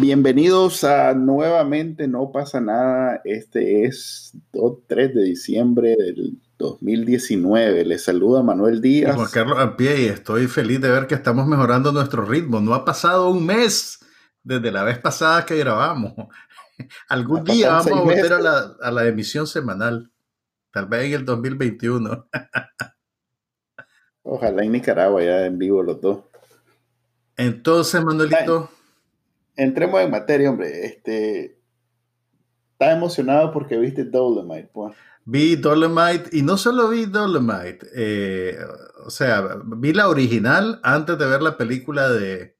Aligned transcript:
Bienvenidos 0.00 0.82
a 0.82 1.12
nuevamente 1.12 2.08
No 2.08 2.32
pasa 2.32 2.58
nada. 2.58 3.20
Este 3.22 3.84
es 3.84 4.32
3 4.88 5.14
de 5.14 5.22
diciembre 5.22 5.94
del 5.94 6.40
2019. 6.56 7.84
Les 7.84 8.04
saluda 8.04 8.42
Manuel 8.42 8.80
Díaz. 8.80 9.14
Juan 9.14 9.28
Carlos 9.30 9.58
Ampie 9.58 10.04
y 10.04 10.06
estoy 10.06 10.46
feliz 10.46 10.80
de 10.80 10.90
ver 10.90 11.06
que 11.06 11.14
estamos 11.14 11.46
mejorando 11.46 11.92
nuestro 11.92 12.24
ritmo. 12.24 12.60
No 12.60 12.72
ha 12.72 12.82
pasado 12.82 13.28
un 13.28 13.44
mes 13.44 13.98
desde 14.42 14.72
la 14.72 14.84
vez 14.84 14.98
pasada 14.98 15.44
que 15.44 15.58
grabamos. 15.58 16.14
Algún 17.10 17.44
día 17.44 17.72
vamos 17.72 17.92
a 17.92 18.00
volver 18.00 18.32
a 18.32 18.40
la, 18.40 18.76
a 18.80 18.90
la 18.90 19.06
emisión 19.06 19.46
semanal. 19.46 20.10
Tal 20.72 20.86
vez 20.86 21.04
en 21.04 21.12
el 21.12 21.24
2021. 21.26 22.26
Ojalá 24.22 24.64
en 24.64 24.72
Nicaragua 24.72 25.22
ya 25.22 25.44
en 25.44 25.58
vivo 25.58 25.82
los 25.82 26.00
dos. 26.00 26.20
Entonces, 27.36 28.02
Manuelito 28.02 28.70
entremos 29.60 30.00
en 30.00 30.10
materia, 30.10 30.50
hombre. 30.50 30.86
Este, 30.86 31.58
¿Estás 32.72 32.96
emocionado 32.96 33.52
porque 33.52 33.76
viste 33.76 34.04
Dolomite? 34.04 34.70
Pues? 34.72 34.96
Vi 35.24 35.56
Dolomite 35.56 36.30
y 36.32 36.42
no 36.42 36.56
solo 36.56 36.88
vi 36.88 37.04
Dolomite, 37.04 37.86
eh, 37.94 38.56
o 39.04 39.10
sea, 39.10 39.58
vi 39.64 39.92
la 39.92 40.08
original 40.08 40.80
antes 40.82 41.18
de 41.18 41.26
ver 41.26 41.42
la 41.42 41.58
película 41.58 42.08
de, 42.08 42.56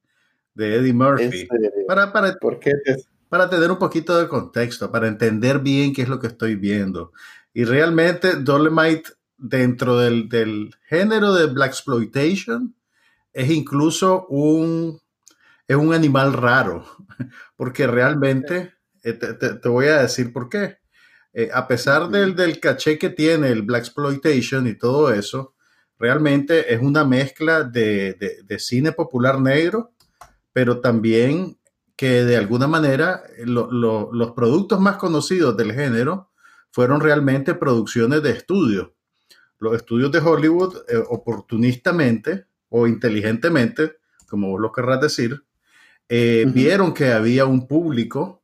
de 0.54 0.74
Eddie 0.76 0.92
Murphy. 0.92 1.24
Este, 1.24 1.72
para, 1.88 2.12
para, 2.12 2.34
¿Por 2.34 2.60
qué 2.60 2.72
para 3.30 3.48
tener 3.48 3.70
un 3.70 3.78
poquito 3.78 4.18
de 4.18 4.28
contexto, 4.28 4.90
para 4.90 5.08
entender 5.08 5.60
bien 5.60 5.94
qué 5.94 6.02
es 6.02 6.08
lo 6.08 6.20
que 6.20 6.26
estoy 6.26 6.56
viendo. 6.56 7.12
Y 7.54 7.64
realmente 7.64 8.34
Dolomite 8.34 9.10
dentro 9.38 9.96
del, 9.96 10.28
del 10.28 10.74
género 10.86 11.32
de 11.32 11.46
Black 11.46 11.70
Exploitation 11.70 12.74
es 13.32 13.50
incluso 13.50 14.26
un 14.26 15.00
es 15.70 15.76
un 15.76 15.94
animal 15.94 16.32
raro, 16.32 16.84
porque 17.56 17.86
realmente, 17.86 18.74
eh, 19.04 19.12
te, 19.12 19.68
voy 19.68 19.86
a 19.86 20.02
decir 20.02 20.32
por 20.32 20.48
qué. 20.48 20.78
Eh, 21.32 21.48
a 21.54 21.68
pesar 21.68 22.08
del, 22.08 22.34
del, 22.34 22.58
caché 22.58 22.98
que 22.98 23.08
tiene 23.08 23.50
el 23.50 23.62
Black 23.62 23.84
Exploitation 23.84 24.66
y 24.66 24.74
todo 24.74 25.12
eso, 25.12 25.54
realmente 25.96 26.74
es 26.74 26.82
una 26.82 27.04
mezcla 27.04 27.62
de, 27.62 28.56
cine 28.58 28.91
popular 28.91 29.41
negro, 29.41 29.92
pero 30.52 30.80
también 30.80 31.56
que 31.94 32.24
de 32.24 32.36
alguna 32.36 32.66
manera 32.66 33.22
eh, 33.36 33.44
los 33.46 34.32
productos 34.32 34.80
más 34.80 34.96
conocidos 34.96 35.56
del 35.56 35.72
género 35.72 36.32
fueron 36.72 37.00
realmente 37.00 37.54
producciones 37.54 38.24
de 38.24 38.30
estudio. 38.30 38.96
Los 39.60 39.76
estudios 39.76 40.10
de 40.10 40.18
Hollywood, 40.18 40.78
oportunistamente 41.10 42.46
o 42.70 42.88
inteligentemente, 42.88 43.98
como 44.28 44.48
vos 44.48 44.60
lo 44.60 44.72
querrás 44.72 45.00
decir, 45.00 45.44
eh, 46.12 46.44
vieron 46.48 46.92
que 46.92 47.12
había 47.12 47.47
un 47.47 47.69
público 47.69 48.42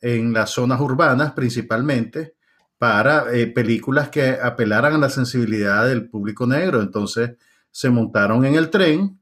en 0.00 0.32
las 0.32 0.50
zonas 0.50 0.80
urbanas 0.80 1.32
principalmente 1.32 2.36
para 2.78 3.34
eh, 3.34 3.48
películas 3.48 4.08
que 4.08 4.38
apelaran 4.40 4.94
a 4.94 4.98
la 4.98 5.10
sensibilidad 5.10 5.88
del 5.88 6.08
público 6.08 6.46
negro. 6.46 6.80
Entonces 6.80 7.32
se 7.72 7.90
montaron 7.90 8.44
en 8.44 8.54
el 8.54 8.70
tren 8.70 9.18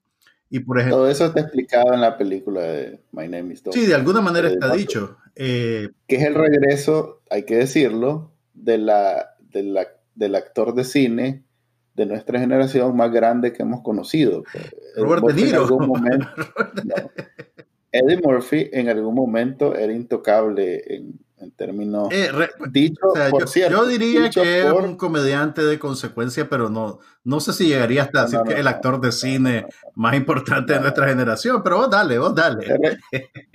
y 0.51 0.61
por 0.61 0.79
ejemplo... 0.79 0.99
Todo 0.99 1.11
eso 1.11 1.25
está 1.25 1.41
explicado 1.41 1.95
en 1.95 2.03
la 2.03 2.19
película 2.19 2.61
de 2.61 3.01
My 3.13 3.29
Name 3.29 3.55
is 3.55 3.63
Dog. 3.63 3.73
Sí, 3.73 3.87
de 3.87 3.95
alguna 3.95 4.21
manera 4.21 4.49
está 4.49 4.75
dicho. 4.75 5.17
Eh, 5.35 5.89
que 6.07 6.17
es 6.17 6.25
el 6.25 6.35
regreso, 6.35 7.23
hay 7.31 7.45
que 7.45 7.57
decirlo, 7.57 8.35
de 8.53 8.77
la, 8.77 9.37
del 9.49 10.35
actor 10.35 10.75
de 10.75 10.85
cine 10.85 11.45
de 11.95 12.05
nuestra 12.05 12.39
generación 12.39 12.95
más 12.95 13.11
grande 13.11 13.55
que 13.55 13.63
hemos 13.63 13.83
conocido. 13.83 14.45
Robert 14.97 15.25
De 15.25 15.33
Niro. 15.33 15.67
Eddie 17.93 18.21
Murphy 18.23 18.69
en 18.73 18.89
algún 18.89 19.15
momento 19.15 19.75
era 19.75 19.93
intocable 19.93 20.83
en, 20.87 21.19
términos 21.57 22.09
eh, 22.13 22.29
dicho, 22.71 23.01
por 23.31 23.41
yo, 23.41 23.47
cierto, 23.47 23.79
yo, 23.79 23.87
diría 23.87 24.29
que 24.29 24.61
es 24.61 24.73
un 24.73 24.97
comediante 24.97 25.63
de 25.63 25.79
consecuencia, 25.79 26.51
pero 26.51 26.69
no, 26.69 26.99
no 27.25 27.41
sé 27.41 27.55
si 27.55 27.67
llegaría 27.67 28.03
hasta 28.03 28.25
decir 28.25 28.41
que 28.47 28.53
es 28.53 28.59
el 28.59 28.67
actor 28.67 29.01
de 29.01 29.11
cine 29.11 29.67
más 29.95 30.15
importante 30.15 30.75
de 30.75 30.81
nuestra 30.81 31.09
generación, 31.09 31.63
pero 31.63 31.79
vos 31.79 31.91
dale, 31.91 32.19
vos 32.19 32.35
dale. 32.35 32.67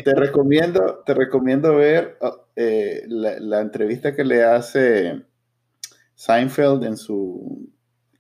Te, 0.04 0.16
recomiendo, 0.16 1.04
te 1.06 1.14
recomiendo 1.14 1.76
ver 1.76 2.18
oh, 2.22 2.48
eh, 2.56 3.04
la, 3.08 3.40
la 3.40 3.62
entrevista 3.62 4.16
que 4.16 4.24
le 4.24 4.44
hace 4.44 5.24
Seinfeld 6.16 6.86
en 6.86 6.98
su 6.98 7.70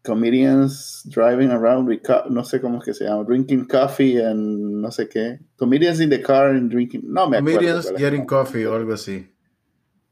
comedians 0.06 1.04
driving 1.10 1.52
around 1.52 1.90
no 2.30 2.44
sé 2.44 2.62
cómo 2.62 2.78
es 2.78 2.86
que 2.86 2.94
se 2.94 3.06
llama, 3.06 3.24
drinking 3.24 3.66
coffee 3.66 4.24
and 4.24 4.82
no 4.82 4.92
sé 4.92 5.10
qué. 5.10 5.40
Comedians 5.58 6.00
in 6.00 6.10
the 6.10 6.22
car 6.22 6.52
and 6.52 6.72
drinking, 6.72 7.02
no 7.06 7.28
me 7.28 7.38
acuerdo. 7.38 7.60
Comedians 7.60 7.94
getting 7.98 8.26
coffee 8.26 8.66
o 8.66 8.76
algo 8.76 8.94
así. 8.94 9.28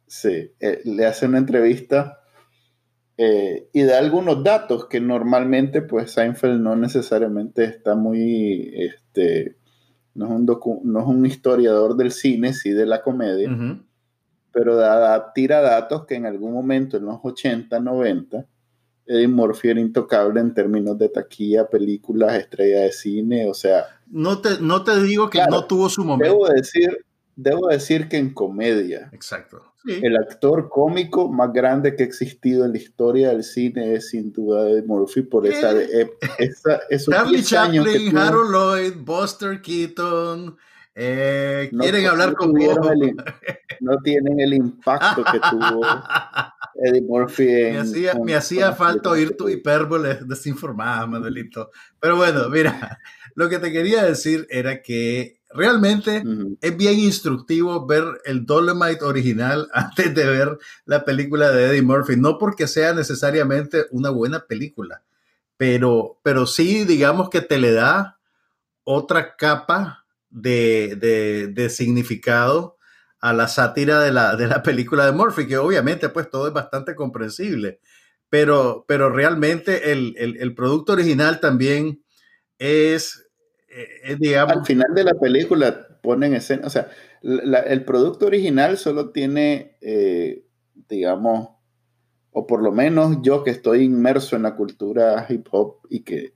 Sí, 0.08 0.52
eh, 0.60 0.82
le 0.84 1.06
hace 1.06 1.26
una 1.26 1.38
entrevista 1.38 2.24
eh, 3.16 3.70
y 3.74 3.84
da 3.84 4.00
algunos 4.00 4.44
datos 4.44 4.88
que 4.88 5.00
normalmente 5.00 5.82
pues 5.84 6.12
Seinfeld 6.12 6.60
no 6.60 6.76
necesariamente 6.76 7.64
está 7.64 7.96
muy, 7.96 8.74
este, 8.76 9.58
no 10.16 10.26
es 10.26 10.32
un, 10.32 10.46
no 10.84 11.00
es 11.00 11.06
un 11.06 11.26
historiador 11.26 11.96
del 11.96 12.12
cine, 12.12 12.54
sí 12.54 12.72
de 12.72 12.88
la 12.88 13.04
comedia, 13.04 13.50
pero 14.52 14.76
da, 14.76 15.32
tira 15.34 15.62
datos 15.62 16.06
que 16.06 16.16
en 16.16 16.26
algún 16.26 16.54
momento 16.54 16.98
en 16.98 17.06
los 17.06 17.20
80, 17.22 17.80
90, 17.80 18.48
Eddie 19.06 19.28
Murphy 19.28 19.70
era 19.70 19.80
intocable 19.80 20.40
en 20.40 20.54
términos 20.54 20.98
de 20.98 21.10
taquilla, 21.10 21.68
películas, 21.68 22.36
estrella 22.36 22.82
de 22.82 22.92
cine, 22.92 23.50
o 23.50 23.54
sea... 23.54 23.86
No 24.08 24.40
te, 24.40 24.60
no 24.60 24.84
te 24.84 25.02
digo 25.02 25.30
que 25.30 25.44
no 25.50 25.66
tuvo 25.66 25.90
su 25.90 26.04
momento. 26.04 26.34
Debo 26.34 26.48
decir, 26.50 27.06
debo 27.36 27.68
decir 27.68 28.08
que 28.08 28.18
en 28.18 28.34
comedia. 28.34 29.10
Exacto. 29.12 29.74
El 29.86 30.16
actor 30.16 30.70
cómico 30.70 31.30
más 31.30 31.52
grande 31.52 31.94
que 31.96 32.04
ha 32.04 32.06
existido 32.06 32.64
en 32.64 32.72
la 32.72 32.78
historia 32.78 33.30
del 33.30 33.44
cine 33.44 33.96
es 33.96 34.10
sin 34.10 34.32
duda 34.32 34.70
Eddie 34.70 34.84
Murphy 34.84 35.24
por 35.24 35.46
esa, 35.46 35.74
eh, 35.74 36.10
esa 36.38 36.80
esos 36.90 37.14
Charlie 37.14 37.44
Chaplin, 37.44 38.18
Harold 38.18 38.52
Lloyd, 38.52 38.94
Buster 39.04 39.62
Keaton, 39.62 40.56
eh, 40.96 41.70
quieren 41.78 42.06
hablar 42.06 42.34
con 42.36 42.54
vos. 42.54 42.78
no 43.82 43.98
tienen 44.04 44.40
el 44.40 44.54
impacto 44.54 45.24
que 45.24 45.40
tuvo 45.50 45.82
Eddie 46.76 47.02
Murphy. 47.02 47.72
me 48.24 48.36
hacía, 48.36 48.74
falta 48.74 49.10
oír 49.10 49.36
tu 49.38 49.50
hipérbole 49.50 50.20
desinformada, 50.26 51.06
Manuelito. 51.08 51.72
Pero 52.00 52.18
bueno, 52.18 52.50
mira, 52.50 53.00
lo 53.36 53.50
que 53.50 53.60
te 53.60 53.72
quería 53.72 54.04
decir 54.04 54.48
era 54.50 54.82
que 54.82 55.40
realmente 55.50 56.24
es 56.62 56.78
bien 56.78 57.00
instructivo 57.00 57.86
ver 57.86 58.04
el 58.26 58.46
Dolomite 58.46 59.06
original 59.06 59.70
antes 59.74 60.14
de 60.14 60.26
ver 60.26 60.58
la 60.86 61.06
película 61.06 61.52
de 61.52 61.68
Eddie 61.68 61.82
Murphy. 61.82 62.16
No 62.18 62.38
porque 62.38 62.68
sea 62.68 62.94
necesariamente 62.94 63.86
una 63.92 64.10
buena 64.10 64.46
película, 64.46 65.04
pero, 65.58 66.20
pero 66.24 66.46
sí, 66.46 66.86
digamos 66.86 67.30
que 67.30 67.42
te 67.42 67.58
le 67.58 67.72
da 67.72 68.20
otra 68.84 69.36
capa 69.36 70.06
de, 70.30 71.68
significado 71.70 72.78
a 73.24 73.32
la 73.32 73.48
sátira 73.48 74.02
de 74.02 74.12
la, 74.12 74.36
de 74.36 74.48
la, 74.48 74.62
película 74.64 75.06
de 75.06 75.14
Murphy, 75.14 75.48
que 75.48 75.58
obviamente 75.58 76.10
pues 76.10 76.30
todo 76.30 76.46
es 76.48 76.54
bastante 76.54 76.94
comprensible, 76.94 77.80
pero, 78.28 78.84
pero 78.86 79.10
realmente 79.10 79.94
el, 79.94 80.54
producto 80.58 80.92
original 80.92 81.40
también 81.40 82.04
es, 82.60 83.26
eh, 83.70 84.18
digamos... 84.20 84.58
Al 84.58 84.66
final 84.66 84.94
de 84.94 85.06
la 85.06 85.14
película 85.14 85.88
ponen 86.02 86.34
escena, 86.34 86.68
o 86.68 86.70
sea, 86.70 86.90
el 87.22 87.86
producto 87.86 88.26
original 88.26 88.78
solo 88.78 89.12
tiene, 89.12 89.78
eh, 89.80 90.44
digamos, 90.90 91.48
o 92.32 92.46
por 92.46 92.62
lo 92.62 92.74
menos 92.74 93.20
yo 93.22 93.46
que 93.46 93.52
estoy 93.52 93.86
inmerso 93.86 94.36
en 94.36 94.42
la 94.42 94.58
cultura 94.58 95.26
hip 95.30 95.48
hop 95.50 95.78
y 95.90 96.02
que 96.02 96.34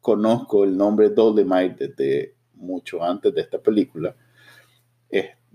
conozco 0.00 0.64
el 0.64 0.76
nombre 0.76 1.10
Dolomite 1.10 1.86
desde 1.86 2.34
mucho 2.54 3.04
antes 3.04 3.32
de 3.32 3.42
esta 3.42 3.60
película, 3.60 4.16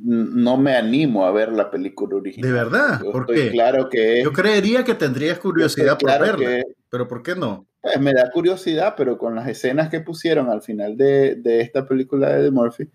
no 0.03 0.57
me 0.57 0.75
animo 0.75 1.25
a 1.25 1.31
ver 1.31 1.51
la 1.51 1.69
película 1.69 2.17
original. 2.17 2.49
¿De 2.49 2.53
verdad? 2.53 3.01
Yo 3.03 3.11
Claro 3.51 3.89
que 3.89 4.23
Yo 4.23 4.33
creería 4.33 4.83
que 4.83 4.95
tendrías 4.95 5.39
curiosidad 5.39 5.97
por 5.97 6.09
verla, 6.19 6.63
pero 6.89 7.07
¿por 7.07 7.23
qué 7.23 7.35
no? 7.35 7.67
Pues, 7.81 7.99
me 7.99 8.13
da 8.13 8.29
curiosidad, 8.31 8.95
pero 8.97 9.17
con 9.17 9.35
las 9.35 9.47
escenas 9.47 9.89
que 9.89 10.01
pusieron 10.01 10.49
al 10.49 10.61
final 10.61 10.97
de, 10.97 11.35
de 11.35 11.61
esta 11.61 11.85
película 11.85 12.29
de 12.35 12.45
The 12.45 12.51
Murphy, 12.51 12.89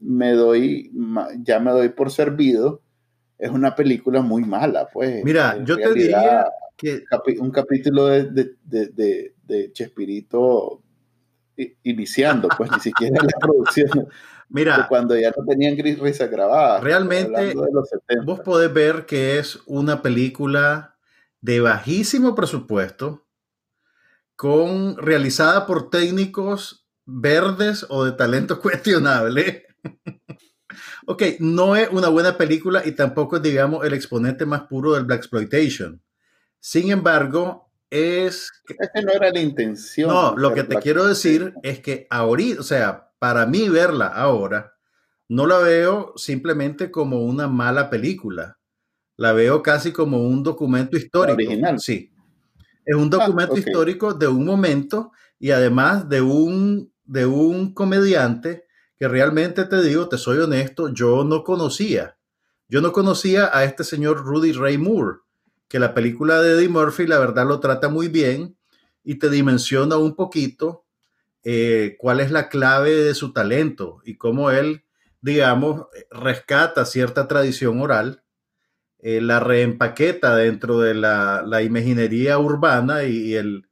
me 0.00 0.32
doy, 0.32 0.90
ya 1.42 1.60
me 1.60 1.70
doy 1.70 1.88
por 1.90 2.10
servido 2.10 2.82
es 3.38 3.50
una 3.50 3.74
película 3.74 4.22
muy 4.22 4.44
mala, 4.44 4.88
pues. 4.92 5.24
Mira, 5.24 5.62
yo 5.64 5.76
te 5.76 5.92
diría 5.92 6.46
que 6.76 7.04
capi- 7.04 7.38
un 7.38 7.50
capítulo 7.50 8.06
de, 8.06 8.24
de, 8.24 8.54
de, 8.64 9.34
de, 9.44 9.72
Chespirito 9.72 10.82
iniciando, 11.82 12.48
pues 12.56 12.70
ni 12.72 12.80
siquiera 12.80 13.22
la 13.22 13.38
producción, 13.40 14.08
Mira, 14.54 14.86
cuando 14.88 15.18
ya 15.18 15.32
no 15.36 15.44
tenían 15.44 15.74
gris 15.74 15.98
risa 15.98 16.28
grabada. 16.28 16.78
Realmente, 16.78 17.36
hablando 17.36 17.62
de 17.64 17.72
los 17.72 17.88
70. 17.88 18.24
vos 18.24 18.38
podés 18.38 18.72
ver 18.72 19.04
que 19.04 19.40
es 19.40 19.58
una 19.66 20.00
película 20.00 20.96
de 21.40 21.60
bajísimo 21.60 22.36
presupuesto, 22.36 23.26
con, 24.36 24.96
realizada 24.96 25.66
por 25.66 25.90
técnicos 25.90 26.86
verdes 27.04 27.84
o 27.88 28.04
de 28.04 28.12
talento 28.12 28.60
cuestionable. 28.62 29.66
ok, 31.06 31.22
no 31.40 31.74
es 31.74 31.88
una 31.90 32.08
buena 32.08 32.38
película 32.38 32.82
y 32.84 32.92
tampoco 32.92 33.38
es, 33.38 33.42
digamos, 33.42 33.84
el 33.84 33.92
exponente 33.92 34.46
más 34.46 34.68
puro 34.68 34.92
del 34.92 35.02
Black 35.02 35.18
Exploitation. 35.18 36.00
Sin 36.60 36.92
embargo, 36.92 37.72
es 37.90 38.52
que 38.64 39.02
no 39.02 39.10
era 39.10 39.32
la 39.32 39.40
intención. 39.40 40.10
no, 40.10 40.36
lo 40.36 40.54
que 40.54 40.62
te 40.62 40.76
quiero 40.76 41.04
decir 41.08 41.54
es 41.64 41.80
que 41.80 42.06
ahorita, 42.08 42.60
o 42.60 42.64
sea, 42.64 43.10
para 43.24 43.46
mí 43.46 43.70
verla 43.70 44.08
ahora, 44.08 44.74
no 45.30 45.46
la 45.46 45.56
veo 45.56 46.12
simplemente 46.14 46.90
como 46.90 47.24
una 47.24 47.48
mala 47.48 47.88
película. 47.88 48.58
La 49.16 49.32
veo 49.32 49.62
casi 49.62 49.92
como 49.92 50.28
un 50.28 50.42
documento 50.42 50.98
histórico. 50.98 51.36
original. 51.36 51.80
Sí. 51.80 52.12
Es 52.84 52.94
un 52.94 53.08
documento 53.08 53.54
ok. 53.54 53.60
histórico 53.60 54.12
de 54.12 54.28
un 54.28 54.44
momento 54.44 55.12
y 55.38 55.52
además 55.52 56.06
de 56.06 56.20
un, 56.20 56.92
de 57.02 57.24
un 57.24 57.72
comediante 57.72 58.66
que 58.98 59.08
realmente 59.08 59.64
te 59.64 59.80
digo, 59.80 60.06
te 60.06 60.18
soy 60.18 60.36
honesto, 60.36 60.90
yo 60.90 61.24
no 61.24 61.44
conocía. 61.44 62.18
Yo 62.68 62.82
no 62.82 62.92
conocía 62.92 63.48
a 63.56 63.64
este 63.64 63.84
señor 63.84 64.22
Rudy 64.22 64.52
Ray 64.52 64.76
Moore, 64.76 65.20
que 65.66 65.78
la 65.78 65.94
película 65.94 66.42
de 66.42 66.58
Eddie 66.58 66.68
Murphy, 66.68 67.06
la 67.06 67.20
verdad, 67.20 67.48
lo 67.48 67.58
trata 67.58 67.88
muy 67.88 68.08
bien 68.08 68.58
y 69.02 69.14
te 69.14 69.30
dimensiona 69.30 69.96
un 69.96 70.14
poquito 70.14 70.83
eh, 71.44 71.96
cuál 71.98 72.20
es 72.20 72.30
la 72.30 72.48
clave 72.48 72.90
de 72.90 73.14
su 73.14 73.32
talento 73.32 74.00
y 74.04 74.16
cómo 74.16 74.50
él, 74.50 74.84
digamos, 75.20 75.86
rescata 76.10 76.86
cierta 76.86 77.28
tradición 77.28 77.80
oral, 77.80 78.22
eh, 78.98 79.20
la 79.20 79.40
reempaqueta 79.40 80.34
dentro 80.36 80.80
de 80.80 80.94
la, 80.94 81.44
la 81.46 81.62
imaginería 81.62 82.38
urbana 82.38 83.04
y, 83.04 83.34
el, 83.34 83.68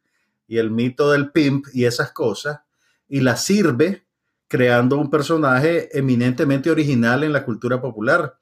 y 0.47 0.59
el 0.59 0.71
mito 0.71 1.11
del 1.11 1.33
pimp 1.33 1.67
y 1.73 1.87
esas 1.87 2.13
cosas, 2.13 2.61
y 3.09 3.21
la 3.21 3.37
sirve 3.37 4.07
creando 4.49 4.99
un 4.99 5.09
personaje 5.09 5.89
eminentemente 5.99 6.71
original 6.71 7.25
en 7.25 7.33
la 7.33 7.45
cultura 7.45 7.81
popular. 7.81 8.37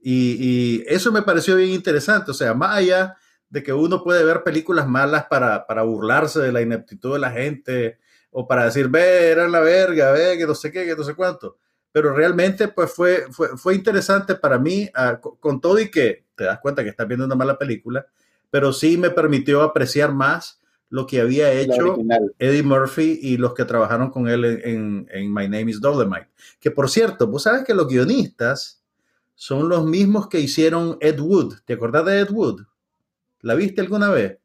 Y, 0.00 0.36
y 0.40 0.84
eso 0.88 1.12
me 1.12 1.22
pareció 1.22 1.54
bien 1.54 1.70
interesante, 1.70 2.32
o 2.32 2.34
sea, 2.34 2.54
más 2.54 2.76
allá 2.76 3.16
de 3.48 3.62
que 3.62 3.72
uno 3.72 4.02
puede 4.02 4.24
ver 4.24 4.42
películas 4.42 4.88
malas 4.88 5.26
para, 5.26 5.64
para 5.64 5.82
burlarse 5.82 6.40
de 6.40 6.50
la 6.50 6.60
ineptitud 6.60 7.12
de 7.12 7.20
la 7.20 7.30
gente 7.30 7.98
o 8.36 8.48
para 8.48 8.64
decir, 8.64 8.88
ve, 8.88 9.28
era 9.28 9.46
la 9.46 9.60
verga, 9.60 10.10
ve, 10.10 10.36
que 10.36 10.44
no 10.44 10.56
sé 10.56 10.72
qué, 10.72 10.84
que 10.84 10.96
no 10.96 11.04
sé 11.04 11.14
cuánto. 11.14 11.56
Pero 11.92 12.12
realmente, 12.12 12.66
pues 12.66 12.92
fue, 12.92 13.26
fue, 13.30 13.56
fue 13.56 13.76
interesante 13.76 14.34
para 14.34 14.58
mí, 14.58 14.90
ah, 14.92 15.20
con, 15.20 15.60
todo 15.60 15.78
y 15.78 15.88
que 15.88 16.24
te 16.34 16.42
das 16.42 16.58
cuenta 16.58 16.82
que 16.82 16.90
estás 16.90 17.06
viendo 17.06 17.24
una 17.24 17.36
mala 17.36 17.56
película, 17.56 18.04
pero 18.50 18.72
sí 18.72 18.98
me 18.98 19.10
permitió 19.10 19.62
apreciar 19.62 20.12
más 20.12 20.60
lo 20.90 21.06
que 21.06 21.20
había 21.20 21.52
hecho. 21.52 21.94
Eddie 22.40 22.62
Murphy 22.64 23.20
y 23.22 23.36
los 23.36 23.54
que 23.54 23.64
trabajaron 23.64 24.10
con 24.10 24.26
él 24.28 24.44
en, 24.44 24.60
en- 24.64 25.08
en 25.12 25.32
My 25.32 25.44
Name 25.48 25.70
is 25.70 25.80
Dolomite. 25.80 26.28
Que 26.58 26.72
por 26.72 26.90
cierto, 26.90 27.28
vos 27.28 27.44
sabes 27.44 27.62
que 27.64 27.72
los 27.74 27.86
guionistas 27.86 28.82
son 29.36 29.68
los 29.68 29.84
mismos 29.86 30.28
que 30.28 30.40
hicieron 30.40 30.96
Ed 31.00 31.20
Wood. 31.20 31.60
¿Te 31.64 31.74
acordás 31.74 32.04
de 32.04 32.18
Ed 32.18 32.30
Wood? 32.32 32.62
¿La 33.42 33.54
viste 33.54 33.80
alguna 33.80 34.10
vez? 34.10 34.38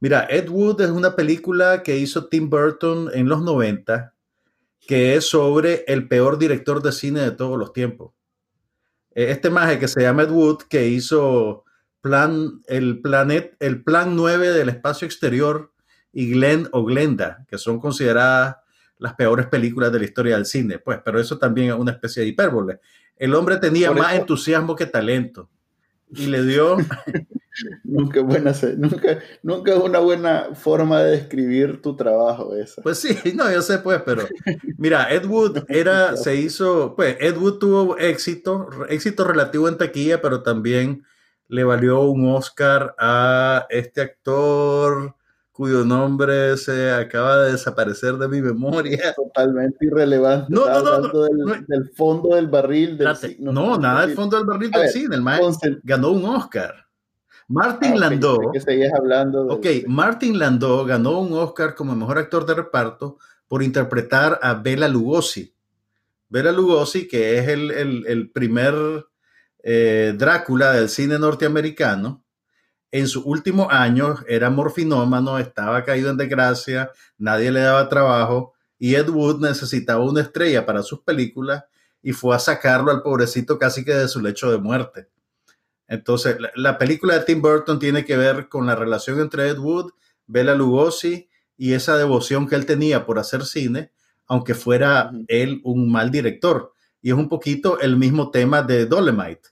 Mira, 0.00 0.26
Ed 0.30 0.48
Wood 0.48 0.80
es 0.80 0.90
una 0.90 1.14
película 1.14 1.82
que 1.82 1.96
hizo 1.98 2.26
Tim 2.26 2.48
Burton 2.48 3.10
en 3.12 3.28
los 3.28 3.42
90, 3.42 4.14
que 4.86 5.14
es 5.14 5.26
sobre 5.28 5.84
el 5.86 6.08
peor 6.08 6.38
director 6.38 6.82
de 6.82 6.92
cine 6.92 7.20
de 7.20 7.30
todos 7.32 7.58
los 7.58 7.72
tiempos. 7.72 8.12
Eh, 9.14 9.30
Este 9.30 9.50
maje 9.50 9.78
que 9.78 9.88
se 9.88 10.00
llama 10.02 10.22
Ed 10.22 10.30
Wood, 10.30 10.62
que 10.68 10.88
hizo 10.88 11.64
plan, 12.00 12.60
el, 12.66 13.00
planet, 13.02 13.56
el 13.60 13.84
Plan 13.84 14.16
9 14.16 14.52
del 14.52 14.70
espacio 14.70 15.04
exterior 15.06 15.72
y 16.12 16.30
Glenn 16.32 16.68
o 16.72 16.82
Glenda, 16.84 17.44
que 17.46 17.58
son 17.58 17.78
consideradas 17.78 18.56
las 18.96 19.14
peores 19.14 19.46
películas 19.46 19.92
de 19.92 19.98
la 19.98 20.04
historia 20.06 20.36
del 20.36 20.46
cine. 20.46 20.78
Pues, 20.78 21.00
pero 21.04 21.20
eso 21.20 21.38
también 21.38 21.68
es 21.68 21.74
una 21.74 21.92
especie 21.92 22.22
de 22.22 22.28
hipérbole. 22.30 22.80
El 23.16 23.34
hombre 23.34 23.58
tenía 23.58 23.88
Por 23.88 23.98
más 23.98 24.12
eso- 24.12 24.20
entusiasmo 24.22 24.74
que 24.74 24.86
talento. 24.86 25.50
Y 26.12 26.26
le 26.26 26.44
dio, 26.44 26.76
Nunca, 27.84 28.20
es 28.20 28.26
buena, 28.26 28.52
nunca, 28.76 29.18
nunca 29.42 29.72
es 29.74 29.78
una 29.78 29.98
buena 29.98 30.54
forma 30.54 31.02
de 31.02 31.12
describir 31.12 31.82
tu 31.82 31.96
trabajo 31.96 32.54
esa. 32.54 32.80
Pues 32.82 32.98
sí, 32.98 33.16
no, 33.34 33.50
yo 33.50 33.60
sé, 33.62 33.78
pues, 33.78 34.00
pero 34.04 34.26
mira, 34.78 35.12
Ed 35.12 35.24
Wood 35.26 35.64
era, 35.68 36.16
se 36.16 36.36
hizo, 36.36 36.94
pues, 36.96 37.16
Ed 37.20 37.36
Wood 37.36 37.58
tuvo 37.58 37.98
éxito, 37.98 38.68
éxito 38.88 39.24
relativo 39.24 39.68
en 39.68 39.78
taquilla, 39.78 40.20
pero 40.20 40.42
también 40.42 41.04
le 41.48 41.64
valió 41.64 42.02
un 42.02 42.28
Oscar 42.28 42.94
a 42.98 43.66
este 43.68 44.00
actor 44.00 45.16
cuyo 45.60 45.84
nombre 45.84 46.56
se 46.56 46.90
acaba 46.90 47.42
de 47.44 47.52
desaparecer 47.52 48.14
de 48.14 48.28
mi 48.28 48.40
memoria. 48.40 49.12
Totalmente 49.14 49.84
irrelevante. 49.84 50.46
No, 50.48 50.62
Estaba 50.66 50.98
no, 51.00 51.08
no, 51.08 51.22
del, 51.24 51.36
no. 51.36 51.54
del 51.68 51.90
fondo 51.94 52.34
del 52.34 52.48
barril. 52.48 52.96
Del, 52.96 53.08
Espérate, 53.08 53.36
ci- 53.38 53.40
no, 53.40 53.76
nada 53.76 54.06
del 54.06 54.14
fondo 54.16 54.38
del 54.38 54.46
barril 54.46 54.70
del 54.70 54.80
ver, 54.80 54.90
cine, 54.90 55.16
el 55.16 55.22
Concent- 55.22 55.80
ganó 55.82 56.12
un 56.12 56.24
Oscar. 56.24 56.74
Martin 57.48 57.92
Ah, 57.92 57.96
Landau. 57.98 58.52
que 58.52 58.60
seguías 58.60 58.90
hablando 58.94 59.44
del- 59.44 59.50
Ok, 59.52 59.66
Martin 59.86 60.38
Landau 60.38 60.86
ganó 60.86 61.20
un 61.20 61.34
Oscar 61.34 61.74
como 61.74 61.94
mejor 61.94 62.16
actor 62.16 62.46
de 62.46 62.54
reparto 62.54 63.18
por 63.46 63.62
interpretar 63.62 64.38
a 64.40 64.54
Bela 64.54 64.88
Lugosi. 64.88 65.54
Bela 66.30 66.52
Lugosi, 66.52 67.06
que 67.06 67.38
es 67.38 67.48
el, 67.48 67.70
el- 67.70 68.06
el 68.06 68.30
primer 68.30 68.74
eh, 69.62 70.14
Drácula 70.16 70.72
del 70.72 70.88
cine 70.88 71.18
norteamericano, 71.18 72.24
en 72.92 73.06
sus 73.06 73.24
últimos 73.24 73.68
años 73.70 74.20
era 74.26 74.50
morfinómano, 74.50 75.38
estaba 75.38 75.84
caído 75.84 76.10
en 76.10 76.16
desgracia, 76.16 76.90
nadie 77.18 77.52
le 77.52 77.60
daba 77.60 77.88
trabajo 77.88 78.54
y 78.78 78.94
Ed 78.94 79.08
Wood 79.08 79.40
necesitaba 79.40 80.04
una 80.04 80.22
estrella 80.22 80.66
para 80.66 80.82
sus 80.82 81.00
películas 81.00 81.64
y 82.02 82.12
fue 82.12 82.34
a 82.34 82.38
sacarlo 82.38 82.90
al 82.90 83.02
pobrecito 83.02 83.58
casi 83.58 83.84
que 83.84 83.94
de 83.94 84.08
su 84.08 84.20
lecho 84.20 84.50
de 84.50 84.58
muerte. 84.58 85.08
Entonces, 85.86 86.40
la, 86.40 86.50
la 86.54 86.78
película 86.78 87.14
de 87.14 87.24
Tim 87.24 87.42
Burton 87.42 87.78
tiene 87.78 88.04
que 88.04 88.16
ver 88.16 88.48
con 88.48 88.66
la 88.66 88.74
relación 88.74 89.20
entre 89.20 89.48
Ed 89.48 89.58
Wood, 89.58 89.90
Bela 90.26 90.54
Lugosi 90.54 91.28
y 91.56 91.74
esa 91.74 91.96
devoción 91.96 92.48
que 92.48 92.54
él 92.54 92.64
tenía 92.64 93.04
por 93.04 93.18
hacer 93.18 93.44
cine, 93.44 93.92
aunque 94.26 94.54
fuera 94.54 95.10
él 95.28 95.60
un 95.64 95.90
mal 95.90 96.10
director. 96.10 96.72
Y 97.02 97.10
es 97.10 97.16
un 97.16 97.28
poquito 97.28 97.80
el 97.80 97.96
mismo 97.96 98.30
tema 98.30 98.62
de 98.62 98.86
Dolemite. 98.86 99.50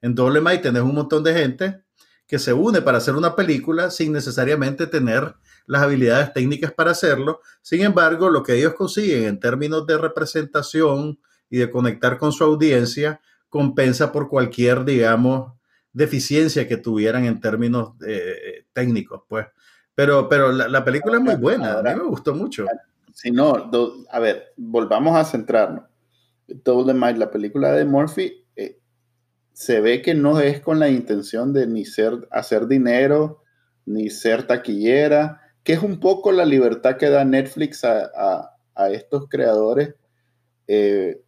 En 0.00 0.14
Dolemite 0.14 0.62
tenés 0.62 0.82
un 0.82 0.94
montón 0.94 1.22
de 1.22 1.34
gente 1.34 1.82
que 2.30 2.38
se 2.38 2.52
une 2.52 2.80
para 2.80 2.98
hacer 2.98 3.16
una 3.16 3.34
película 3.34 3.90
sin 3.90 4.12
necesariamente 4.12 4.86
tener 4.86 5.34
las 5.66 5.82
habilidades 5.82 6.32
técnicas 6.32 6.72
para 6.72 6.92
hacerlo. 6.92 7.40
Sin 7.60 7.80
embargo, 7.82 8.30
lo 8.30 8.44
que 8.44 8.54
ellos 8.54 8.74
consiguen 8.74 9.24
en 9.24 9.40
términos 9.40 9.84
de 9.84 9.98
representación 9.98 11.18
y 11.50 11.58
de 11.58 11.68
conectar 11.70 12.18
con 12.18 12.30
su 12.30 12.44
audiencia 12.44 13.20
compensa 13.48 14.12
por 14.12 14.28
cualquier, 14.28 14.84
digamos, 14.84 15.54
deficiencia 15.92 16.68
que 16.68 16.76
tuvieran 16.76 17.24
en 17.24 17.40
términos 17.40 17.94
eh, 18.06 18.64
técnicos, 18.72 19.22
pues. 19.28 19.46
Pero, 19.96 20.28
pero 20.28 20.52
la, 20.52 20.68
la 20.68 20.84
película 20.84 21.16
es 21.16 21.22
muy 21.24 21.34
buena, 21.34 21.80
a 21.80 21.82
mí 21.82 21.90
me 21.96 22.04
gustó 22.08 22.32
mucho. 22.32 22.64
Si 23.12 23.32
no, 23.32 23.68
do- 23.72 24.04
a 24.12 24.20
ver, 24.20 24.52
volvamos 24.56 25.16
a 25.16 25.24
centrarnos. 25.24 25.82
Dolomite, 26.46 27.18
la 27.18 27.30
película 27.30 27.72
de 27.72 27.84
Murphy, 27.84 28.22
eh, 28.22 28.49
se 29.52 29.80
ve 29.80 30.02
que 30.02 30.14
no 30.14 30.40
es 30.40 30.60
con 30.60 30.78
la 30.78 30.88
intención 30.88 31.52
de 31.52 31.66
ni 31.66 31.84
ser, 31.84 32.26
hacer 32.30 32.66
dinero, 32.66 33.42
ni 33.86 34.10
ser 34.10 34.46
taquillera, 34.46 35.40
que 35.64 35.74
es 35.74 35.82
un 35.82 36.00
poco 36.00 36.32
la 36.32 36.44
libertad 36.44 36.96
que 36.96 37.10
da 37.10 37.24
Netflix 37.24 37.84
a, 37.84 38.10
a- 38.14 38.56
a 38.74 38.90
estos 38.90 39.28
creadores 39.28 39.94
eh, 40.68 41.20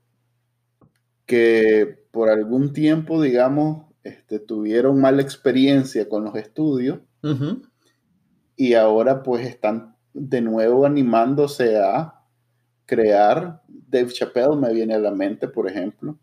que 1.26 1.98
por 2.10 2.28
algún 2.28 2.72
tiempo, 2.72 3.20
digamos, 3.22 3.86
este, 4.04 4.38
tuvieron 4.38 5.00
mala 5.00 5.22
experiencia 5.22 6.08
con 6.08 6.24
los 6.24 6.34
estudios 6.36 7.00
y 8.56 8.74
ahora 8.74 9.22
pues 9.22 9.46
están 9.46 9.96
de 10.12 10.40
nuevo 10.40 10.86
animándose 10.86 11.78
a 11.78 12.14
crear. 12.86 13.62
Dave 13.68 14.12
Chappelle 14.12 14.56
me 14.56 14.72
viene 14.72 14.94
a 14.94 14.98
la 14.98 15.10
mente, 15.12 15.48
por 15.48 15.68
ejemplo. 15.68 16.18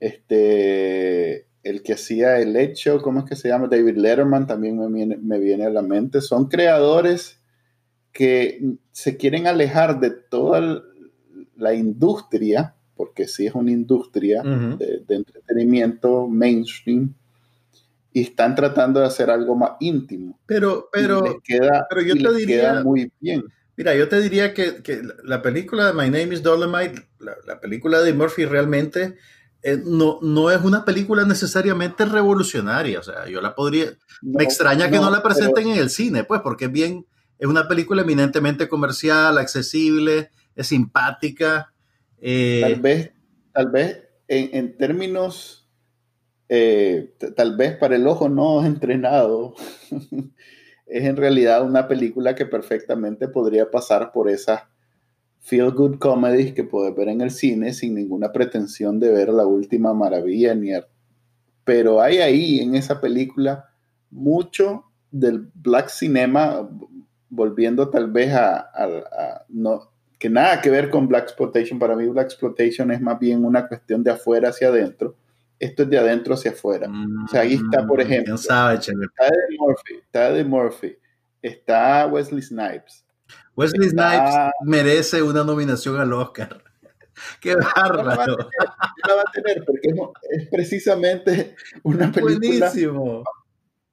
Este, 0.00 1.46
el 1.62 1.82
que 1.82 1.92
hacía 1.92 2.38
el 2.40 2.56
hecho, 2.56 3.00
¿cómo 3.02 3.20
es 3.20 3.26
que 3.26 3.36
se 3.36 3.48
llama? 3.48 3.68
David 3.68 3.96
Letterman 3.96 4.46
también 4.46 4.78
me 4.78 4.88
viene, 4.88 5.16
me 5.18 5.38
viene 5.38 5.66
a 5.66 5.70
la 5.70 5.82
mente. 5.82 6.20
Son 6.20 6.48
creadores 6.48 7.38
que 8.12 8.60
se 8.90 9.16
quieren 9.16 9.46
alejar 9.46 10.00
de 10.00 10.10
toda 10.10 10.82
la 11.56 11.74
industria, 11.74 12.74
porque 12.96 13.28
sí 13.28 13.46
es 13.46 13.54
una 13.54 13.70
industria 13.70 14.40
Ujú. 14.40 14.78
de, 14.78 15.04
de 15.06 15.14
entretenimiento 15.14 16.26
mainstream, 16.26 17.14
y 18.12 18.22
están 18.22 18.54
tratando 18.54 19.00
de 19.00 19.06
hacer 19.06 19.30
algo 19.30 19.54
más 19.54 19.72
íntimo. 19.80 20.38
Pero, 20.46 20.88
pero, 20.92 21.40
queda, 21.44 21.86
pero 21.88 22.02
yo 22.02 22.14
te 22.14 22.34
diría, 22.38 22.82
muy 22.82 23.12
bien. 23.20 23.44
Mira, 23.76 23.94
yo 23.94 24.08
te 24.08 24.20
diría 24.20 24.52
que, 24.52 24.82
que 24.82 25.00
la 25.24 25.40
película 25.42 25.86
de 25.86 25.92
My 25.92 26.10
Name 26.10 26.34
is 26.34 26.42
Dolomite, 26.42 27.02
la, 27.18 27.36
la 27.46 27.60
película 27.60 28.02
de 28.02 28.12
Murphy 28.12 28.44
realmente 28.44 29.16
eh, 29.62 29.78
no, 29.84 30.18
no 30.22 30.50
es 30.50 30.62
una 30.62 30.84
película 30.84 31.24
necesariamente 31.24 32.04
revolucionaria. 32.04 32.98
O 33.00 33.02
sea, 33.02 33.28
yo 33.28 33.40
la 33.40 33.54
podría. 33.54 33.92
me 34.22 34.44
extraña 34.44 34.90
que 34.90 34.96
no, 34.96 35.10
la 35.10 35.22
presenten 35.22 35.68
en 35.68 35.78
el 35.78 35.90
cine, 35.90 36.24
pues, 36.24 36.40
porque 36.40 36.66
es 36.66 36.72
bien. 36.72 37.06
Es 37.38 37.48
una 37.48 37.68
película 37.68 38.02
eminentemente 38.02 38.68
comercial, 38.68 39.38
accesible, 39.38 40.30
es 40.54 40.66
simpática. 40.66 41.72
Eh, 42.20 42.60
tal 42.62 42.80
vez, 42.80 43.12
tal 43.52 43.70
vez 43.70 44.02
en, 44.28 44.50
en 44.52 44.76
términos, 44.76 45.68
eh, 46.48 47.14
tal 47.36 47.56
vez 47.56 47.76
para 47.76 47.96
el 47.96 48.06
ojo 48.06 48.28
no 48.28 48.64
entrenado, 48.66 49.54
es 50.86 51.04
en 51.04 51.16
realidad 51.16 51.64
una 51.64 51.88
película 51.88 52.34
que 52.34 52.44
perfectamente 52.44 53.28
podría 53.28 53.70
pasar 53.70 54.12
por 54.12 54.28
esas 54.28 54.64
feel 55.40 55.70
good 55.70 55.98
comedies 55.98 56.52
que 56.52 56.64
puedes 56.64 56.94
ver 56.94 57.08
en 57.08 57.22
el 57.22 57.30
cine 57.30 57.72
sin 57.72 57.94
ninguna 57.94 58.30
pretensión 58.32 59.00
de 59.00 59.10
ver 59.10 59.30
la 59.30 59.46
última 59.46 59.92
maravilla 59.94 60.54
ni 60.54 60.70
pero 61.64 62.00
hay 62.00 62.18
ahí 62.18 62.60
en 62.60 62.74
esa 62.74 63.00
película 63.00 63.70
mucho 64.10 64.84
del 65.10 65.50
black 65.54 65.88
cinema 65.88 66.68
volviendo 67.28 67.88
tal 67.88 68.10
vez 68.10 68.34
a, 68.34 69.44
no 69.48 69.90
que 70.18 70.28
nada 70.28 70.60
que 70.60 70.68
ver 70.68 70.90
con 70.90 71.08
black 71.08 71.24
exploitation. 71.24 71.78
Para 71.78 71.96
mí 71.96 72.06
black 72.06 72.26
exploitation 72.26 72.90
es 72.90 73.00
más 73.00 73.18
bien 73.18 73.44
una 73.44 73.66
cuestión 73.66 74.02
de 74.02 74.10
afuera 74.10 74.50
hacia 74.50 74.68
adentro. 74.68 75.14
Esto 75.58 75.84
es 75.84 75.90
de 75.90 75.98
adentro 75.98 76.34
hacia 76.34 76.50
afuera. 76.50 76.90
O 77.24 77.28
sea 77.28 77.42
ahí 77.42 77.54
está 77.54 77.86
por 77.86 77.98
mm, 77.98 78.02
ejemplo 78.02 78.34
está 78.34 78.72
de 78.74 79.56
Murphy 79.58 79.94
está 80.02 80.32
de 80.32 80.44
Murphy 80.44 80.96
está 81.40 82.06
Wesley 82.06 82.42
Snipes 82.42 83.04
Wesley 83.60 83.90
Snipes 83.90 84.34
merece 84.64 85.22
una 85.22 85.44
nominación 85.44 86.00
al 86.00 86.12
Oscar. 86.14 86.64
Qué 87.40 87.54
bárbaro. 87.54 88.36
No 88.38 88.48
la 89.06 89.14
va 89.16 89.20
a 89.20 89.32
tener, 89.32 89.62
porque 89.66 89.90
es, 90.30 90.48
precisamente 90.48 91.54
una 91.82 92.10
película. 92.10 92.70
Buenísimo. 92.70 93.22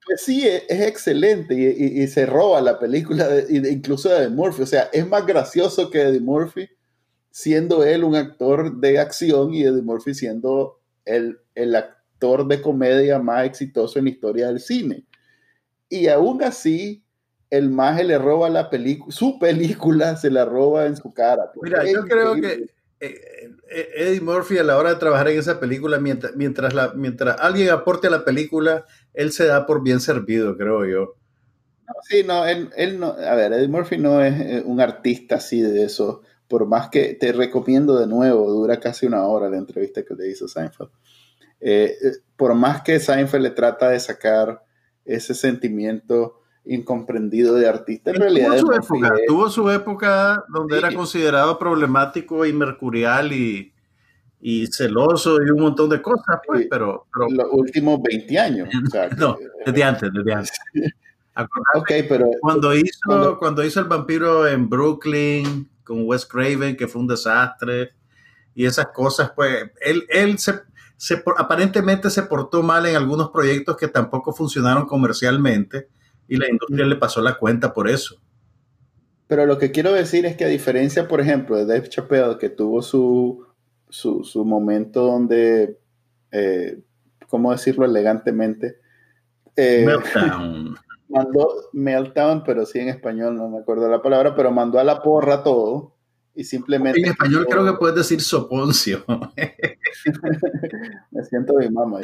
Pues 0.06 0.22
sí, 0.22 0.48
es, 0.48 0.64
excelente 0.70 1.54
y, 1.54 2.06
se 2.06 2.24
roba 2.24 2.62
la 2.62 2.78
película, 2.78 3.28
de, 3.28 3.70
incluso 3.70 4.08
de 4.08 4.24
Eddie 4.24 4.30
Murphy. 4.30 4.62
O 4.62 4.66
sea, 4.66 4.88
es 4.90 5.06
más 5.06 5.26
gracioso 5.26 5.90
que 5.90 6.00
Eddie 6.00 6.20
Murphy, 6.20 6.66
siendo 7.30 7.84
él 7.84 8.04
un 8.04 8.16
actor 8.16 8.74
de 8.74 8.98
acción 8.98 9.52
y 9.52 9.64
Eddie 9.64 9.82
Murphy 9.82 10.14
siendo 10.14 10.80
el, 11.04 11.38
el 11.54 11.76
actor 11.76 12.48
de 12.48 12.62
comedia 12.62 13.18
más 13.18 13.44
exitoso 13.44 13.98
en 13.98 14.06
la 14.06 14.10
historia 14.12 14.46
del 14.46 14.60
cine. 14.60 15.04
Y 15.90 16.08
aún 16.08 16.42
así, 16.42 17.04
el 17.50 17.70
maje 17.70 18.04
le 18.04 18.18
roba 18.18 18.50
la 18.50 18.70
película, 18.70 19.12
su 19.12 19.38
película 19.38 20.16
se 20.16 20.30
la 20.30 20.44
roba 20.44 20.86
en 20.86 20.96
su 20.96 21.12
cara. 21.12 21.50
Pues. 21.52 21.70
Mira, 21.70 21.84
yo 21.90 22.04
creo 22.04 22.34
que 22.34 22.66
eh, 23.00 23.50
eh, 23.70 23.88
Eddie 23.96 24.20
Murphy 24.20 24.58
a 24.58 24.64
la 24.64 24.76
hora 24.76 24.90
de 24.90 24.96
trabajar 24.96 25.28
en 25.28 25.38
esa 25.38 25.60
película, 25.60 25.98
mientras, 25.98 26.34
mientras, 26.36 26.74
la, 26.74 26.92
mientras 26.94 27.36
alguien 27.40 27.70
aporte 27.70 28.08
a 28.08 28.10
la 28.10 28.24
película, 28.24 28.84
él 29.14 29.32
se 29.32 29.46
da 29.46 29.66
por 29.66 29.82
bien 29.82 30.00
servido, 30.00 30.56
creo 30.56 30.84
yo. 30.84 31.14
sí, 32.08 32.22
no, 32.26 32.44
él, 32.44 32.70
él, 32.76 32.98
no, 32.98 33.12
a 33.12 33.34
ver, 33.34 33.52
Eddie 33.52 33.68
Murphy 33.68 33.98
no 33.98 34.22
es 34.22 34.40
eh, 34.40 34.62
un 34.64 34.80
artista 34.80 35.36
así 35.36 35.60
de 35.60 35.84
eso, 35.84 36.22
por 36.48 36.66
más 36.66 36.88
que 36.88 37.14
te 37.14 37.32
recomiendo 37.32 37.98
de 37.98 38.06
nuevo, 38.06 38.50
dura 38.50 38.80
casi 38.80 39.06
una 39.06 39.26
hora 39.26 39.48
la 39.48 39.58
entrevista 39.58 40.02
que 40.02 40.14
le 40.14 40.28
hizo 40.28 40.48
Seinfeld. 40.48 40.90
por 42.36 42.54
más 42.54 42.82
que 42.82 43.00
Seinfeld 43.00 43.42
le 43.42 43.50
trata 43.50 43.90
de 43.90 44.00
sacar 44.00 44.64
ese 45.04 45.34
sentimiento 45.34 46.37
incomprendido 46.68 47.54
de 47.54 47.68
artista. 47.68 48.10
En 48.10 48.16
realidad, 48.16 48.58
tuvo 48.58 48.82
su, 48.82 48.94
época, 48.94 49.14
tuvo 49.26 49.50
su 49.50 49.70
época 49.70 50.44
donde 50.48 50.78
era 50.78 50.94
considerado 50.94 51.58
problemático 51.58 52.44
y 52.44 52.52
mercurial 52.52 53.32
y, 53.32 53.72
y, 54.40 54.66
celoso 54.66 55.38
y 55.42 55.50
un 55.50 55.60
montón 55.60 55.88
de 55.88 56.02
cosas, 56.02 56.40
pues, 56.46 56.66
pero, 56.70 57.06
Los 57.30 57.46
últimos 57.52 58.00
20 58.02 58.38
años. 58.38 58.68
no, 59.18 59.38
desde 59.64 59.82
antes, 59.82 60.10
desde 60.12 60.32
antes. 60.32 60.58
okay, 61.74 62.02
pero, 62.02 62.30
cuando 62.40 62.74
hizo, 62.74 63.38
cuando... 63.38 63.64
hizo 63.64 63.80
El 63.80 63.86
vampiro 63.86 64.46
en 64.46 64.68
Brooklyn 64.68 65.68
con 65.84 66.06
Wes 66.06 66.26
Craven, 66.26 66.76
que 66.76 66.86
fue 66.86 67.00
un 67.00 67.08
desastre, 67.08 67.92
y 68.54 68.66
esas 68.66 68.88
cosas, 68.88 69.32
pues, 69.34 69.70
él, 69.80 70.04
él 70.10 70.38
se, 70.38 70.52
se, 70.98 71.22
aparentemente 71.38 72.10
se 72.10 72.24
portó 72.24 72.62
mal 72.62 72.84
en 72.84 72.96
algunos 72.96 73.30
proyectos 73.30 73.76
que 73.78 73.88
tampoco 73.88 74.34
funcionaron 74.34 74.84
comercialmente, 74.84 75.88
y 76.28 76.36
la 76.36 76.48
industria 76.48 76.86
le 76.86 76.96
pasó 76.96 77.20
la 77.22 77.34
cuenta 77.34 77.72
por 77.72 77.88
eso. 77.88 78.20
Pero 79.26 79.46
lo 79.46 79.58
que 79.58 79.72
quiero 79.72 79.92
decir 79.92 80.24
es 80.26 80.36
que 80.36 80.44
a 80.44 80.48
diferencia, 80.48 81.08
por 81.08 81.20
ejemplo, 81.20 81.56
de 81.56 81.66
Dave 81.66 81.88
Chappelle, 81.88 82.38
que 82.38 82.48
tuvo 82.48 82.82
su, 82.82 83.46
su, 83.90 84.44
momento 84.44 85.02
donde, 85.02 85.78
eh, 86.30 86.78
¿cómo 87.28 87.52
decirlo 87.52 87.84
elegantemente? 87.84 88.78
Eh, 89.56 89.84
meltdown. 89.84 90.76
Mandó 91.08 91.48
meltdown, 91.72 92.44
pero 92.44 92.66
sí 92.66 92.78
en 92.78 92.88
español, 92.88 93.36
no 93.36 93.48
me 93.48 93.58
acuerdo 93.58 93.88
la 93.88 94.02
palabra, 94.02 94.34
pero 94.36 94.52
mandó 94.52 94.78
a 94.78 94.84
la 94.84 95.00
porra 95.00 95.42
todo 95.42 95.97
y 96.38 96.44
simplemente... 96.44 97.00
En 97.00 97.06
español 97.06 97.48
creo 97.50 97.64
que 97.64 97.72
puedes 97.72 97.96
decir 97.96 98.20
soponcio. 98.20 99.04
Me 101.10 101.24
siento 101.24 101.54
mi 101.54 101.68
mamá. 101.68 101.98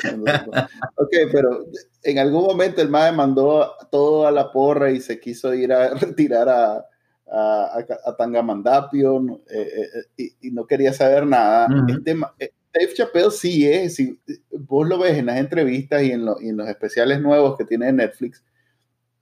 ok, 0.97 1.13
pero 1.31 1.67
en 2.03 2.19
algún 2.19 2.43
momento 2.43 2.83
el 2.83 2.89
MAE 2.89 3.13
mandó 3.13 3.71
todo 3.93 4.27
a 4.27 4.33
la 4.33 4.51
porra 4.51 4.91
y 4.91 5.01
se 5.01 5.21
quiso 5.21 5.55
ir 5.55 5.73
a 5.73 5.95
retirar 5.95 6.49
a, 6.49 6.85
a, 7.31 8.17
Tangamandapio 8.19 9.41
eh, 9.49 9.89
eh, 10.19 10.31
y, 10.41 10.51
no 10.51 10.67
quería 10.67 10.93
saber 10.93 11.29
nada. 11.29 11.69
este, 11.87 12.17
eh, 12.41 12.51
Dave 12.73 12.93
Chappelle 12.93 13.31
sí 13.31 13.71
es, 13.71 13.95
si 13.95 14.21
vos 14.51 14.89
lo 14.89 14.99
ves 14.99 15.17
en 15.17 15.27
las 15.27 15.37
entrevistas 15.37 16.03
y 16.03 16.11
en, 16.11 16.27
y 16.41 16.49
en 16.49 16.57
los 16.57 16.69
especiales 16.69 17.21
nuevos 17.21 17.57
que 17.57 17.67
tiene 17.67 17.93
Netflix, 17.93 18.43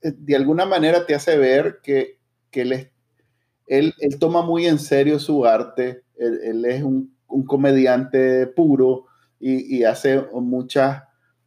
de 0.01 0.35
alguna 0.35 0.65
manera 0.65 1.05
te 1.05 1.13
hace 1.13 1.37
ver 1.37 1.81
que, 1.83 2.17
que 2.49 2.61
él 2.61 2.73
es 2.73 2.92
él, 3.67 3.93
toma 4.19 4.41
muy 4.41 4.65
en 4.65 4.79
serio 4.79 5.19
su 5.19 5.45
arte, 5.45 6.03
él, 6.15 6.65
es 6.65 6.83
un, 6.83 7.13
comediante 7.47 8.47
puro 8.47 9.05
y, 9.39 9.83
hace 9.83 10.23
muchas 10.33 11.03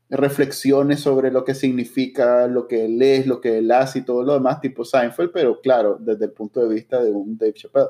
reflexiones 0.08 1.00
sobre 1.00 1.30
lo 1.30 1.44
que 1.44 1.54
significa 1.54 2.46
lo 2.46 2.66
que 2.68 2.84
él 2.84 3.00
es, 3.02 3.26
lo 3.26 3.40
que 3.40 3.58
él 3.58 3.70
hace 3.70 4.00
y 4.00 4.02
todo 4.02 4.22
lo 4.22 4.34
demás, 4.34 4.60
tipo 4.60 4.84
Seinfeld, 4.84 5.30
pero 5.32 5.60
claro, 5.60 5.96
desde 5.98 6.26
el 6.26 6.32
punto 6.32 6.60
de 6.60 6.74
vista 6.74 7.02
de 7.02 7.10
un 7.10 7.36
Dave 7.36 7.54
Chappelle. 7.54 7.86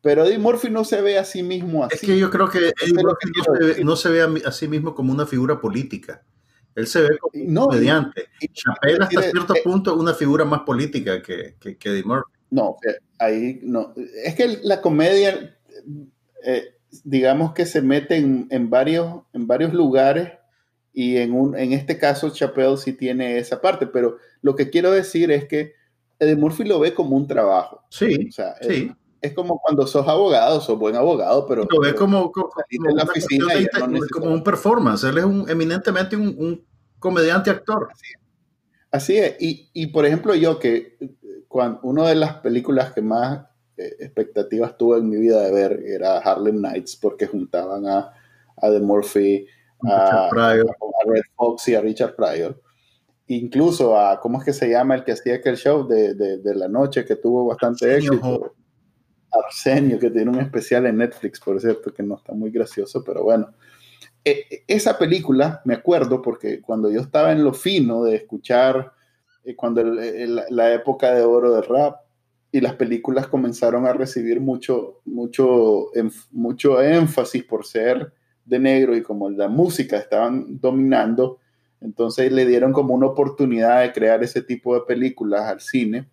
Pero 0.00 0.24
Eddie 0.24 0.38
Murphy 0.38 0.68
no 0.68 0.84
se 0.84 1.00
ve 1.00 1.18
a 1.18 1.24
sí 1.24 1.42
mismo 1.42 1.84
así. 1.84 1.94
Es 1.94 2.00
que 2.02 2.18
yo 2.18 2.30
creo 2.30 2.48
que 2.48 2.58
Eddie 2.58 2.94
Murphy 2.94 3.28
no 3.82 3.96
se, 3.96 4.10
ve, 4.10 4.22
a, 4.44 4.52
sí 4.52 4.68
mismo 4.68 4.94
como 4.94 5.12
una 5.12 5.26
figura 5.26 5.58
política. 5.58 6.22
Él 6.74 6.86
se 6.86 7.00
ve 7.00 7.18
como 7.18 7.42
un 7.42 7.54
comediante. 7.54 8.26
Chappelle 8.52 8.98
hasta 9.00 9.22
cierto 9.22 9.54
eh, 9.54 9.62
punto 9.64 9.92
es 9.94 9.96
una 9.96 10.12
figura 10.12 10.44
más 10.44 10.60
política 10.60 11.22
que, 11.22 11.56
que, 11.58 11.78
que 11.78 11.88
Eddie 11.88 12.04
Murphy. 12.04 12.30
No, 12.50 12.76
ahí 13.24 13.60
no. 13.62 13.94
Es 14.24 14.34
que 14.34 14.58
la 14.62 14.80
comedia, 14.80 15.56
eh, 16.44 16.74
digamos 17.02 17.52
que 17.52 17.66
se 17.66 17.82
mete 17.82 18.16
en, 18.16 18.70
varios, 18.70 19.22
en 19.32 19.46
varios 19.46 19.72
lugares 19.72 20.32
y 20.92 21.16
en, 21.16 21.32
un, 21.32 21.56
en 21.56 21.72
este 21.72 21.98
caso 21.98 22.30
Chappelle 22.30 22.76
sí 22.76 22.92
tiene 22.92 23.38
esa 23.38 23.60
parte, 23.60 23.86
pero 23.86 24.18
lo 24.42 24.54
que 24.54 24.70
quiero 24.70 24.92
decir 24.92 25.30
es 25.30 25.46
que 25.46 25.72
Eddie 26.18 26.36
Murphy 26.36 26.64
lo 26.64 26.78
ve 26.78 26.94
como 26.94 27.16
un 27.16 27.26
trabajo. 27.26 27.82
Sí, 27.90 28.30
sí. 28.60 28.92
Es, 29.20 29.32
como 29.32 29.58
cuando 29.58 29.86
sos 29.86 30.06
abogado, 30.06 30.60
sos 30.60 30.78
buen 30.78 30.96
abogado, 30.96 31.46
pero... 31.46 31.66
Lo 31.70 31.80
ve 31.80 31.94
como, 31.94 32.30
como, 32.30 32.50
como, 34.12 34.30
un 34.34 34.44
performance. 34.44 35.02
Él 35.04 35.16
es 35.16 35.24
un, 35.24 35.48
eminentemente 35.48 36.14
un, 36.14 36.62
comediante 36.98 37.50
actor. 37.50 37.88
Así 37.90 38.06
es. 38.06 38.20
Así 38.90 39.16
es. 39.16 39.36
Y, 39.40 39.70
y, 39.72 39.86
por 39.86 40.04
ejemplo, 40.04 40.34
yo 40.34 40.58
que 40.58 40.98
una 41.82 42.08
de 42.08 42.14
las 42.14 42.34
películas 42.38 42.92
que 42.92 43.00
más 43.00 43.46
eh, 43.76 43.96
expectativas 44.00 44.76
tuve 44.76 44.98
en 44.98 45.08
mi 45.08 45.16
vida 45.16 45.42
de 45.42 45.52
ver 45.52 45.82
era 45.86 46.18
Harlem 46.18 46.60
Nights, 46.60 46.96
porque 46.96 47.26
juntaban 47.26 47.86
a, 47.86 48.12
a 48.56 48.70
The 48.70 48.80
Murphy, 48.80 49.46
a, 49.82 50.30
Red 50.32 51.22
Fox 51.36 51.68
y 51.68 51.74
a 51.74 51.80
Richard 51.80 52.14
Pryor. 52.16 52.60
Incluso 53.26 53.98
a, 53.98 54.20
¿cómo 54.20 54.38
es 54.38 54.44
que 54.44 54.52
se 54.52 54.68
llama 54.68 54.96
el 54.96 55.04
que 55.04 55.12
hacía 55.12 55.36
aquel 55.36 55.56
show 55.56 55.86
de, 55.86 56.14
de, 56.14 56.54
la 56.54 56.68
noche 56.68 57.04
que 57.04 57.16
tuvo 57.16 57.46
bastante 57.46 57.96
éxito? 57.96 58.54
Arsenio, 59.30 59.98
que 59.98 60.10
tiene 60.10 60.30
un 60.30 60.40
especial 60.40 60.86
en 60.86 60.98
Netflix, 60.98 61.40
por 61.40 61.60
cierto, 61.60 61.92
que 61.92 62.02
no 62.02 62.16
está 62.16 62.32
muy 62.32 62.50
gracioso, 62.50 63.02
pero 63.02 63.24
bueno. 63.24 63.52
E, 64.24 64.46
e, 64.50 64.64
esa 64.68 64.96
película, 64.96 65.60
me 65.64 65.74
acuerdo, 65.74 66.22
porque 66.22 66.60
cuando 66.60 66.90
yo 66.90 67.00
estaba 67.00 67.32
en 67.32 67.42
lo 67.42 67.52
fino 67.52 68.04
de 68.04 68.16
escuchar 68.16 68.92
eh, 69.44 69.54
cuando 69.54 69.82
la 69.82 70.72
época 70.72 71.14
de 71.14 71.22
oro 71.22 71.54
del 71.54 71.64
rap 71.64 72.00
y 72.52 72.60
las 72.60 72.74
películas 72.74 73.26
comenzaron 73.26 73.86
a 73.86 73.92
recibir 73.92 74.40
mucho, 74.40 75.00
mucho, 75.04 75.90
mucho 76.30 76.80
énfasis 76.80 77.42
por 77.42 77.66
ser 77.66 78.12
de 78.44 78.58
negro 78.58 78.96
y 78.96 79.02
como 79.02 79.28
la 79.30 79.48
música 79.48 79.96
estaban 79.96 80.60
dominando, 80.60 81.38
Entonces 81.80 82.32
le 82.32 82.46
dieron 82.46 82.72
como 82.72 82.94
una 82.94 83.06
oportunidad 83.06 83.82
de 83.82 83.92
crear 83.92 84.22
ese 84.22 84.40
tipo 84.40 84.74
de 84.74 84.82
películas 84.82 85.42
al 85.42 85.60
cine. 85.60 86.08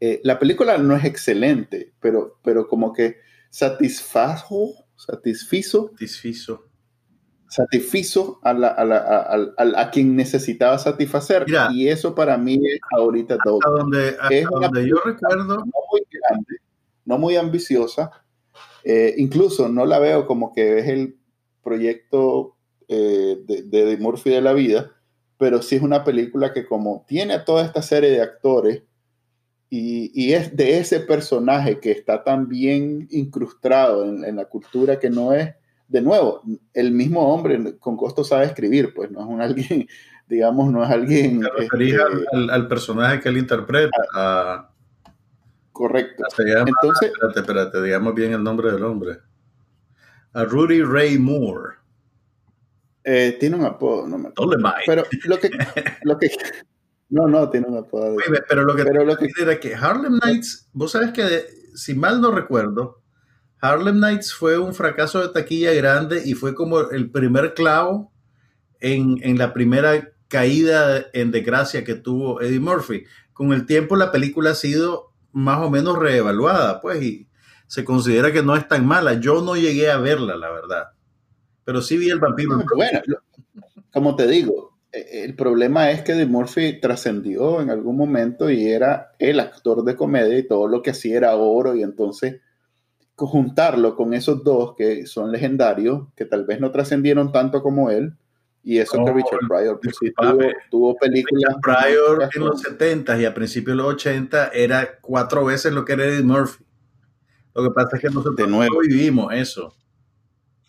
Eh, 0.00 0.20
la 0.24 0.38
película 0.38 0.76
no 0.78 0.96
es 0.96 1.04
excelente, 1.04 1.92
pero, 2.00 2.38
pero 2.42 2.66
como 2.66 2.92
que 2.92 3.16
satisfajo, 3.50 4.74
satisfizo, 4.96 5.90
Satisfizo. 5.92 6.65
Satisfizo 7.48 8.38
a, 8.42 8.52
la- 8.52 8.68
a, 8.68 8.84
la- 8.84 8.96
a- 8.98 9.80
a- 9.82 9.90
quien 9.90 10.16
necesitaba 10.16 10.78
satisfacer. 10.78 11.44
Mira. 11.46 11.68
y 11.72 11.88
eso 11.88 12.14
para 12.14 12.36
mí 12.38 12.54
es 12.66 12.80
ahorita 12.96 13.38
todo. 13.44 13.58
Hasta 13.64 13.70
donde, 13.70 14.08
hasta 14.20 14.34
Es 14.34 14.46
donde 14.48 14.88
yo 14.88 14.96
recuerdo, 15.04 15.56
no 15.58 15.64
muy 15.92 16.02
grande, 16.10 16.56
no 17.04 17.18
muy 17.18 17.36
ambiciosa. 17.36 18.10
eh, 18.84 19.14
incluso 19.18 19.68
no 19.68 19.84
la 19.86 19.98
veo 19.98 20.26
como 20.26 20.52
que 20.52 20.78
es 20.78 20.88
el 20.88 21.16
proyecto 21.62 22.56
eh, 22.88 23.36
de, 23.46 23.62
de 23.62 23.96
Murphy 23.96 24.30
de 24.30 24.40
la 24.40 24.52
vida, 24.52 24.92
pero 25.38 25.60
sí 25.60 25.76
es 25.76 25.82
una 25.82 26.04
película 26.04 26.52
que 26.52 26.64
como 26.66 27.04
tiene 27.08 27.34
a 27.34 27.44
toda 27.44 27.64
esta 27.64 27.82
serie 27.82 28.10
de 28.10 28.22
actores 28.22 28.82
y, 29.68 30.12
y 30.14 30.34
es 30.34 30.56
de 30.56 30.78
ese 30.78 31.00
personaje 31.00 31.80
que 31.80 31.90
está 31.90 32.22
tan 32.22 32.48
bien 32.48 33.08
incrustado 33.10 34.04
en, 34.04 34.24
en 34.24 34.36
la 34.36 34.44
cultura 34.44 34.98
que 35.00 35.10
no 35.10 35.32
es, 35.32 35.52
de 35.88 36.02
nuevo, 36.02 36.42
el 36.74 36.92
mismo 36.92 37.32
hombre 37.32 37.78
con 37.78 37.96
costo 37.96 38.24
sabe 38.24 38.46
escribir, 38.46 38.92
pues 38.94 39.10
no 39.10 39.20
es 39.20 39.26
un 39.26 39.40
alguien, 39.40 39.86
digamos, 40.28 40.70
no 40.72 40.84
es 40.84 40.90
alguien... 40.90 41.40
te 41.40 41.50
referís 41.50 41.94
este, 41.94 42.52
al, 42.52 42.68
personaje 42.68 43.20
que 43.20 43.28
él 43.28 43.38
interpreta. 43.38 43.96
A, 44.14 44.70
correcto. 45.72 46.24
se 46.34 46.44
llama, 46.44 46.68
Entonces, 46.68 47.12
espérate, 47.12 47.40
espérate, 47.40 47.82
digamos 47.82 48.14
bien 48.14 48.32
el 48.32 48.42
nombre 48.42 48.72
del 48.72 48.84
hombre. 48.84 49.18
A 50.32 50.44
Rudy 50.44 50.82
Ray 50.82 51.18
Moore. 51.18 51.76
Eh, 53.04 53.36
tiene 53.38 53.56
un 53.56 53.64
apodo, 53.64 54.06
no 54.06 54.18
me 54.18 54.28
acuerdo. 54.28 54.52
Dolemite. 54.52 54.82
Pero 54.86 55.04
lo 55.26 55.38
que, 55.38 55.50
lo 56.02 56.18
que, 56.18 56.30
no, 57.08 57.28
no, 57.28 57.48
tiene 57.48 57.68
un 57.68 57.78
apodo. 57.78 58.16
pero 58.48 58.64
lo 58.64 58.74
que 58.74 58.84
Pero 58.84 59.04
lo 59.04 59.16
que, 59.16 59.28
era 59.40 59.60
que 59.60 59.74
Harlem 59.74 60.18
Nights, 60.24 60.68
vos 60.72 60.92
sabes 60.92 61.12
que, 61.12 61.46
si 61.74 61.94
mal 61.94 62.20
no 62.20 62.32
recuerdo, 62.32 63.02
Harlem 63.70 64.00
Nights 64.00 64.32
fue 64.34 64.58
un 64.58 64.74
fracaso 64.74 65.20
de 65.20 65.28
taquilla 65.32 65.72
grande 65.72 66.22
y 66.24 66.34
fue 66.34 66.54
como 66.54 66.80
el 66.90 67.10
primer 67.10 67.54
clavo 67.54 68.12
en, 68.80 69.18
en 69.22 69.38
la 69.38 69.52
primera 69.52 70.10
caída 70.28 71.06
en 71.12 71.30
desgracia 71.30 71.84
que 71.84 71.94
tuvo 71.94 72.40
Eddie 72.40 72.60
Murphy. 72.60 73.04
Con 73.32 73.52
el 73.52 73.66
tiempo 73.66 73.96
la 73.96 74.10
película 74.12 74.50
ha 74.50 74.54
sido 74.54 75.12
más 75.32 75.60
o 75.60 75.70
menos 75.70 75.98
reevaluada, 75.98 76.80
pues, 76.80 77.02
y 77.02 77.28
se 77.66 77.84
considera 77.84 78.32
que 78.32 78.42
no 78.42 78.56
es 78.56 78.66
tan 78.68 78.86
mala. 78.86 79.14
Yo 79.14 79.42
no 79.42 79.56
llegué 79.56 79.90
a 79.90 79.98
verla, 79.98 80.36
la 80.36 80.50
verdad. 80.50 80.84
Pero 81.64 81.82
sí 81.82 81.96
vi 81.96 82.10
el 82.10 82.20
vampiro. 82.20 82.62
bueno, 82.74 83.00
lo- 83.06 83.18
como 83.92 84.14
te 84.16 84.26
digo, 84.26 84.78
eh, 84.92 85.24
el 85.24 85.34
problema 85.34 85.90
es 85.90 86.02
que 86.02 86.12
Eddie 86.12 86.26
Murphy 86.26 86.80
trascendió 86.80 87.60
en 87.60 87.70
algún 87.70 87.96
momento 87.96 88.50
y 88.50 88.66
era 88.68 89.12
el 89.18 89.40
actor 89.40 89.84
de 89.84 89.96
comedia 89.96 90.38
y 90.38 90.46
todo 90.46 90.68
lo 90.68 90.82
que 90.82 90.90
hacía 90.90 91.16
era 91.16 91.34
oro 91.36 91.74
y 91.74 91.82
entonces 91.82 92.40
juntarlo 93.16 93.96
con 93.96 94.12
esos 94.14 94.44
dos 94.44 94.74
que 94.76 95.06
son 95.06 95.32
legendarios, 95.32 96.08
que 96.14 96.24
tal 96.26 96.44
vez 96.44 96.60
no 96.60 96.70
trascendieron 96.70 97.32
tanto 97.32 97.62
como 97.62 97.90
él, 97.90 98.12
y 98.62 98.78
eso 98.78 98.98
que 99.04 99.10
No, 99.10 99.14
Richard 99.16 99.48
Pryor 99.48 99.80
pues, 99.82 99.96
sí, 99.98 100.12
tuvo, 100.12 100.40
tuvo 100.70 100.96
películas. 100.96 101.54
Richard 101.56 101.60
Pryor 101.62 102.28
en 102.34 102.40
los 102.44 102.50
con- 102.62 102.72
70 102.72 103.18
y 103.18 103.24
a 103.24 103.32
principios 103.32 103.76
de 103.76 103.82
los 103.82 103.94
80 103.94 104.48
era 104.48 104.98
cuatro 105.00 105.44
veces 105.44 105.72
lo 105.72 105.84
que 105.84 105.92
era 105.94 106.04
Eddie 106.04 106.22
Murphy. 106.24 106.64
Lo 107.54 107.62
que 107.62 107.70
pasa 107.70 107.96
es 107.96 108.02
que 108.02 108.08
nosotros 108.08 108.36
De 108.36 108.46
nuevo. 108.46 108.74
no 108.74 108.80
vivimos 108.80 109.32
eso. 109.32 109.74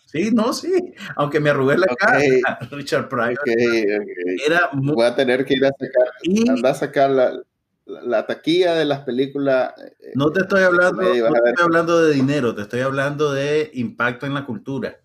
Sí, 0.06 0.30
no, 0.32 0.54
sí. 0.54 0.72
Aunque 1.18 1.39
me 1.42 1.50
arrugué 1.50 1.77
la 1.77 1.88
Ok. 1.92 1.98
cara, 1.98 2.20
Richard 2.72 3.10
Pryor 3.10 3.32
Ok, 3.34 3.39
ok. 3.48 4.08
era 4.48 4.70
muy... 4.72 4.94
Voy 4.96 5.06
a 5.06 5.16
tener 5.16 5.44
que 5.44 5.56
ir 5.56 5.66
a 5.66 5.70
sacar, 5.70 6.08
y 6.24 6.50
anda 6.50 6.70
a 6.70 6.74
sacar 6.75 7.10
la, 7.10 7.42
la, 7.88 8.01
la 8.03 8.25
taquilla 8.27 8.75
de 8.75 8.86
las 8.86 9.01
películas. 9.01 9.74
eh, 9.82 10.12
no 10.15 10.31
te 10.31 10.42
estoy 10.42 10.64
hablando, 10.64 10.98
comedia, 11.01 11.29
no 11.29 11.33
te 11.33 11.50
estoy 11.50 11.66
hablando 11.66 12.01
de 12.01 12.14
dinero, 12.14 12.55
te 12.55 12.61
estoy 12.61 12.79
hablando 12.81 13.31
de 13.33 13.72
impacto 13.74 14.25
en 14.25 14.33
la 14.33 14.46
cultura. 14.46 15.00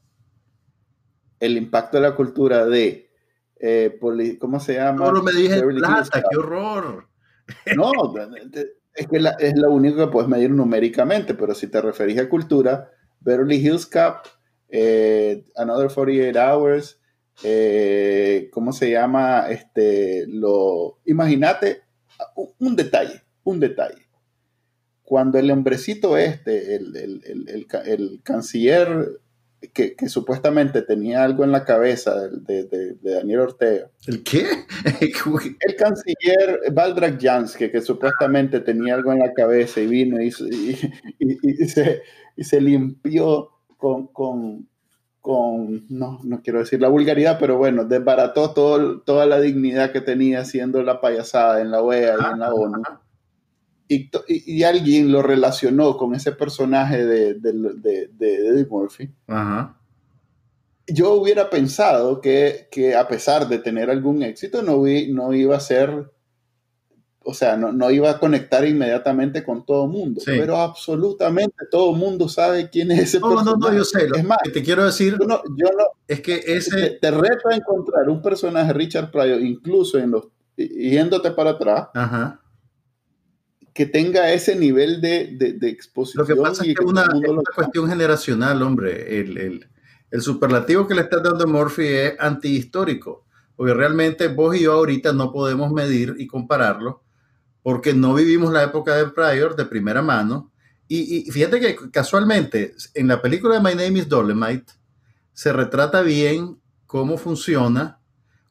el 1.41 1.57
impacto 1.57 1.97
de 1.97 2.03
la 2.05 2.15
cultura 2.15 2.67
de, 2.67 3.11
eh, 3.59 3.97
poli- 4.01 4.39
¿cómo 4.39 4.61
se 4.61 4.75
llama? 4.75 5.07
Solo 5.07 5.25
me 5.25 5.33
dije 5.33 5.61
plata, 5.61 6.23
qué 6.31 6.37
horror. 6.37 7.09
No, 7.77 7.91
es 8.95 9.07
que 9.09 9.19
la- 9.19 9.37
es 9.41 9.57
lo 9.57 9.73
único 9.73 9.97
que 9.97 10.13
puedes 10.13 10.29
medir 10.29 10.51
numéricamente, 10.51 11.35
pero 11.35 11.53
si 11.55 11.67
te 11.67 11.81
referís 11.81 12.19
a 12.21 12.29
cultura, 12.29 12.93
Beverly 13.19 13.57
Hills 13.57 13.87
Cup, 13.87 14.29
eh, 14.69 15.45
Another 15.57 15.91
48 15.93 16.39
Hours, 16.39 17.01
eh, 17.43 18.49
¿cómo 18.53 18.73
se 18.73 18.91
llama? 18.93 19.47
Este, 19.51 20.25
lo, 20.29 21.01
imagínate 21.07 21.83
un, 22.59 22.77
detalle, 22.77 23.23
un 23.45 23.61
detalle. 23.61 24.03
Cuando 25.03 25.39
el 25.39 25.51
hombrecito 25.51 26.17
este, 26.17 26.77
el, 26.77 26.97
el- 26.97 27.23
el- 27.27 27.49
el 27.49 27.67
ca- 27.67 27.83
el 27.83 28.21
canciller 28.23 29.21
que, 29.75 29.95
que 29.95 30.09
supuestamente 30.09 30.83
tenía 30.83 31.23
algo 31.23 31.45
en 31.45 31.53
la 31.53 31.65
cabeza 31.65 32.29
de, 32.29 32.65
de- 32.65 32.95
de 32.95 33.11
Daniel 33.15 33.41
Ortega, 33.41 33.91
¿El 34.07 34.23
qué? 34.25 34.45
el 35.61 35.77
canciller 35.77 36.61
Baldrak 36.73 37.21
Janske, 37.23 37.71
que 37.71 37.81
supuestamente 37.81 38.61
tenía 38.61 38.95
algo 38.95 39.13
en 39.13 39.21
la 39.21 39.33
cabeza 39.35 39.81
y 39.81 39.87
vino 39.87 40.21
y, 40.21 40.29
y- 40.29 40.77
y- 41.19 41.63
y 41.63 41.69
se, 41.69 42.03
y 42.37 42.45
se 42.45 42.61
limpió 42.61 43.51
con, 43.77 44.07
con, 44.09 44.69
con- 45.23 45.87
no, 45.89 46.21
no 46.25 46.43
quiero 46.43 46.59
decir 46.59 46.81
la 46.81 46.89
vulgaridad, 46.89 47.39
pero 47.39 47.57
bueno, 47.57 47.85
desbarató 47.85 48.53
todo, 48.53 49.01
toda 49.01 49.25
la 49.25 49.41
dignidad 49.41 49.93
que 49.93 50.01
tenía 50.03 50.41
haciendo 50.41 50.83
la 50.83 51.01
payasada 51.01 51.63
en 51.63 51.71
la 51.71 51.81
OEA 51.81 52.17
y 52.21 52.33
en 52.35 52.39
la 52.41 52.53
ONU. 52.53 52.83
Y, 53.89 54.11
y- 54.27 54.53
y 54.59 54.63
alguien 54.65 55.11
lo 55.13 55.23
relacionó 55.23 55.97
con 55.97 56.15
ese 56.15 56.33
personaje 56.33 57.07
de, 57.07 57.35
de, 57.35 57.53
de- 57.53 58.09
de 58.09 58.47
Eddie 58.49 58.67
Murphy 58.67 59.11
Ajá. 59.29 59.77
yo 60.89 61.13
hubiera 61.13 61.49
pensado 61.51 62.21
que, 62.21 62.69
que 62.71 62.97
a 62.97 63.07
pesar 63.07 63.49
de 63.49 63.59
tener 63.59 63.91
algún 63.91 64.23
éxito, 64.23 64.63
no, 64.63 64.83
vi- 64.83 65.13
no 65.13 65.33
iba 65.35 65.57
a 65.57 65.61
ser, 65.61 66.11
o 67.25 67.35
sea, 67.35 67.57
no, 67.57 67.73
no 67.73 67.91
iba 67.91 68.11
a 68.11 68.19
conectar 68.19 68.67
inmediatamente 68.67 69.43
con 69.45 69.65
todo 69.65 69.85
el 69.85 69.91
mundo. 69.91 70.21
Sí. 70.21 70.33
Pero 70.37 70.57
absolutamente 70.57 71.57
todo 71.71 71.93
el 71.93 71.99
mundo 71.99 72.29
sabe 72.29 72.69
quién 72.71 72.91
es 72.91 73.01
ese 73.01 73.21
No, 73.21 73.31
no, 73.31 73.37
personaje. 73.37 73.73
no, 73.73 73.79
yo 73.79 73.85
sé. 73.85 74.09
Lo 74.09 74.17
Es 74.17 74.25
más, 74.25 74.39
que 74.45 74.51
te 74.51 74.63
quiero 74.63 74.85
decir 74.85 75.17
yo 75.21 75.27
no, 75.27 75.43
yo 75.57 75.67
no- 75.77 75.85
es 76.09 76.21
que 76.21 76.39
te, 76.39 76.57
ese... 76.57 76.99
te 77.01 77.11
reto 77.11 77.49
a 77.51 77.57
encontrar 77.57 78.09
un 78.09 78.21
personaje 78.23 78.73
Richard 78.73 79.11
Pryor, 79.11 79.41
incluso 79.41 79.99
en 79.99 80.11
los, 80.11 80.29
yéndote 80.57 81.31
para 81.31 81.51
atrás, 81.51 81.89
Ajá. 81.95 82.41
que 83.75 83.87
tenga 83.87 84.33
ese 84.33 84.55
nivel 84.57 85.01
de, 85.01 85.35
de, 85.37 85.53
de 85.55 85.69
exposición. 85.69 86.27
Lo 86.27 86.35
que 86.35 86.41
pasa 86.41 86.67
y 86.67 86.71
es 86.71 86.77
que 86.77 86.85
una, 86.85 87.03
es 87.03 87.29
una 87.31 87.43
cuestión 87.55 87.89
generacional, 87.89 88.63
hombre. 88.63 89.21
El, 89.21 89.39
el- 89.39 89.69
el 90.11 90.21
superlativo 90.21 90.87
que 90.87 90.95
le 90.95 91.01
estás 91.01 91.23
dando 91.23 91.45
a 91.45 91.47
Murphy 91.47 91.87
es 91.87 92.15
antihistórico, 92.21 93.25
porque 93.57 93.73
realmente 93.73 94.29
vos 94.29 94.55
y 94.55 94.65
yo 94.65 94.75
ahorita 94.75 95.15
no 95.15 95.33
podemos 95.33 95.73
medir 95.73 96.17
y 96.19 96.27
compararlo, 96.27 97.03
porque 97.63 97.95
no 97.95 98.15
vivimos 98.15 98.53
la 98.53 98.63
época 98.65 98.97
de 98.97 99.07
Pryor 99.09 99.57
de 99.57 99.65
primera 99.67 100.03
mano. 100.03 100.51
Y, 100.89 101.27
y 101.29 101.31
fíjate 101.31 101.61
que 101.61 101.77
casualmente 101.91 102.75
en 102.95 103.09
la 103.09 103.23
película 103.23 103.55
de 103.55 103.61
My 103.61 103.75
Name 103.75 103.99
is 104.01 104.09
Dolemite 104.09 104.73
se 105.33 105.53
retrata 105.53 106.03
bien 106.03 106.59
cómo 106.87 107.17
funciona, 107.17 107.99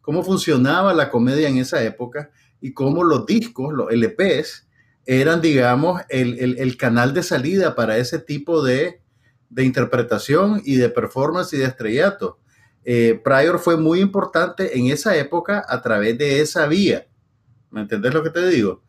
cómo 0.02 0.24
funcionaba 0.24 0.94
la 0.94 1.10
comedia 1.10 1.48
en 1.50 1.58
esa 1.58 1.84
época 1.84 2.32
y 2.60 2.74
cómo 2.74 3.04
los 3.04 3.26
discos, 3.26 3.74
los 3.74 3.92
LPs, 3.92 4.68
eran, 5.06 5.42
digamos, 5.42 6.02
el, 6.10 6.40
el- 6.40 6.58
el 6.60 6.78
canal 6.78 7.14
de 7.14 7.24
salida 7.24 7.76
para 7.76 7.98
ese 7.98 8.20
tipo 8.20 8.64
de, 8.64 9.02
de 9.50 9.64
interpretación 9.64 10.62
y 10.64 10.76
de 10.76 10.90
performance 10.90 11.54
y 11.54 11.58
de 11.58 11.66
estrellato. 11.66 12.40
Eh, 12.84 13.20
Pryor 13.24 13.60
fue 13.60 13.78
muy 13.78 14.00
importante 14.00 14.78
en 14.80 14.88
esa 14.88 15.16
época 15.18 15.64
a 15.68 15.82
través 15.82 16.18
de 16.18 16.42
esa 16.42 16.66
vía. 16.68 17.08
¿Me 17.70 17.82
entendés 17.82 18.14
lo 18.14 18.24
que 18.24 18.30
te 18.32 18.48
digo? 18.48 18.82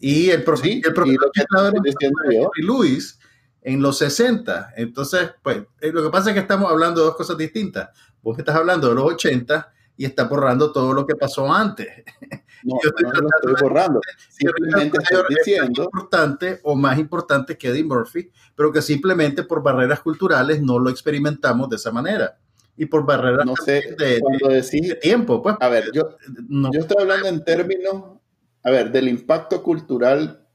Y 0.00 0.30
el, 0.30 0.44
profe- 0.44 0.62
Sí, 0.62 0.82
el 0.84 0.90
y 0.90 0.94
profesor 0.94 1.22
lo 1.24 1.30
que 1.32 1.40
Chiflado 1.40 1.68
era 1.68 1.76
estoy 1.76 1.90
diciendo 1.92 2.18
yo. 2.24 2.50
Jerry 2.54 2.66
Lewis 2.66 3.18
en 3.62 3.82
los 3.82 3.98
60. 3.98 4.72
Entonces, 4.76 5.30
pues, 5.42 5.58
eh, 5.80 5.92
lo 5.92 6.02
que 6.02 6.10
pasa 6.10 6.30
es 6.30 6.34
que 6.34 6.40
estamos 6.40 6.70
hablando 6.70 7.00
de 7.00 7.06
dos 7.06 7.16
cosas 7.16 7.36
distintas. 7.36 7.90
Vos 8.22 8.36
me 8.36 8.42
estás 8.42 8.56
hablando 8.56 8.88
de 8.88 8.94
los 8.94 9.04
80 9.04 9.72
y 9.96 10.04
estás 10.04 10.28
borrando 10.28 10.72
todo 10.72 10.92
lo 10.92 11.06
que 11.06 11.14
pasó 11.16 11.52
antes. 11.52 11.88
No, 12.64 12.74
Yo 12.82 12.88
estoy 12.90 13.04
no 13.04 13.20
lo 13.20 13.28
estoy 13.36 13.54
borrando. 13.68 14.00
Simplemente 14.28 14.98
estoy 15.00 15.22
diciendo 15.32 15.84
importante 15.84 16.58
o 16.64 16.74
más 16.74 16.98
importante 16.98 17.56
que 17.56 17.68
Eddie 17.68 17.84
Murphy, 17.84 18.32
pero 18.56 18.72
que 18.72 18.82
simplemente 18.82 19.44
por 19.44 19.62
barreras 19.62 20.00
culturales 20.00 20.60
no 20.60 20.80
lo 20.80 20.90
experimentamos 20.90 21.68
de 21.70 21.76
esa 21.76 21.92
manera. 21.92 22.36
Y 22.76 22.86
por 22.86 23.06
barreras 23.06 23.46
no 23.46 23.54
sé, 23.54 23.94
de, 23.96 24.20
de- 24.20 24.54
decís, 24.60 24.88
de 24.88 24.96
tiempo, 24.96 25.40
pues. 25.40 25.54
a 25.60 25.68
ver, 25.68 25.92
yo, 25.94 26.16
no- 26.48 26.68
yo 26.72 26.80
estoy 26.80 26.96
hablando 27.00 27.28
en 27.28 27.44
términos, 27.44 28.17
a 28.62 28.70
ver, 28.70 28.92
del 28.92 29.08
impacto 29.08 29.62
cultural, 29.62 30.46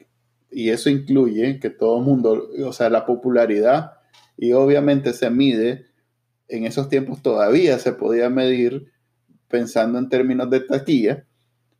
y 0.51 0.69
eso 0.69 0.89
incluye 0.89 1.59
que 1.59 1.69
todo 1.69 1.97
el 1.99 2.05
mundo, 2.05 2.49
o 2.65 2.73
sea, 2.73 2.89
la 2.89 3.05
popularidad, 3.05 3.93
y 4.37 4.53
obviamente 4.53 5.13
se 5.13 5.29
mide, 5.29 5.87
en 6.47 6.65
esos 6.65 6.89
tiempos 6.89 7.21
todavía 7.21 7.79
se 7.79 7.93
podía 7.93 8.29
medir 8.29 8.91
pensando 9.47 9.97
en 9.99 10.09
términos 10.09 10.49
de 10.49 10.61
taquilla, 10.61 11.25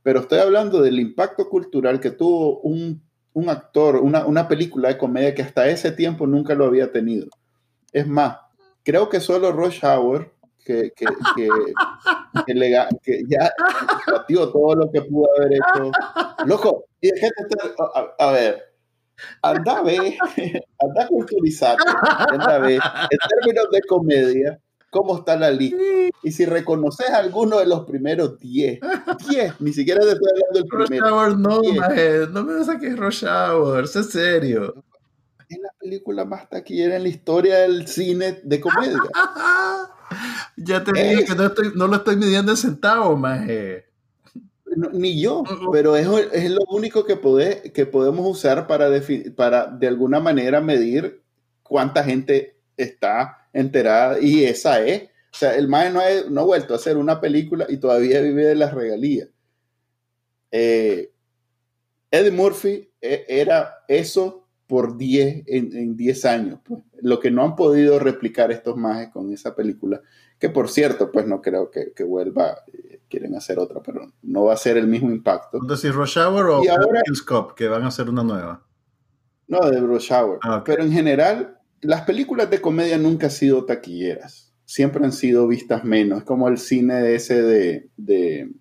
pero 0.01 0.21
estoy 0.21 0.39
hablando 0.39 0.81
del 0.81 0.99
impacto 0.99 1.49
cultural 1.49 1.99
que 1.99 2.11
tuvo 2.11 2.59
un, 2.61 3.01
un 3.33 3.49
actor, 3.49 3.97
una, 3.97 4.25
una, 4.25 4.47
película 4.47 4.89
de 4.89 4.97
comedia 4.97 5.33
que 5.33 5.41
hasta 5.41 5.67
ese 5.69 5.91
tiempo 5.91 6.27
nunca 6.27 6.55
lo 6.55 6.65
había 6.65 6.91
tenido. 6.91 7.27
Es 7.91 8.07
más, 8.07 8.37
creo 8.83 9.09
que 9.09 9.19
solo 9.19 9.51
Rush 9.51 9.83
Hour, 9.83 10.32
que, 10.63 10.91
que, 10.95 11.05
que, 11.35 11.49
que, 13.03 13.23
ya 13.27 13.51
batió 14.11 14.49
todo 14.51 14.75
lo 14.75 14.91
que 14.91 15.01
pudo 15.01 15.27
haber 15.37 15.53
hecho. 15.53 15.91
Loco, 16.45 16.85
y 17.01 17.09
gente, 17.09 17.33
a, 17.79 18.25
a 18.25 18.31
ver, 18.31 18.63
anda 19.41 19.77
a 19.77 19.83
ver, 19.83 20.13
anda 20.79 21.03
a 21.03 21.07
culturizarte, 21.07 21.83
anda 22.29 22.55
a 22.55 22.59
ver, 22.59 22.79
en 23.09 23.17
términos 23.29 23.67
de 23.71 23.81
comedia, 23.81 24.59
cómo 24.89 25.17
está 25.17 25.35
la 25.35 25.51
lista. 25.51 25.77
Y 26.21 26.31
si 26.31 26.45
reconoces 26.45 27.09
alguno 27.09 27.59
de 27.59 27.65
los 27.65 27.85
primeros 27.85 28.39
10, 28.39 28.79
10, 29.29 29.61
ni 29.61 29.73
siquiera 29.73 30.01
te 30.01 30.11
estoy 30.11 30.29
hablando 30.29 30.59
del 30.59 30.65
primero. 30.65 31.09
Rush 31.09 31.13
Hour 31.13 31.37
no, 31.39 31.73
maje, 31.73 32.27
no 32.31 32.43
me 32.43 32.63
saques 32.63 32.97
Rush 32.97 33.25
Hour, 33.25 33.83
es 33.83 33.91
serio. 33.91 34.83
Es 35.49 35.59
la 35.59 35.69
película 35.79 36.23
más 36.25 36.49
taquillera 36.49 36.95
en 36.95 37.03
la 37.03 37.09
historia 37.09 37.59
del 37.59 37.87
cine 37.87 38.39
de 38.43 38.61
comedia. 38.61 39.01
ya 40.57 40.83
te 40.83 40.91
dije 40.91 41.25
que 41.25 41.35
no, 41.35 41.45
estoy, 41.45 41.71
no 41.75 41.87
lo 41.87 41.97
estoy 41.97 42.15
midiendo 42.15 42.51
en 42.51 42.57
centavos. 42.57 43.19
No, 44.75 44.89
ni 44.91 45.21
yo, 45.21 45.43
pero 45.71 45.95
es, 45.95 46.07
es, 46.31 46.49
lo 46.49 46.63
único 46.69 47.05
que, 47.05 47.71
que 47.73 47.85
podemos 47.85 48.25
usar 48.25 48.65
para, 48.65 48.89
para 49.35 49.67
de 49.67 49.87
alguna 49.87 50.19
manera 50.19 50.61
medir 50.61 51.21
cuánta 51.61 52.03
gente 52.03 52.57
está 52.75 53.47
enterada 53.53 54.19
y 54.19 54.43
esa 54.43 54.83
es. 54.83 55.03
O 55.03 55.35
sea, 55.35 55.55
el 55.55 55.67
MAE 55.67 55.89
no 55.91 55.99
ha, 55.99 56.05
no 56.29 56.41
ha 56.41 56.45
vuelto 56.45 56.73
a 56.73 56.77
hacer 56.77 56.97
una 56.97 57.19
película 57.19 57.65
y 57.69 57.77
todavía 57.77 58.21
vive 58.21 58.45
de 58.45 58.55
las 58.55 58.73
regalías. 58.73 59.29
Eh, 60.51 61.11
Eddie 62.11 62.31
Murphy 62.31 62.91
eh, 63.01 63.25
era 63.27 63.83
eso 63.87 64.42
por 64.73 64.97
10 64.97 65.43
en 65.45 65.95
10 65.95 66.25
años. 66.25 66.59
Pues. 66.63 66.81
Lo 67.03 67.19
que 67.19 67.29
no 67.29 67.43
han 67.43 67.55
podido 67.55 67.99
replicar 67.99 68.51
estos 68.51 68.75
majes 68.75 69.09
con 69.09 69.31
esa 69.31 69.55
película, 69.55 70.01
que 70.39 70.49
por 70.49 70.67
cierto, 70.67 71.11
pues 71.11 71.27
no 71.27 71.43
creo 71.43 71.69
que, 71.69 71.93
que 71.93 72.03
vuelva, 72.03 72.55
eh, 72.73 73.01
quieren 73.07 73.35
hacer 73.35 73.59
otra, 73.59 73.83
pero 73.83 74.11
no 74.23 74.45
va 74.45 74.53
a 74.53 74.57
ser 74.57 74.77
el 74.77 74.87
mismo 74.87 75.11
impacto. 75.11 75.59
Entonces, 75.61 75.93
Rush 75.93 76.17
Hour 76.17 76.49
o 76.49 76.61
Kills 76.61 77.21
Cop, 77.21 77.53
que 77.53 77.67
van 77.67 77.83
a 77.83 77.89
hacer 77.89 78.09
una 78.09 78.23
nueva. 78.23 78.65
No, 79.47 79.59
de 79.69 79.79
Rush 79.79 80.11
Hour. 80.11 80.39
Ah, 80.41 80.57
okay. 80.57 80.73
Pero 80.73 80.87
en 80.87 80.91
general, 80.91 81.59
las 81.81 82.01
películas 82.01 82.49
de 82.49 82.59
comedia 82.59 82.97
nunca 82.97 83.27
han 83.27 83.31
sido 83.31 83.65
taquilleras, 83.65 84.55
siempre 84.65 85.05
han 85.05 85.13
sido 85.13 85.47
vistas 85.47 85.83
menos, 85.83 86.17
es 86.21 86.23
como 86.25 86.47
el 86.47 86.57
cine 86.57 87.13
ese 87.13 87.43
de, 87.43 87.89
de, 87.95 88.51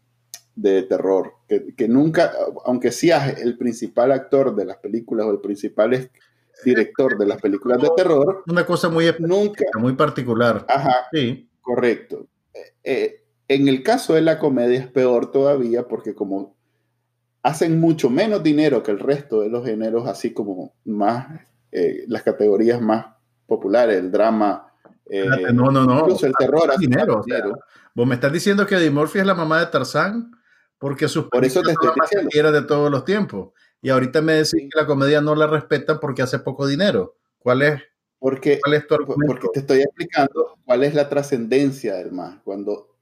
de 0.54 0.82
terror, 0.82 1.34
que, 1.48 1.74
que, 1.74 1.88
nunca, 1.88 2.32
aunque 2.64 2.92
seas 2.92 3.40
el 3.40 3.56
principal 3.56 4.12
actor 4.12 4.54
de 4.54 4.66
las 4.66 4.76
películas 4.76 5.26
o 5.26 5.30
el 5.30 5.40
principal 5.40 6.10
director 6.64 7.18
de 7.18 7.26
las 7.26 7.40
películas 7.40 7.80
de 7.80 7.90
terror, 7.96 8.42
una 8.46 8.64
cosa 8.64 8.88
muy 8.88 9.06
nunca, 9.18 9.64
muy 9.78 9.94
particular. 9.94 10.64
Ajá, 10.68 11.06
sí. 11.12 11.48
correcto. 11.60 12.26
Eh, 12.84 13.22
en 13.48 13.68
el 13.68 13.82
caso 13.82 14.14
de 14.14 14.22
la 14.22 14.38
comedia 14.38 14.78
es 14.78 14.86
peor 14.86 15.30
todavía 15.30 15.86
porque 15.88 16.14
como 16.14 16.56
hacen 17.42 17.80
mucho 17.80 18.08
menos 18.08 18.42
dinero 18.42 18.82
que 18.82 18.92
el 18.92 18.98
resto 18.98 19.40
de 19.40 19.48
los 19.48 19.64
géneros, 19.64 20.06
así 20.06 20.32
como 20.32 20.74
más 20.84 21.40
eh, 21.70 22.04
las 22.06 22.22
categorías 22.22 22.80
más 22.80 23.06
populares, 23.46 23.98
el 23.98 24.10
drama, 24.10 24.72
eh, 25.06 25.26
no, 25.52 25.70
no, 25.70 25.84
no. 25.84 26.00
incluso 26.00 26.26
el 26.26 26.34
terror. 26.38 26.70
Dinero, 26.78 27.20
o 27.20 27.22
sea, 27.22 27.44
vos 27.94 28.06
me 28.06 28.14
estás 28.14 28.32
diciendo 28.32 28.66
que 28.66 28.76
Eddie 28.76 28.90
Murphy 28.90 29.18
es 29.18 29.26
la 29.26 29.34
mamá 29.34 29.60
de 29.60 29.66
Tarzán 29.66 30.32
porque 30.82 31.06
sus 31.06 31.28
Por 31.28 31.44
eso 31.44 31.62
te 31.62 31.70
estoy 31.70 31.90
diciendo. 31.94 32.50
de 32.50 32.62
todos 32.62 32.90
los 32.90 33.04
tiempos. 33.04 33.50
Y 33.80 33.90
ahorita 33.90 34.20
me 34.20 34.32
decís 34.32 34.68
que 34.68 34.80
la 34.80 34.84
comedia 34.84 35.20
no 35.20 35.36
la 35.36 35.46
respetan 35.46 36.00
porque 36.00 36.22
hace 36.22 36.40
poco 36.40 36.66
dinero. 36.66 37.16
¿Cuál 37.38 37.62
es? 37.62 37.80
Porque, 38.18 38.58
¿Cuál 38.60 38.74
es 38.74 38.88
tu 38.88 38.96
porque 39.28 39.46
te 39.54 39.60
estoy 39.60 39.82
explicando 39.82 40.58
cuál 40.64 40.82
es 40.82 40.94
la 40.94 41.08
trascendencia 41.08 41.94
del 41.94 42.10
más. 42.10 42.40
Cuando 42.42 42.96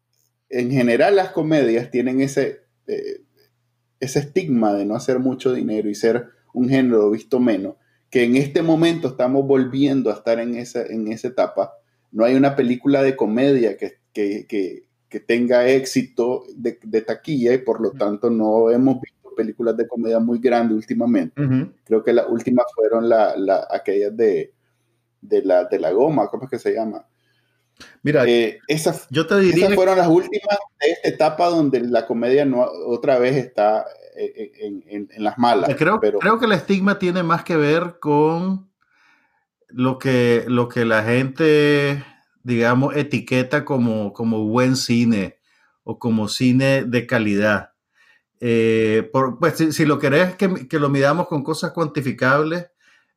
en 0.50 0.70
general 0.70 1.16
las 1.16 1.30
comedias 1.30 1.90
tienen 1.90 2.20
ese, 2.20 2.66
eh, 2.86 3.22
ese 3.98 4.18
estigma 4.18 4.74
de 4.74 4.84
no 4.84 4.94
hacer 4.94 5.18
mucho 5.18 5.54
dinero 5.54 5.88
y 5.88 5.94
ser 5.94 6.26
un 6.52 6.68
género 6.68 7.10
visto 7.10 7.40
menos, 7.40 7.76
que 8.10 8.24
en 8.24 8.36
este 8.36 8.60
momento 8.60 9.08
estamos 9.08 9.46
volviendo 9.46 10.10
a 10.10 10.14
estar 10.16 10.38
en 10.38 10.54
esa, 10.54 10.82
en 10.82 11.10
esa 11.10 11.28
etapa. 11.28 11.72
No 12.12 12.26
hay 12.26 12.34
una 12.34 12.56
película 12.56 13.02
de 13.02 13.16
comedia 13.16 13.78
que, 13.78 14.00
que, 14.12 14.46
que, 14.46 14.89
que 15.10 15.20
tenga 15.20 15.66
éxito 15.68 16.44
de, 16.54 16.78
de, 16.82 17.02
taquilla 17.02 17.52
y 17.52 17.58
por 17.58 17.80
lo 17.80 17.90
tanto 17.90 18.30
no 18.30 18.70
hemos 18.70 19.00
visto 19.00 19.34
películas 19.36 19.76
de 19.76 19.88
comedia 19.88 20.20
muy 20.20 20.38
grandes 20.38 20.76
últimamente. 20.76 21.40
Uh 21.40 21.44
-huh. 21.44 21.72
Creo 21.84 22.02
que 22.02 22.12
las 22.12 22.26
últimas 22.28 22.64
fueron 22.74 23.08
la, 23.08 23.36
la, 23.36 23.66
aquellas 23.70 24.16
de, 24.16 24.52
de, 25.20 25.42
la, 25.42 25.64
de 25.64 25.78
la 25.78 25.90
goma, 25.90 26.28
¿cómo 26.28 26.44
es 26.44 26.50
que 26.50 26.58
se 26.58 26.72
llama? 26.72 27.04
Mira, 28.02 28.24
eh, 28.26 28.60
esas, 28.68 29.06
yo 29.10 29.26
te 29.26 29.38
diría 29.40 29.64
esas 29.64 29.74
fueron 29.74 29.98
las 29.98 30.08
últimas 30.08 30.58
de 30.80 30.92
esta 30.92 31.08
etapa 31.08 31.48
donde 31.48 31.80
la 31.80 32.06
comedia 32.06 32.44
no, 32.44 32.62
otra 32.86 33.18
vez 33.18 33.36
está 33.36 33.86
en, 34.16 34.84
en, 34.86 35.08
en 35.10 35.24
las 35.24 35.38
malas. 35.38 35.74
Creo, 35.76 35.98
pero, 36.00 36.18
creo 36.18 36.38
que 36.38 36.46
el 36.46 36.52
estigma 36.52 36.98
tiene 36.98 37.22
más 37.22 37.42
que 37.42 37.56
ver 37.56 37.96
con 37.98 38.70
lo 39.68 39.98
que, 39.98 40.44
lo 40.46 40.68
que 40.68 40.84
la 40.84 41.02
gente, 41.02 42.04
digamos, 42.42 42.96
etiqueta 42.96 43.64
como, 43.64 44.12
como 44.12 44.44
buen 44.46 44.76
cine 44.76 45.38
o 45.84 45.98
como 45.98 46.28
cine 46.28 46.84
de 46.84 47.06
calidad. 47.06 47.72
Eh, 48.40 49.08
por, 49.12 49.38
pues 49.38 49.58
si, 49.58 49.72
si, 49.72 49.84
lo 49.84 49.98
querés 49.98 50.34
que, 50.36 50.66
que, 50.66 50.78
lo 50.78 50.88
midamos 50.88 51.28
con 51.28 51.42
cosas 51.42 51.72
cuantificables, 51.72 52.68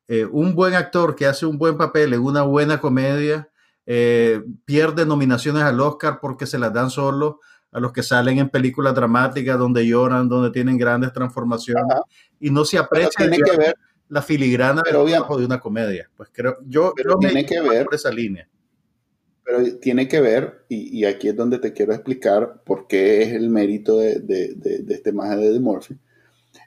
eh, 0.07 0.25
un 0.25 0.53
buen 0.53 0.73
actor 0.73 1.15
que 1.15 1.25
hace 1.25 1.45
un 1.45 1.57
buen 1.57 1.77
papel 1.77 2.13
en 2.13 2.21
una 2.21 2.41
buena 2.41 2.81
comedia 2.81 3.49
eh, 3.85 4.41
pierde 4.65 5.05
nominaciones 5.05 5.63
al 5.63 5.79
Oscar 5.79 6.19
porque 6.21 6.45
se 6.45 6.57
las 6.57 6.73
dan 6.73 6.89
solo 6.89 7.39
a 7.71 7.79
los 7.79 7.91
que 7.91 8.03
salen 8.03 8.37
en 8.37 8.49
películas 8.49 8.93
dramáticas 8.93 9.57
donde 9.57 9.85
lloran, 9.85 10.29
donde 10.29 10.51
tienen 10.51 10.77
grandes 10.77 11.11
transformaciones 11.11 11.83
Ajá. 11.89 12.03
y 12.39 12.49
no 12.49 12.65
se 12.65 12.77
aprecia 12.77 13.29
tiene 13.29 13.39
que 13.39 13.57
ver, 13.57 13.75
la 14.09 14.21
filigrana 14.21 14.83
pero 14.83 15.05
trabajo 15.05 15.37
de 15.37 15.45
una 15.45 15.59
comedia. 15.59 16.09
Pues 16.15 16.29
creo, 16.31 16.57
yo, 16.65 16.93
pero 16.95 17.11
yo 17.13 17.17
tiene 17.17 17.45
que 17.45 17.59
ver 17.61 17.85
por 17.85 17.95
esa 17.95 18.11
línea. 18.11 18.47
Pero 19.45 19.77
tiene 19.79 20.07
que 20.07 20.21
ver, 20.21 20.65
y, 20.69 20.99
y, 20.99 21.05
aquí 21.05 21.27
es 21.27 21.35
donde 21.35 21.59
te 21.59 21.73
quiero 21.73 21.93
explicar 21.93 22.61
por 22.63 22.87
qué 22.87 23.23
es 23.23 23.33
el 23.33 23.49
mérito 23.49 23.97
de, 23.97 24.19
de, 24.19 24.53
de, 24.55 24.79
de 24.79 24.93
este 24.93 25.11
maje 25.11 25.35
de 25.35 25.47
Eddie 25.47 25.59
Murphy. 25.59 25.97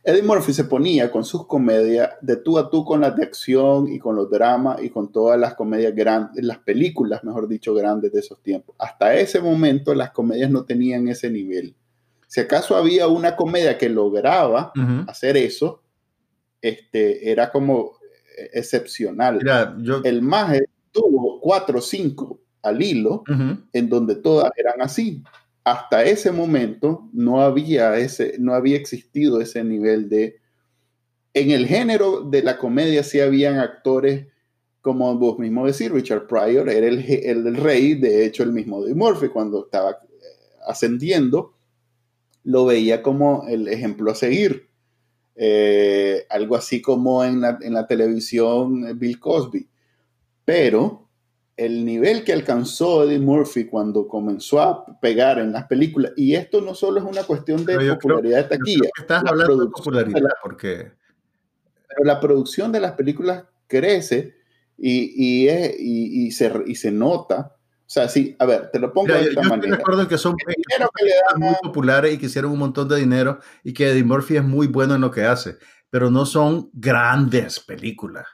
Eddie 0.04 0.22
Murphy 0.22 0.52
se 0.52 0.64
ponía 0.64 1.10
con 1.10 1.24
sus 1.24 1.46
comedias 1.46 2.10
de 2.20 2.36
tú 2.36 2.58
a 2.58 2.70
tú 2.70 2.84
con 2.84 3.00
las 3.00 3.16
de 3.16 3.24
acción 3.24 3.88
y 3.88 3.98
con 3.98 4.14
los 4.14 4.30
dramas 4.30 4.82
y 4.82 4.90
con 4.90 5.10
todas 5.10 5.38
las 5.38 5.54
comedias 5.54 5.94
grandes, 5.94 6.44
las 6.44 6.58
películas, 6.58 7.24
mejor 7.24 7.48
dicho, 7.48 7.74
grandes 7.74 8.12
de 8.12 8.20
esos 8.20 8.40
tiempos. 8.42 8.76
Hasta 8.78 9.14
ese 9.16 9.40
momento 9.40 9.94
las 9.94 10.10
comedias 10.10 10.50
no 10.50 10.64
tenían 10.64 11.08
ese 11.08 11.30
nivel. 11.30 11.74
Si 12.28 12.40
acaso 12.40 12.76
había 12.76 13.08
una 13.08 13.36
comedia 13.36 13.78
que 13.78 13.88
lograba 13.88 14.72
uh 14.76 14.78
-huh. 14.78 15.10
hacer 15.10 15.36
eso, 15.36 15.82
este, 16.60 17.30
era 17.30 17.50
como 17.50 17.92
excepcional. 18.52 19.38
Mira, 19.38 19.76
yo... 19.78 20.02
El 20.04 20.22
maje 20.22 20.68
tuvo 20.92 21.40
cuatro 21.40 21.78
o 21.78 21.82
cinco 21.82 22.40
al 22.66 22.82
hilo 22.82 23.24
uh 23.28 23.32
-huh. 23.32 23.64
en 23.72 23.88
donde 23.88 24.16
todas 24.16 24.50
eran 24.56 24.80
así 24.82 25.22
hasta 25.66 26.04
ese 26.04 26.30
momento 26.30 27.10
no 27.12 27.42
había, 27.42 27.96
ese, 27.98 28.36
no 28.38 28.54
había 28.54 28.76
existido 28.76 29.40
ese 29.40 29.64
nivel 29.64 30.08
de... 30.08 30.36
En 31.34 31.50
el 31.50 31.66
género 31.66 32.20
de 32.20 32.44
la 32.44 32.56
comedia 32.56 33.02
sí 33.02 33.18
habían 33.18 33.58
actores, 33.58 34.28
como 34.80 35.12
vos 35.18 35.40
mismo 35.40 35.66
decís, 35.66 35.90
Richard 35.90 36.28
Pryor 36.28 36.68
era 36.68 36.86
el, 36.86 37.00
el, 37.00 37.48
el 37.48 37.56
rey, 37.56 37.94
de 37.94 38.24
hecho 38.24 38.44
el 38.44 38.52
mismo 38.52 38.84
de 38.84 38.94
Murphy 38.94 39.28
cuando 39.28 39.64
estaba 39.64 39.90
eh, 39.90 39.96
ascendiendo, 40.68 41.56
lo 42.44 42.64
veía 42.66 43.02
como 43.02 43.44
el 43.48 43.66
ejemplo 43.66 44.12
a 44.12 44.14
seguir. 44.14 44.68
Eh, 45.34 46.26
algo 46.30 46.54
así 46.54 46.80
como 46.80 47.24
en 47.24 47.40
la, 47.40 47.58
en 47.60 47.74
la 47.74 47.88
televisión 47.88 48.86
eh, 48.86 48.92
Bill 48.94 49.18
Cosby. 49.18 49.68
Pero 50.44 51.05
el 51.56 51.84
nivel 51.84 52.22
que 52.22 52.32
alcanzó 52.32 53.04
Eddie 53.04 53.18
Murphy 53.18 53.66
cuando 53.66 54.06
comenzó 54.06 54.60
a 54.60 55.00
pegar 55.00 55.38
en 55.38 55.52
las 55.52 55.66
películas, 55.66 56.12
y 56.16 56.34
esto 56.34 56.60
no 56.60 56.74
solo 56.74 57.00
es 57.00 57.04
una 57.06 57.22
cuestión 57.22 57.64
de 57.64 57.94
popularidad 57.94 58.46
creo, 58.46 58.58
de 58.58 58.58
taquilla. 58.58 58.90
estás 58.98 59.24
hablando 59.26 59.56
de 59.56 59.70
popularidad, 59.70 60.14
de 60.14 60.20
la, 60.20 60.34
porque... 60.42 60.92
Pero 61.88 62.04
la 62.04 62.20
producción 62.20 62.72
de 62.72 62.80
las 62.80 62.92
películas 62.92 63.44
crece 63.66 64.36
y, 64.76 65.12
y, 65.16 65.48
es, 65.48 65.76
y, 65.78 66.26
y 66.26 66.30
se, 66.30 66.52
y 66.66 66.74
se 66.74 66.92
nota. 66.92 67.56
O 67.58 67.88
sea, 67.88 68.08
sí, 68.08 68.36
a 68.38 68.44
ver, 68.44 68.70
te 68.70 68.78
lo 68.78 68.92
pongo 68.92 69.06
Mira, 69.06 69.20
de 69.20 69.28
esta 69.28 69.42
yo 69.42 69.48
manera. 69.48 69.56
Estoy 69.56 69.70
de 69.70 69.76
acuerdo 69.76 70.08
que 70.08 70.18
son 70.18 70.36
muy 71.36 71.54
populares 71.62 72.12
y 72.12 72.18
que 72.18 72.26
hicieron 72.26 72.52
un 72.52 72.58
montón 72.58 72.88
de 72.88 72.96
dinero 72.96 73.38
y 73.64 73.72
que 73.72 73.90
Eddie 73.90 74.04
Murphy 74.04 74.36
es 74.36 74.44
muy 74.44 74.66
bueno 74.66 74.96
en 74.96 75.00
lo 75.00 75.10
que 75.10 75.24
hace, 75.24 75.56
pero 75.88 76.10
no 76.10 76.26
son 76.26 76.68
grandes 76.74 77.60
películas. 77.60 78.26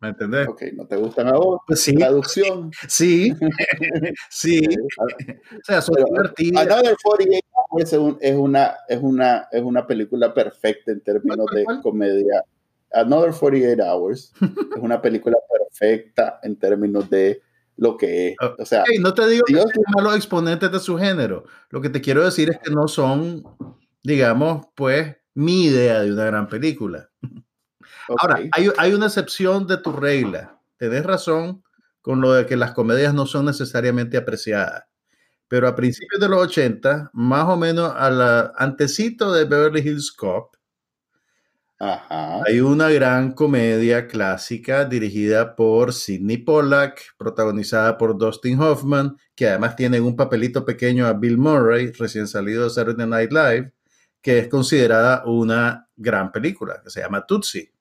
¿Me 0.00 0.08
entendés? 0.08 0.48
Ok, 0.48 0.62
¿no 0.74 0.86
te 0.86 0.96
gustan 0.96 1.28
a 1.28 1.32
vos? 1.32 1.60
Pues 1.66 1.82
sí. 1.82 1.94
Traducción. 1.94 2.70
Sí, 2.88 3.34
sí. 4.30 4.60
o 4.98 5.60
sea, 5.62 5.82
son 5.82 5.96
divertidas. 6.04 6.66
Another 6.66 6.96
48 7.02 7.46
Hours 7.70 7.92
es, 7.92 7.98
un- 7.98 8.18
es 8.20 8.36
una, 8.36 8.76
es, 8.88 8.98
una, 9.02 9.48
es 9.52 9.62
una 9.62 9.86
película 9.86 10.32
perfecta 10.32 10.92
en 10.92 11.00
términos 11.02 11.46
¿Cuál, 11.46 11.54
de 11.56 11.64
cuál, 11.64 11.80
comedia. 11.82 12.44
Another 12.92 13.32
48 13.32 13.82
Hours 13.84 14.32
es 14.76 14.82
una 14.82 15.02
película 15.02 15.36
perfecta 15.52 16.40
en 16.42 16.56
términos 16.56 17.08
de 17.10 17.42
lo 17.76 17.96
que 17.96 18.28
es. 18.28 18.36
Ah, 18.40 18.54
O 18.58 18.64
sea, 18.64 18.84
no 19.00 19.12
te 19.14 19.26
digo 19.28 19.44
que 19.46 19.54
sean 19.54 19.68
malos 19.94 20.16
exponentes 20.16 20.72
de 20.72 20.80
su 20.80 20.96
género. 20.98 21.44
Lo 21.70 21.80
que 21.80 21.90
te 21.90 22.00
quiero 22.00 22.24
decir 22.24 22.48
es 22.50 22.58
que 22.58 22.70
no 22.72 22.88
son, 22.88 23.44
digamos, 24.02 24.66
pues, 24.74 25.16
mi 25.34 25.64
idea 25.66 26.00
de 26.00 26.12
una 26.12 26.24
gran 26.24 26.48
película. 26.48 27.10
Ahora, 28.08 28.40
hay, 28.52 28.70
hay 28.76 28.92
una 28.92 29.06
excepción 29.06 29.66
de 29.66 29.76
tu 29.78 29.92
regla. 29.92 30.60
Tenés 30.76 31.04
razón 31.04 31.62
con 32.00 32.20
lo 32.20 32.32
de 32.32 32.46
que 32.46 32.56
las 32.56 32.72
comedias 32.72 33.14
no 33.14 33.26
son 33.26 33.46
necesariamente 33.46 34.16
apreciadas. 34.16 34.84
Pero 35.48 35.66
a 35.66 35.74
principios 35.74 36.20
de 36.20 36.28
los 36.28 36.40
80, 36.42 37.10
más 37.12 37.48
o 37.48 37.56
menos 37.56 37.92
a 37.96 38.08
la 38.10 38.52
antecito 38.56 39.32
de 39.32 39.44
Beverly 39.44 39.80
Hills 39.80 40.12
Cop, 40.12 40.54
ajá. 41.78 42.42
hay 42.46 42.60
una 42.60 42.88
gran 42.90 43.32
comedia 43.32 44.06
clásica 44.06 44.84
dirigida 44.84 45.56
por 45.56 45.92
Sidney 45.92 46.38
Pollack, 46.38 47.16
protagonizada 47.18 47.98
por 47.98 48.16
Dustin 48.16 48.60
Hoffman, 48.60 49.16
que 49.34 49.48
además 49.48 49.74
tiene 49.74 50.00
un 50.00 50.14
papelito 50.14 50.64
pequeño 50.64 51.06
a 51.06 51.14
Bill 51.14 51.38
Murray, 51.38 51.90
recién 51.92 52.28
salido 52.28 52.64
de 52.64 52.70
Saturday 52.70 53.08
Night 53.08 53.32
Live, 53.32 53.72
que 54.22 54.38
es 54.38 54.48
considerada 54.48 55.24
una 55.26 55.88
gran 55.96 56.30
película, 56.30 56.80
que 56.80 56.90
se 56.90 57.00
llama 57.00 57.26
Tootsie. 57.26 57.72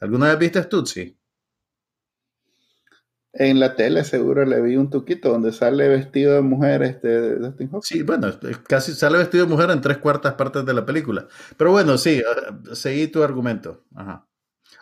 ¿Alguna 0.00 0.28
vez 0.28 0.38
viste 0.38 0.62
Tootsie? 0.64 1.16
En 3.38 3.60
la 3.60 3.76
tele 3.76 4.02
seguro 4.04 4.46
le 4.46 4.62
vi 4.62 4.76
un 4.76 4.88
tuquito 4.88 5.28
donde 5.30 5.52
sale 5.52 5.88
vestido 5.88 6.34
de 6.34 6.40
mujer 6.40 6.82
este 6.82 7.34
Dustin 7.36 7.66
Hoffman. 7.66 7.82
Sí, 7.82 8.02
bueno, 8.02 8.28
casi 8.66 8.92
sale 8.94 9.18
vestido 9.18 9.44
de 9.44 9.50
mujer 9.52 9.70
en 9.70 9.82
tres 9.82 9.98
cuartas 9.98 10.34
partes 10.34 10.64
de 10.64 10.72
la 10.72 10.86
película. 10.86 11.26
Pero 11.58 11.70
bueno, 11.72 11.98
sí, 11.98 12.20
eh, 12.20 12.74
seguí 12.74 13.08
tu 13.08 13.22
argumento. 13.22 13.84
Ajá. 13.94 14.26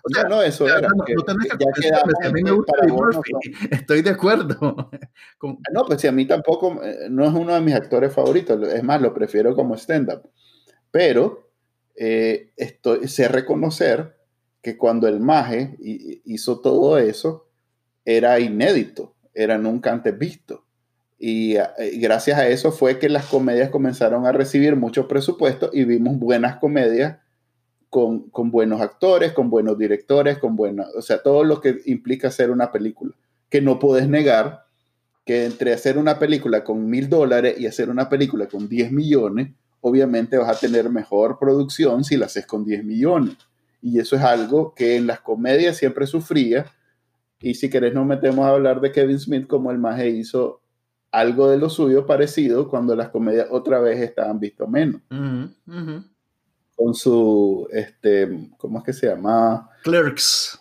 O 0.04 0.08
sea, 0.14 0.22
no, 0.24 0.28
no, 0.36 0.42
eso 0.42 0.68
ya, 0.68 0.78
era. 0.78 0.88
no, 0.88 1.04
que- 1.04 1.14
no 1.14 1.22
tenés 1.24 1.48
que 1.50 1.56
ya 1.58 1.72
quedamos 1.90 2.14
si 2.20 2.26
a 2.28 2.30
mí 2.32 2.42
me 2.42 2.50
que 2.50 2.56
gusta 2.56 2.72
Eddie 2.80 2.92
vos 2.92 3.00
no 3.00 3.12
Murphy. 3.16 3.32
Estoy 3.72 4.02
de 4.02 4.10
acuerdo. 4.10 4.90
Con- 5.38 5.58
No, 5.72 5.84
pues 5.86 6.00
si 6.00 6.06
a 6.06 6.12
mí 6.12 6.26
tampoco, 6.26 6.80
eh, 6.84 7.08
no 7.10 7.24
es 7.24 7.32
uno 7.34 7.54
de 7.54 7.60
mis 7.60 7.74
actores 7.74 8.12
favoritos, 8.12 8.62
es 8.68 8.82
más, 8.84 9.00
lo 9.02 9.12
prefiero 9.12 9.54
como 9.56 9.74
stand-up. 9.76 10.30
Pero 10.92 11.50
eh, 11.96 12.52
estoy, 12.56 13.08
sé 13.08 13.28
reconocer 13.28 14.13
que 14.64 14.76
cuando 14.78 15.06
el 15.06 15.20
Maje 15.20 15.76
hi- 15.78 16.22
hizo 16.24 16.58
todo 16.60 16.98
eso, 16.98 17.46
era 18.04 18.40
inédito, 18.40 19.14
era 19.34 19.58
nunca 19.58 19.92
antes 19.92 20.18
visto. 20.18 20.64
Y, 21.18 21.56
eh, 21.56 21.62
y 21.92 21.98
gracias 22.00 22.38
a 22.38 22.48
eso 22.48 22.72
fue 22.72 22.98
que 22.98 23.08
las 23.10 23.26
comedias 23.26 23.70
comenzaron 23.70 24.26
a 24.26 24.32
recibir 24.32 24.74
mucho 24.74 25.06
presupuesto 25.06 25.70
y 25.72 25.84
vimos 25.84 26.18
buenas 26.18 26.56
comedias 26.56 27.18
con, 27.90 28.30
buenos 28.50 28.80
actores, 28.80 29.32
con 29.32 29.50
buenos 29.50 29.78
directores, 29.78 30.38
con 30.38 30.56
buena, 30.56 30.86
o 30.96 31.02
sea, 31.02 31.22
todo 31.22 31.44
lo 31.44 31.60
que 31.60 31.80
implica 31.84 32.26
hacer 32.28 32.50
una 32.50 32.72
película, 32.72 33.14
que 33.48 33.60
no 33.60 33.78
puedes 33.78 34.08
negar 34.08 34.64
que 35.24 35.44
entre 35.44 35.72
hacer 35.72 35.96
una 35.98 36.18
película 36.18 36.64
con 36.64 36.88
mil 36.90 37.08
dólares 37.08 37.54
y 37.58 37.66
hacer 37.66 37.88
una 37.90 38.08
película 38.08 38.46
con 38.46 38.68
10 38.68 38.90
millones, 38.90 39.52
obviamente 39.80 40.36
vas 40.38 40.56
a 40.56 40.58
tener 40.60 40.90
mejor 40.90 41.38
producción 41.38 42.02
si 42.02 42.16
la 42.16 42.26
haces 42.26 42.46
con 42.46 42.64
10 42.64 42.82
millones. 42.84 43.36
Y 43.86 43.98
eso 43.98 44.16
es 44.16 44.22
algo 44.22 44.74
que 44.74 44.96
en 44.96 45.06
las 45.06 45.20
comedias 45.20 45.76
siempre 45.76 46.06
sufría. 46.06 46.64
Y 47.38 47.52
si 47.52 47.68
querés 47.68 47.92
nos 47.92 48.06
metemos 48.06 48.46
a 48.46 48.52
hablar 48.52 48.80
de 48.80 48.90
Kevin 48.90 49.18
Smith 49.18 49.46
como 49.46 49.70
el 49.70 49.76
maje 49.76 50.08
hizo 50.08 50.62
algo 51.10 51.50
de 51.50 51.58
lo 51.58 51.68
suyo 51.68 52.06
parecido 52.06 52.70
cuando 52.70 52.96
las 52.96 53.10
comedias 53.10 53.48
otra 53.50 53.80
vez 53.80 54.00
estaban 54.00 54.40
visto 54.40 54.66
menos. 54.66 55.02
Ujú, 55.10 55.50
ujú. 55.66 56.04
Con 56.74 56.94
su, 56.94 57.68
este, 57.72 58.48
¿cómo 58.56 58.78
es 58.78 58.84
que 58.84 58.94
se 58.94 59.08
llama? 59.08 59.68
Clerks. 59.82 60.58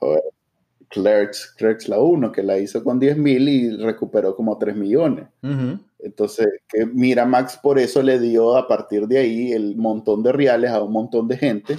Clerks, 0.89 1.55
Clerks 1.57 1.87
la 1.87 2.01
1, 2.01 2.29
que 2.29 2.43
la 2.43 2.59
hizo 2.59 2.83
con 2.83 2.99
10 2.99 3.17
mil 3.17 3.47
y 3.47 3.77
recuperó 3.77 4.35
como 4.35 4.57
3 4.57 4.75
millones. 4.75 5.29
Ujú. 5.41 5.79
Entonces, 5.99 6.47
que 6.67 6.85
Miramax 6.85 7.55
por 7.55 7.79
eso 7.79 8.03
le 8.03 8.19
dio 8.19 8.57
a 8.57 8.67
partir 8.67 9.07
de 9.07 9.19
ahí 9.19 9.53
el 9.53 9.77
montón 9.77 10.23
de 10.23 10.33
reales 10.33 10.71
a 10.71 10.83
un 10.83 10.91
montón 10.91 11.29
de 11.29 11.37
gente. 11.37 11.77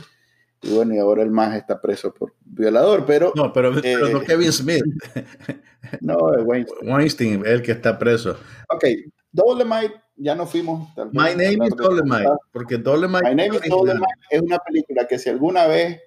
Y 0.64 0.74
bueno, 0.74 0.94
y 0.94 0.98
ahora 0.98 1.22
el 1.22 1.30
más 1.30 1.54
está 1.54 1.80
preso 1.80 2.12
por 2.14 2.32
violador, 2.44 3.04
pero 3.04 3.32
No, 3.34 3.52
pero, 3.52 3.72
pero 3.82 4.08
no 4.08 4.22
Eh, 4.22 4.24
Kevin 4.26 4.52
Smith. 4.52 4.82
no, 6.00 6.34
es 6.34 6.44
Weinstein. 6.44 6.92
Weinstein, 6.92 7.46
el 7.46 7.62
que 7.62 7.72
está 7.72 7.98
preso. 7.98 8.36
Ok, 8.70 8.84
Dolemite, 9.30 10.00
ya 10.16 10.34
no 10.34 10.46
fuimos. 10.46 10.94
tal 10.94 11.10
vez, 11.10 11.14
My 11.14 11.30
name 11.30 11.66
is 11.66 11.76
Dolemite, 11.76 12.30
porque 12.50 12.78
Dolemite 12.78 13.28
My 13.28 13.34
Name 13.34 13.56
is. 13.56 13.68
Dolemite 13.68 14.06
es 14.30 14.40
una 14.40 14.58
película 14.58 15.06
que 15.06 15.18
si 15.18 15.28
alguna 15.28 15.66
vez, 15.66 16.00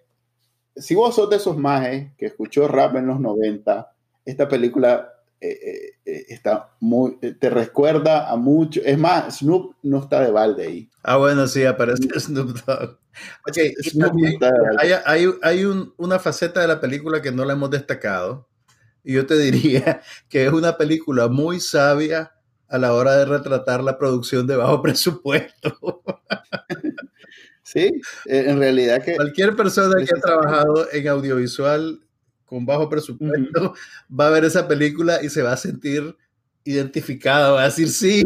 si 0.76 0.96
vos 0.96 1.14
sos 1.14 1.30
de 1.30 1.36
esos 1.36 1.56
majes 1.58 2.14
que 2.18 2.26
escuchó 2.26 2.68
rap 2.68 2.96
en 2.96 3.08
los 3.08 3.20
90, 3.20 3.92
esta 4.26 4.48
película 4.48 5.14
eh, 5.42 5.60
eh, 5.62 5.92
eh, 6.06 6.26
está 6.30 6.72
muy, 6.80 7.18
eh, 7.22 7.34
te 7.40 7.50
recuerda 7.50 8.30
a 8.30 8.36
mucho, 8.38 8.82
es 8.84 8.98
más, 8.98 9.40
Snoop 9.40 9.76
no 9.84 10.00
está 10.00 10.22
de 10.22 10.32
balde 10.32 10.66
ahí. 10.68 10.90
Ah, 11.04 11.18
bueno, 11.18 11.48
sí, 11.48 11.64
aparece 11.66 12.04
Snoop 12.20 12.58
Dogg. 12.66 12.98
Ok, 13.48 13.58
y 13.58 13.90
Snoop 13.90 14.08
también 14.10 14.34
está 14.34 14.48
de 14.52 14.60
balde. 14.60 14.78
hay, 14.80 14.92
hay- 15.26 15.34
hay 15.44 15.66
un- 15.66 15.94
una 15.98 16.20
faceta 16.20 16.62
de 16.62 16.68
la 16.68 16.80
película 16.82 17.22
que 17.22 17.32
no 17.32 17.46
la 17.46 17.54
hemos 17.54 17.70
destacado. 17.72 18.48
Y 19.04 19.14
yo 19.14 19.26
te 19.26 19.38
diría 19.38 20.02
que 20.30 20.46
es 20.46 20.52
una 20.54 20.78
película 20.78 21.28
muy 21.28 21.60
sabia 21.60 22.34
a 22.68 22.78
la 22.78 22.94
hora 22.94 23.16
de 23.16 23.26
retratar 23.26 23.82
la 23.84 23.98
producción 23.98 24.46
de 24.48 24.56
bajo 24.58 24.82
presupuesto. 24.84 26.04
Sí, 27.64 27.92
eh, 28.26 28.46
en 28.48 28.60
realidad 28.60 29.04
que 29.04 29.16
Cualquier 29.16 29.56
persona 29.56 29.96
que 30.04 30.16
ha 30.16 30.22
trabajado 30.22 30.88
en 30.92 31.08
audiovisual 31.10 32.00
con 32.48 32.66
bajo 32.66 32.90
presupuesto 32.90 33.76
va 34.10 34.28
a 34.28 34.32
ver 34.32 34.46
esa 34.46 34.68
película 34.68 35.20
y 35.24 35.30
se 35.30 35.44
va 35.44 35.54
a 35.54 35.58
sentir 35.58 36.16
identificado, 36.64 37.56
va 37.56 37.64
a 37.64 37.66
decir, 37.66 37.90
sí, 37.90 38.24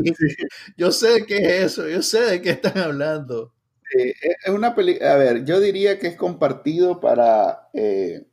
yo 0.77 0.91
sé 0.91 1.25
qué 1.27 1.37
es 1.37 1.63
eso, 1.73 1.87
yo 1.89 2.01
sé 2.01 2.21
de 2.21 2.41
qué 2.41 2.51
están 2.51 2.77
hablando. 2.77 3.53
eh, 3.97 4.13
es 4.45 4.53
una 4.53 4.73
película, 4.75 5.13
a 5.13 5.17
ver, 5.17 5.45
yo 5.45 5.59
diría 5.59 5.99
que 5.99 6.07
es 6.07 6.15
compartido 6.15 6.99
para 6.99 7.69
eh, 7.73 8.25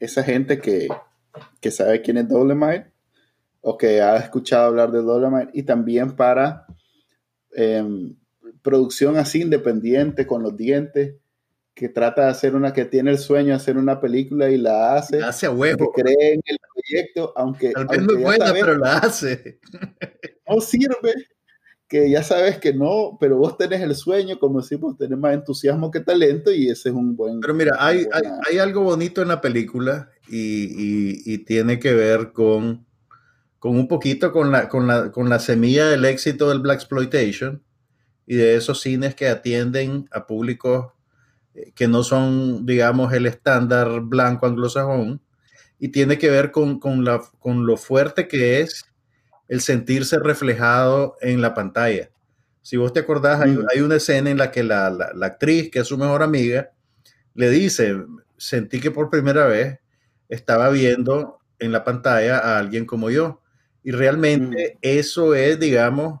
esa 0.00 0.22
gente 0.24 0.60
que, 0.60 0.88
que 1.60 1.70
sabe 1.70 2.02
quién 2.02 2.18
es 2.18 2.28
Dolemite 2.28 2.92
o 3.60 3.78
que 3.78 4.00
ha 4.02 4.16
escuchado 4.18 4.66
hablar 4.66 4.92
de 4.92 5.02
Dolemite 5.02 5.50
y 5.54 5.62
también 5.64 6.16
para 6.16 6.66
em, 7.52 8.16
producción 8.62 9.16
así 9.16 9.42
independiente 9.42 10.26
con 10.26 10.42
los 10.42 10.56
dientes 10.56 11.16
que 11.74 11.88
trata 11.88 12.22
de 12.26 12.30
hacer 12.30 12.54
una 12.54 12.72
que 12.72 12.84
tiene 12.84 13.10
el 13.10 13.18
sueño 13.18 13.48
de 13.48 13.54
hacer 13.54 13.76
una 13.76 14.00
película 14.00 14.48
y 14.48 14.56
la 14.58 14.94
hace 14.94 15.22
Hace 15.22 15.46
a 15.46 15.50
que 15.50 15.54
huevo. 15.56 15.92
cree 15.92 16.34
en 16.34 16.40
el 16.46 16.58
proyecto 16.72 17.32
aunque, 17.36 17.72
Tal 17.72 17.86
vez 17.86 18.02
no 18.02 18.16
buena, 18.20 18.46
sabes 18.46 18.62
pero 18.64 18.78
la 18.78 18.98
hace. 18.98 19.58
no 20.48 20.60
sirve, 20.60 21.14
que 21.88 22.08
ya 22.10 22.22
sabes 22.22 22.58
que 22.58 22.72
no, 22.72 23.16
pero 23.20 23.36
vos 23.38 23.58
tenés 23.58 23.80
el 23.82 23.94
sueño, 23.96 24.38
como 24.38 24.60
decimos, 24.60 24.96
tenés 24.96 25.18
más 25.18 25.34
entusiasmo 25.34 25.90
que 25.90 26.00
talento 26.00 26.52
y 26.52 26.68
ese 26.68 26.90
es 26.90 26.94
un 26.94 27.16
buen... 27.16 27.40
Pero 27.40 27.54
mira, 27.54 27.76
hay, 27.78 28.06
hay, 28.48 28.58
algo 28.58 28.82
bonito 28.82 29.20
en 29.22 29.28
la 29.28 29.40
película 29.40 30.10
y, 30.28 30.36
y- 30.38 31.22
y 31.26 31.38
tiene 31.38 31.78
que 31.80 31.92
ver 31.92 32.32
con, 32.32 32.86
con 33.58 33.76
un 33.76 33.88
poquito 33.88 34.30
con 34.32 34.52
la, 34.52 34.68
con, 34.68 34.86
la, 34.86 35.10
con 35.10 35.28
la 35.28 35.40
semilla 35.40 35.88
del 35.88 36.04
éxito 36.04 36.48
del 36.50 36.60
Black 36.60 36.76
Exploitation 36.76 37.62
y 38.26 38.36
de 38.36 38.54
esos 38.56 38.80
cines 38.80 39.14
que 39.14 39.28
atienden 39.28 40.08
a 40.12 40.26
públicos 40.26 40.93
que 41.74 41.88
no 41.88 42.02
son, 42.02 42.66
digamos, 42.66 43.12
el 43.12 43.26
estándar 43.26 44.00
blanco 44.02 44.46
anglosajón 44.46 45.20
y 45.78 45.88
tiene 45.88 46.18
que 46.18 46.30
ver 46.30 46.50
con, 46.52 46.78
con, 46.80 47.04
la, 47.04 47.22
con 47.38 47.66
lo 47.66 47.76
fuerte 47.76 48.28
que 48.28 48.60
es 48.60 48.86
el 49.48 49.60
sentirse 49.60 50.18
reflejado 50.18 51.16
en 51.20 51.42
la 51.42 51.54
pantalla. 51.54 52.10
Si 52.62 52.76
vos 52.78 52.92
te 52.92 53.00
acordás, 53.00 53.40
hay, 53.42 53.52
Mm. 53.52 53.66
hay 53.74 53.80
una 53.82 53.96
escena 53.96 54.30
en 54.30 54.38
la 54.38 54.50
que 54.50 54.62
la, 54.64 54.90
la- 54.90 55.12
la 55.14 55.26
actriz, 55.26 55.70
que 55.70 55.80
es 55.80 55.86
su 55.88 55.98
mejor 55.98 56.22
amiga, 56.22 56.70
le 57.34 57.50
dice, 57.50 57.96
sentí 58.36 58.80
que 58.80 58.90
por 58.90 59.10
primera 59.10 59.46
vez 59.46 59.80
estaba 60.28 60.70
viendo 60.70 61.38
en 61.58 61.72
la 61.72 61.84
pantalla 61.84 62.38
a 62.38 62.58
alguien 62.58 62.86
como 62.86 63.10
yo. 63.10 63.40
Y 63.82 63.92
realmente 63.92 64.78
eso 64.82 65.34
es, 65.34 65.58
digamos, 65.60 66.20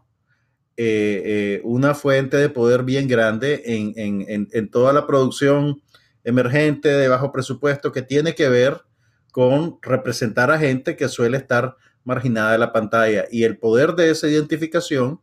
eh, 0.76 1.22
eh, 1.24 1.60
una 1.64 1.94
fuente 1.94 2.36
de 2.36 2.48
poder 2.48 2.82
bien 2.82 3.06
grande 3.08 3.62
en, 3.66 3.92
en- 3.96 4.48
en- 4.52 4.70
toda 4.70 4.92
la 4.92 5.06
producción 5.06 5.82
emergente 6.24 6.88
de 6.88 7.08
bajo 7.08 7.32
presupuesto 7.32 7.92
que 7.92 8.02
tiene 8.02 8.34
que 8.34 8.48
ver 8.48 8.82
con 9.30 9.78
representar 9.82 10.50
a 10.50 10.58
gente 10.58 10.96
que 10.96 11.08
suele 11.08 11.36
estar 11.36 11.76
marginada 12.04 12.52
de 12.52 12.58
la 12.58 12.72
pantalla. 12.72 13.24
Y 13.30 13.44
el 13.44 13.58
poder 13.58 13.94
de 13.94 14.10
esa 14.10 14.28
identificación 14.28 15.20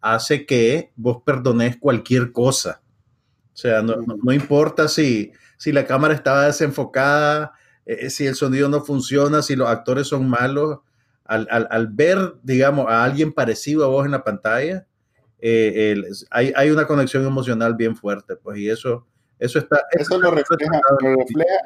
hace 0.00 0.46
que 0.46 0.92
vos 0.96 1.22
perdones 1.24 1.76
cualquier 1.78 2.32
cosa. 2.32 2.82
O 3.52 3.56
sea, 3.56 3.82
no, 3.82 3.96
no- 3.96 4.16
no 4.22 4.32
importa 4.32 4.88
si, 4.88 5.32
si 5.56 5.72
la 5.72 5.86
cámara 5.86 6.14
estaba 6.14 6.46
desenfocada, 6.46 7.52
eh, 7.86 8.10
si 8.10 8.26
el 8.26 8.34
sonido 8.34 8.68
no 8.68 8.80
funciona, 8.84 9.42
si 9.42 9.56
los 9.56 9.68
actores 9.68 10.08
son 10.08 10.28
malos, 10.28 10.80
al, 11.24 11.48
al, 11.50 11.68
al 11.70 11.86
ver, 11.88 12.34
digamos, 12.42 12.86
a 12.88 13.04
alguien 13.04 13.32
parecido 13.32 13.84
a 13.84 13.88
vos 13.88 14.04
en 14.04 14.12
la 14.12 14.24
pantalla, 14.24 14.86
eh, 15.46 15.92
el, 15.92 16.06
hay, 16.30 16.54
hay, 16.56 16.70
una 16.70 16.86
conexión 16.86 17.26
emocional 17.26 17.74
bien 17.74 17.94
fuerte, 17.94 18.34
pues, 18.36 18.58
y 18.58 18.70
eso, 18.70 19.06
eso 19.38 19.58
está... 19.58 19.82
Eso, 19.92 20.14
eso 20.14 20.18
lo, 20.18 20.30
refleja, 20.30 20.80
lo 21.02 21.16
refleja, 21.16 21.60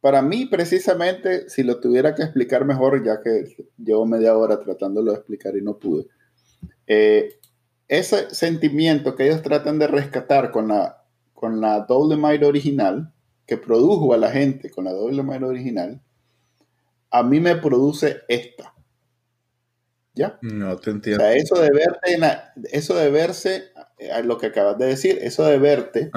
para 0.00 0.22
mí, 0.22 0.46
precisamente, 0.46 1.50
si 1.50 1.64
lo 1.64 1.80
tuviera 1.80 2.14
que 2.14 2.22
explicar 2.22 2.64
mejor, 2.64 3.04
ya 3.04 3.20
que 3.20 3.44
llevo 3.76 4.06
media 4.06 4.34
hora 4.34 4.58
tratándolo 4.58 5.12
de 5.12 5.18
explicar 5.18 5.54
y 5.54 5.60
no 5.60 5.78
pude, 5.78 6.06
eh, 6.86 7.38
ese 7.88 8.34
sentimiento 8.34 9.14
que 9.14 9.26
ellos 9.26 9.42
tratan 9.42 9.78
de 9.78 9.86
rescatar 9.88 10.50
con 10.50 10.68
la, 10.68 11.04
con 11.34 11.60
la 11.60 11.80
Dolomite 11.80 12.46
original, 12.46 13.12
que 13.44 13.58
produjo 13.58 14.14
a 14.14 14.16
la 14.16 14.30
gente 14.30 14.70
con 14.70 14.84
la 14.84 14.92
Dolomite 14.92 15.44
original, 15.44 16.00
a 17.10 17.22
mí 17.22 17.38
me 17.38 17.56
produce 17.56 18.22
esta. 18.28 18.74
¿Ya? 20.18 20.36
No 20.42 20.76
te 20.78 20.90
entiendo. 20.90 21.22
O 21.22 21.26
sea, 21.26 21.36
eso 21.36 21.54
de 21.60 21.70
verte, 21.70 22.14
en 22.14 22.20
la, 22.22 22.52
eso 22.72 22.96
de 22.96 23.08
verse, 23.08 23.66
eh, 23.98 24.20
lo 24.24 24.36
que 24.36 24.46
acabas 24.46 24.76
de 24.76 24.86
decir, 24.86 25.16
eso 25.22 25.44
de 25.44 25.58
verte 25.58 26.10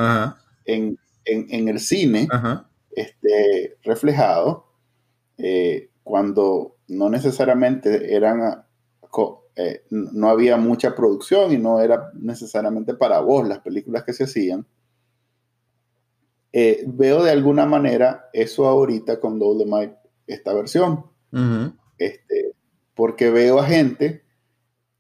en, 0.65 0.97
en, 1.23 1.45
en, 1.49 1.67
el 1.69 1.79
cine 1.79 2.27
este, 2.95 3.77
reflejado, 3.83 4.65
eh, 5.37 5.91
cuando 6.01 6.77
no 6.87 7.09
necesariamente 7.11 8.15
eran, 8.15 8.65
eh, 9.55 9.83
no 9.91 10.29
había 10.29 10.57
mucha 10.57 10.95
producción 10.95 11.51
y 11.51 11.59
no 11.59 11.79
era 11.79 12.09
necesariamente 12.15 12.95
para 12.95 13.19
vos 13.19 13.47
las 13.47 13.59
películas 13.59 14.03
que 14.03 14.13
se 14.13 14.23
hacían. 14.23 14.65
Eh, 16.53 16.83
veo 16.87 17.23
de 17.23 17.29
alguna 17.29 17.67
manera 17.67 18.29
eso 18.33 18.67
ahorita 18.67 19.19
con 19.19 19.37
Dolomite, 19.37 19.95
esta 20.25 20.55
versión. 20.55 21.05
Uh 21.31 21.37
-huh. 21.37 21.77
este, 21.99 22.50
porque 23.01 23.31
veo 23.31 23.59
a 23.59 23.65
gente 23.65 24.21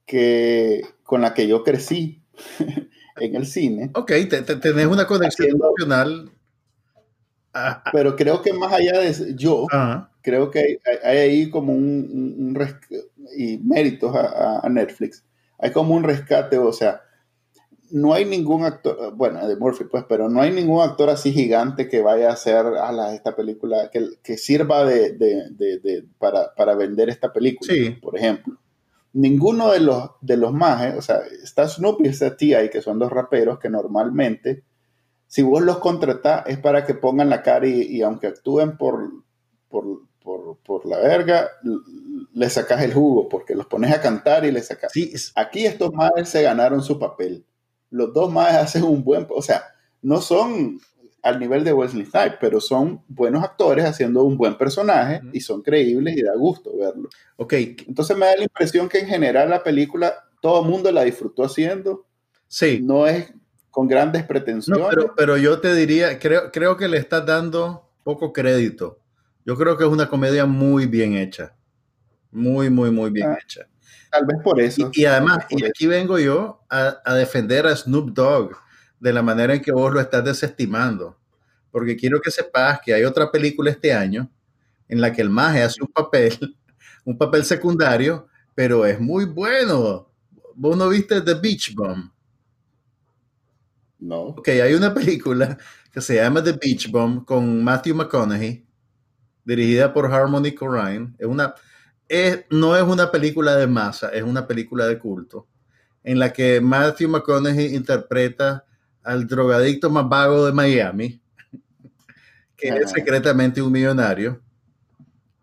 que, 0.07 0.81
con 1.03 1.21
la 1.21 1.35
que 1.35 1.47
yo 1.47 1.63
crecí 1.63 2.23
en 3.17 3.35
el 3.35 3.45
cine. 3.45 3.91
Ok, 3.93 4.07
te, 4.27 4.41
te, 4.41 4.55
tenés 4.55 4.87
una 4.87 5.05
conexión 5.05 5.49
haciendo, 5.49 5.67
emocional. 5.67 6.31
Ah, 7.53 7.83
pero 7.91 8.15
creo 8.15 8.41
que 8.41 8.53
más 8.53 8.73
allá 8.73 9.01
de 9.01 9.35
yo, 9.35 9.65
uh 9.65 9.67
-huh. 9.67 10.09
creo 10.23 10.49
que 10.49 10.57
hay, 10.57 10.77
hay, 11.03 11.17
ahí 11.19 11.49
como 11.51 11.73
un, 11.73 12.09
un, 12.11 12.57
un 12.57 12.67
y 13.37 13.59
méritos 13.59 14.15
a, 14.15 14.61
a, 14.65 14.67
Netflix, 14.69 15.23
hay 15.59 15.71
como 15.71 15.93
un 15.93 16.03
rescate, 16.03 16.57
o 16.57 16.73
sea, 16.73 17.03
no 17.91 18.13
hay 18.13 18.25
ningún 18.25 18.63
actor, 18.63 19.13
bueno, 19.15 19.47
de 19.47 19.55
Murphy, 19.55 19.85
pues, 19.85 20.05
pero 20.07 20.29
no 20.29 20.41
hay 20.41 20.51
ningún 20.51 20.81
actor 20.81 21.09
así 21.09 21.31
gigante 21.31 21.87
que 21.87 22.01
vaya 22.01 22.29
a 22.29 22.33
hacer 22.33 22.65
a 22.65 22.91
la, 22.91 23.13
esta 23.13 23.35
película, 23.35 23.89
que, 23.91 24.09
que 24.23 24.37
sirva 24.37 24.85
de, 24.85 25.11
de, 25.13 25.49
de, 25.51 25.79
de, 25.79 26.05
para, 26.17 26.53
para 26.55 26.75
vender 26.75 27.09
esta 27.09 27.31
película, 27.31 27.73
sí. 27.73 27.91
por 28.01 28.17
ejemplo. 28.17 28.57
Ninguno 29.13 29.71
de 29.71 29.81
los, 29.81 30.11
de 30.21 30.37
los 30.37 30.53
majes, 30.53 30.95
o 30.95 31.01
sea, 31.01 31.21
está 31.43 31.67
Snoopy 31.67 32.05
y 32.05 32.09
está 32.09 32.35
T.I., 32.35 32.69
que 32.69 32.81
son 32.81 32.97
dos 32.97 33.11
raperos 33.11 33.59
que 33.59 33.69
normalmente, 33.69 34.63
si 35.27 35.41
vos 35.41 35.61
los 35.61 35.79
contratás, 35.79 36.43
es 36.47 36.57
para 36.57 36.85
que 36.85 36.93
pongan 36.93 37.29
la 37.29 37.41
cara 37.43 37.67
y, 37.67 37.81
y 37.83 38.01
aunque 38.01 38.27
actúen 38.27 38.77
por, 38.77 39.11
por, 39.69 40.03
por, 40.23 40.57
por, 40.59 40.85
la 40.85 40.97
verga, 40.99 41.49
le 42.33 42.49
sacas 42.49 42.81
el 42.83 42.93
jugo, 42.93 43.27
porque 43.27 43.55
los 43.55 43.65
pones 43.65 43.93
a 43.93 44.01
cantar 44.01 44.45
y 44.45 44.51
le 44.51 44.61
sacas. 44.61 44.93
Sí. 44.93 45.13
Aquí 45.35 45.65
estos 45.65 45.93
majes 45.93 46.29
se 46.29 46.43
ganaron 46.43 46.81
su 46.81 46.97
papel 46.97 47.45
los 47.91 48.13
dos 48.13 48.31
más 48.31 48.55
hacen 48.55 48.83
un 48.83 49.03
buen, 49.03 49.27
o 49.29 49.41
sea, 49.41 49.63
no 50.01 50.19
son 50.21 50.79
al 51.23 51.39
nivel 51.39 51.63
de 51.63 51.73
Wesley 51.73 52.05
Snipes, 52.05 52.37
pero 52.41 52.59
son 52.59 53.03
buenos 53.07 53.43
actores 53.43 53.85
haciendo 53.85 54.23
un 54.23 54.37
buen 54.37 54.57
personaje 54.57 55.21
uh 55.23 55.27
-huh. 55.27 55.29
y 55.33 55.41
son 55.41 55.61
creíbles 55.61 56.17
y 56.17 56.23
da 56.23 56.35
gusto 56.35 56.75
verlo. 56.75 57.09
Ok. 57.37 57.53
Entonces 57.87 58.17
me 58.17 58.25
da 58.25 58.35
la 58.37 58.43
impresión 58.43 58.89
que 58.89 58.99
en 58.99 59.07
general 59.07 59.49
la 59.49 59.61
película 59.61 60.15
todo 60.41 60.63
el 60.63 60.69
mundo 60.69 60.91
la 60.91 61.03
disfrutó 61.03 61.43
haciendo. 61.43 62.05
Sí. 62.47 62.79
No 62.81 63.05
es 63.05 63.31
con 63.69 63.87
grandes 63.87 64.23
pretensiones. 64.23 64.83
No, 64.83 64.89
pero, 64.89 65.13
pero, 65.15 65.37
yo 65.37 65.59
te 65.59 65.73
diría, 65.75 66.19
creo, 66.19 66.51
creo 66.51 66.75
que 66.75 66.87
le 66.87 66.97
estás 66.97 67.25
dando 67.25 67.89
poco 68.03 68.33
crédito. 68.33 68.99
Yo 69.45 69.55
creo 69.55 69.77
que 69.77 69.83
es 69.83 69.89
una 69.89 70.09
comedia 70.09 70.45
muy 70.45 70.87
bien 70.87 71.15
hecha. 71.15 71.55
Muy, 72.31 72.69
muy, 72.69 72.91
muy 72.91 73.11
bien 73.11 73.29
ah. 73.29 73.37
hecha. 73.41 73.67
Tal 74.11 74.25
vez 74.25 74.37
por 74.43 74.59
eso. 74.59 74.91
Y, 74.93 75.01
y 75.01 75.05
además, 75.05 75.45
y 75.49 75.63
aquí 75.65 75.87
vengo 75.87 76.19
yo 76.19 76.63
a, 76.69 76.97
a, 77.05 77.15
defender 77.15 77.65
a 77.65 77.75
Snoop 77.75 78.11
Dogg 78.11 78.51
de 78.99 79.13
la 79.13 79.21
manera 79.21 79.55
en 79.55 79.61
que 79.61 79.71
vos 79.71 79.93
lo 79.93 80.01
estás 80.01 80.23
desestimando. 80.23 81.17
Porque 81.71 81.95
quiero 81.95 82.19
que 82.19 82.29
sepas 82.29 82.81
que 82.81 82.93
hay 82.93 83.03
otra 83.05 83.31
película 83.31 83.71
este 83.71 83.93
año 83.93 84.29
en 84.89 84.99
la 84.99 85.13
que 85.13 85.21
el 85.21 85.29
maje 85.29 85.63
hace 85.63 85.81
un 85.81 85.87
papel, 85.87 86.57
un 87.05 87.17
papel 87.17 87.45
secundario, 87.45 88.27
pero 88.53 88.85
es 88.85 88.99
muy 88.99 89.25
bueno. 89.25 90.09
¿Vos 90.53 90.77
no 90.77 90.89
viste 90.89 91.21
The 91.21 91.35
Beach 91.35 91.73
Bomb? 91.73 92.11
No. 93.99 94.21
Ok, 94.21 94.49
hay 94.49 94.73
una 94.73 94.93
película 94.93 95.57
que 95.91 96.01
se 96.01 96.15
llama 96.15 96.43
The 96.43 96.53
Beach 96.53 96.91
Bomb 96.91 97.23
con 97.25 97.63
Matthew 97.63 97.95
McConaughey, 97.95 98.65
dirigida 99.45 99.93
por 99.93 100.11
Harmony 100.11 100.53
Korine. 100.53 101.13
Es 101.17 101.27
una 101.27 101.55
es, 102.11 102.43
no 102.49 102.75
es 102.75 102.83
una 102.83 103.09
película 103.09 103.55
de 103.55 103.67
masa, 103.67 104.09
es 104.09 104.23
una 104.23 104.45
película 104.45 104.85
de 104.85 104.99
culto, 104.99 105.47
en 106.03 106.19
la 106.19 106.33
que 106.33 106.59
Matthew 106.59 107.07
McConaughey 107.09 107.73
interpreta 107.73 108.65
al 109.01 109.25
drogadicto 109.27 109.89
más 109.89 110.09
vago 110.09 110.45
de 110.45 110.51
Miami, 110.51 111.21
que 112.57 112.69
Ajá. 112.69 112.81
es 112.81 112.91
secretamente 112.91 113.61
un 113.61 113.71
millonario, 113.71 114.41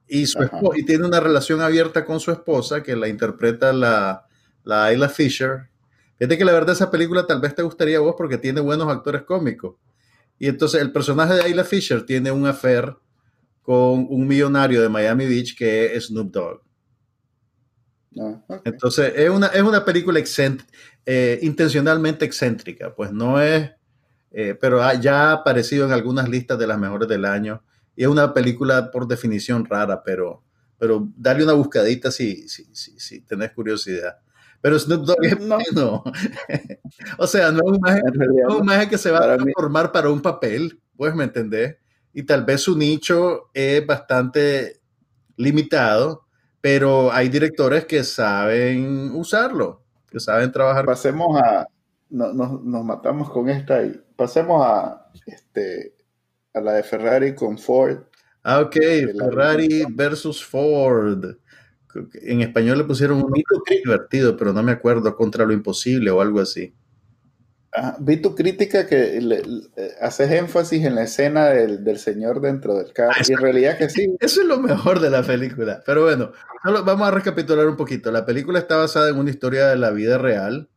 y, 0.07 0.27
su 0.27 0.43
esposa, 0.43 0.79
y 0.79 0.85
tiene 0.85 1.07
una 1.07 1.21
relación 1.21 1.63
abierta 1.63 2.05
con 2.05 2.21
su 2.21 2.31
esposa, 2.33 2.83
que 2.83 2.97
la 2.97 3.09
interpreta 3.09 3.73
la, 3.73 4.27
la 4.65 4.85
Ayla 4.85 5.09
Fisher. 5.09 5.71
Fíjate 6.19 6.37
que 6.37 6.45
la 6.45 6.53
verdad 6.53 6.75
esa 6.75 6.91
película 6.91 7.27
tal 7.27 7.41
vez 7.41 7.55
te 7.55 7.63
gustaría 7.63 7.97
a 7.97 8.01
vos 8.01 8.15
porque 8.17 8.37
tiene 8.37 8.61
buenos 8.61 8.89
actores 8.89 9.23
cómicos. 9.23 9.77
Y 10.39 10.49
entonces 10.49 10.83
el 10.83 10.93
personaje 10.93 11.35
de 11.35 11.43
Ayla 11.43 11.65
Fisher 11.65 12.05
tiene 12.05 12.31
un 12.31 12.47
affair 12.47 12.97
con 13.69 14.07
un 14.09 14.27
millonario 14.27 14.81
de 14.81 14.89
Miami 14.89 15.27
Beach 15.27 15.55
que 15.55 15.95
es 15.95 16.07
Snoop 16.07 16.33
Dogg. 16.33 16.63
Ah, 18.19 18.43
okay. 18.49 18.73
Entonces, 18.73 19.13
es 19.15 19.29
una, 19.29 19.49
es 19.49 19.61
una 19.61 19.85
película 19.85 20.19
eh, 21.05 21.39
intencionalmente 21.43 22.25
excéntrica, 22.25 22.95
pues 22.95 23.13
no 23.13 23.39
es, 23.43 23.71
eh, 24.31 24.57
pero 24.59 24.83
ha, 24.83 24.95
ya 24.95 25.29
ha 25.29 25.33
aparecido 25.33 25.85
en 25.85 25.93
algunas 25.93 26.31
listas 26.31 26.59
de 26.59 26.67
las 26.67 26.79
mejores 26.79 27.09
del 27.09 27.27
año 27.27 27.63
y 27.95 28.05
es 28.05 28.09
una 28.09 28.33
película 28.33 28.91
por 28.91 29.07
definición 29.07 29.67
rara, 29.67 30.03
pero, 30.03 30.43
pero 30.79 31.07
dale 31.15 31.45
una 31.45 31.53
buscadita 31.53 32.11
si, 32.11 32.49
si, 32.49 32.75
si, 32.75 32.99
si 32.99 33.21
tenés 33.21 33.53
curiosidad. 33.53 34.17
Pero 34.63 34.79
Snoop 34.79 35.05
Dogg 35.05 35.27
es 35.27 35.41
no. 35.41 35.59
bueno. 35.59 36.05
o 37.19 37.27
sea, 37.27 37.53
no 37.53 37.59
es 37.59 37.65
un 37.65 37.81
maje, 37.83 38.01
no 38.03 38.49
es 38.49 38.61
un 38.61 38.65
maje 38.65 38.89
que 38.89 38.97
se 38.97 39.11
va 39.11 39.19
a 39.19 39.37
transformar 39.37 39.93
para 39.93 40.09
un 40.09 40.23
papel, 40.23 40.81
pues 40.97 41.15
me 41.15 41.25
entendés 41.25 41.77
y 42.13 42.23
tal 42.25 42.45
vez 42.45 42.63
su 42.63 42.77
nicho 42.77 43.51
es 43.55 43.87
bastante 43.87 44.81
limitado, 45.37 46.27
pero 46.61 47.13
hay 47.13 47.29
directores 47.29 47.85
que 47.87 48.05
saben 48.05 49.13
usarlo, 49.15 49.83
que 50.11 50.21
saben 50.21 50.51
trabajar. 50.51 50.85
Pasemos 50.85 51.41
a, 51.41 51.67
no, 52.11 52.33
no, 52.33 52.61
nos 52.63 52.85
matamos 52.85 53.31
con 53.31 53.49
esta 53.49 53.83
y 53.85 54.01
pasemos 54.17 54.65
a, 54.65 55.11
este, 55.27 55.95
a 56.55 56.61
la 56.61 56.73
de 56.73 56.83
Ferrari 56.83 57.35
con 57.35 57.59
Ford. 57.59 57.99
Ah, 58.43 58.61
ok, 58.61 58.77
Ferrari 59.19 59.85
versus 59.91 60.45
Ford. 60.45 61.37
En 62.23 62.41
español 62.41 62.79
le 62.79 62.85
pusieron 62.85 63.23
un 63.23 63.33
divertido, 63.33 64.37
pero 64.37 64.53
no 64.53 64.63
me 64.63 64.73
acuerdo, 64.73 65.15
contra 65.17 65.45
lo 65.45 65.53
imposible 65.53 66.11
o 66.11 66.21
algo 66.21 66.41
así. 66.41 66.75
Vi 68.01 68.17
tu 68.17 68.35
crítica 68.35 68.87
que 68.87 69.21
le, 69.21 69.43
le, 69.43 69.63
haces 70.01 70.31
énfasis 70.31 70.85
en 70.85 70.95
la 70.95 71.03
escena 71.03 71.47
del, 71.51 71.85
del 71.85 71.99
señor 71.99 72.41
dentro 72.41 72.77
del 72.77 72.93
carro. 72.93 73.13
Ah, 73.15 73.23
y 73.27 73.33
en 73.33 73.39
realidad 73.39 73.79
que 73.79 73.91
sí. 73.91 74.17
Eso 74.21 74.41
es 74.41 74.47
lo 74.47 74.59
mejor 74.59 75.01
de 75.01 75.11
la 75.11 75.23
película. 75.23 75.83
Pero 75.85 76.05
bueno, 76.05 76.33
solo 76.65 76.83
vamos 76.85 77.07
a 77.07 77.11
recapitular 77.11 77.67
un 77.67 77.77
poquito. 77.77 78.11
La 78.11 78.25
película 78.25 78.59
está 78.59 78.77
basada 78.77 79.11
en 79.11 79.19
una 79.19 79.31
historia 79.31 79.67
de 79.67 79.77
la 79.77 79.91
vida 79.91 80.19
real. 80.19 80.69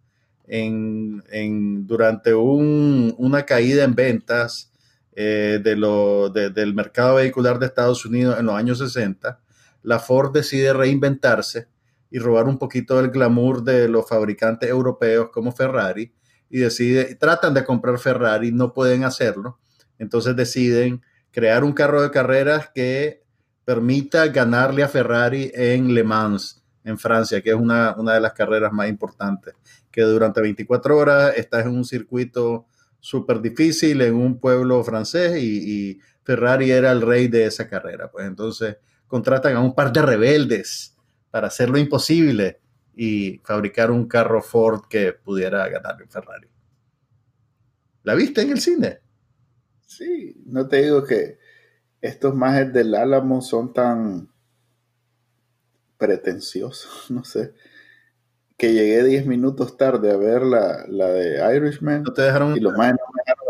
En, 0.47 1.23
en 1.31 1.87
durante 1.87 2.33
un, 2.33 3.15
una 3.17 3.45
caída 3.45 3.85
en 3.85 3.95
ventas 3.95 4.71
eh, 5.13 5.59
de 5.63 5.75
lo, 5.75 6.29
de, 6.29 6.49
del 6.49 6.73
mercado 6.73 7.15
vehicular 7.15 7.57
de 7.57 7.67
Estados 7.67 8.05
Unidos 8.05 8.37
en 8.37 8.45
los 8.45 8.55
años 8.55 8.79
60, 8.79 9.39
la 9.83 9.99
Ford 9.99 10.33
decide 10.33 10.73
reinventarse 10.73 11.67
y 12.09 12.19
robar 12.19 12.47
un 12.47 12.57
poquito 12.57 12.97
del 12.97 13.11
glamour 13.11 13.63
de 13.63 13.87
los 13.87 14.07
fabricantes 14.07 14.69
europeos 14.69 15.29
como 15.31 15.51
Ferrari 15.51 16.13
y 16.51 16.59
decide, 16.59 17.15
tratan 17.15 17.53
de 17.53 17.63
comprar 17.63 17.97
Ferrari, 17.97 18.51
no 18.51 18.73
pueden 18.73 19.03
hacerlo, 19.05 19.59
entonces 19.97 20.35
deciden 20.35 21.01
crear 21.31 21.63
un 21.63 21.71
carro 21.71 22.01
de 22.01 22.11
carreras 22.11 22.69
que 22.75 23.23
permita 23.63 24.27
ganarle 24.27 24.83
a 24.83 24.89
Ferrari 24.89 25.51
en 25.53 25.93
Le 25.93 26.03
Mans, 26.03 26.61
en 26.83 26.97
Francia, 26.97 27.41
que 27.41 27.51
es 27.51 27.55
una, 27.55 27.95
una 27.97 28.13
de 28.13 28.19
las 28.19 28.33
carreras 28.33 28.73
más 28.73 28.89
importantes, 28.89 29.53
que 29.89 30.01
durante 30.01 30.41
24 30.41 30.97
horas 30.97 31.33
estás 31.37 31.65
en 31.65 31.71
un 31.71 31.85
circuito 31.85 32.65
súper 32.99 33.41
difícil, 33.41 34.01
en 34.01 34.15
un 34.15 34.39
pueblo 34.39 34.83
francés, 34.83 35.41
y, 35.41 35.89
y 35.91 35.99
Ferrari 36.23 36.71
era 36.71 36.91
el 36.91 37.01
rey 37.01 37.27
de 37.27 37.45
esa 37.45 37.67
carrera. 37.67 38.11
Pues 38.11 38.27
entonces 38.27 38.77
contratan 39.07 39.55
a 39.55 39.61
un 39.61 39.73
par 39.73 39.91
de 39.93 40.01
rebeldes 40.01 40.97
para 41.29 41.47
hacer 41.47 41.69
lo 41.69 41.77
imposible 41.77 42.59
y 42.95 43.39
fabricar 43.43 43.91
un 43.91 44.07
carro 44.07 44.41
Ford 44.41 44.81
que 44.89 45.13
pudiera 45.13 45.67
ganar 45.69 46.01
en 46.01 46.09
Ferrari. 46.09 46.47
¿La 48.03 48.15
viste 48.15 48.41
en 48.41 48.51
el 48.51 48.59
cine? 48.59 48.99
Sí, 49.85 50.41
no 50.45 50.67
te 50.67 50.83
digo 50.83 51.03
que 51.03 51.37
estos 52.01 52.35
majes 52.35 52.73
del 52.73 52.95
Álamo 52.95 53.41
son 53.41 53.73
tan 53.73 54.29
pretenciosos, 55.97 57.05
no 57.11 57.23
sé, 57.23 57.53
que 58.57 58.73
llegué 58.73 59.03
10 59.03 59.25
minutos 59.25 59.77
tarde 59.77 60.11
a 60.11 60.17
ver 60.17 60.43
la, 60.43 60.85
de 60.85 61.57
Irishman 61.57 62.03
no 62.03 62.13
te 62.13 62.21
dejaron 62.21 62.55
y 62.55 62.59
los 62.59 62.73
majes 62.73 62.93
no 62.93 63.13
me 63.13 63.21
dejaron 63.25 63.40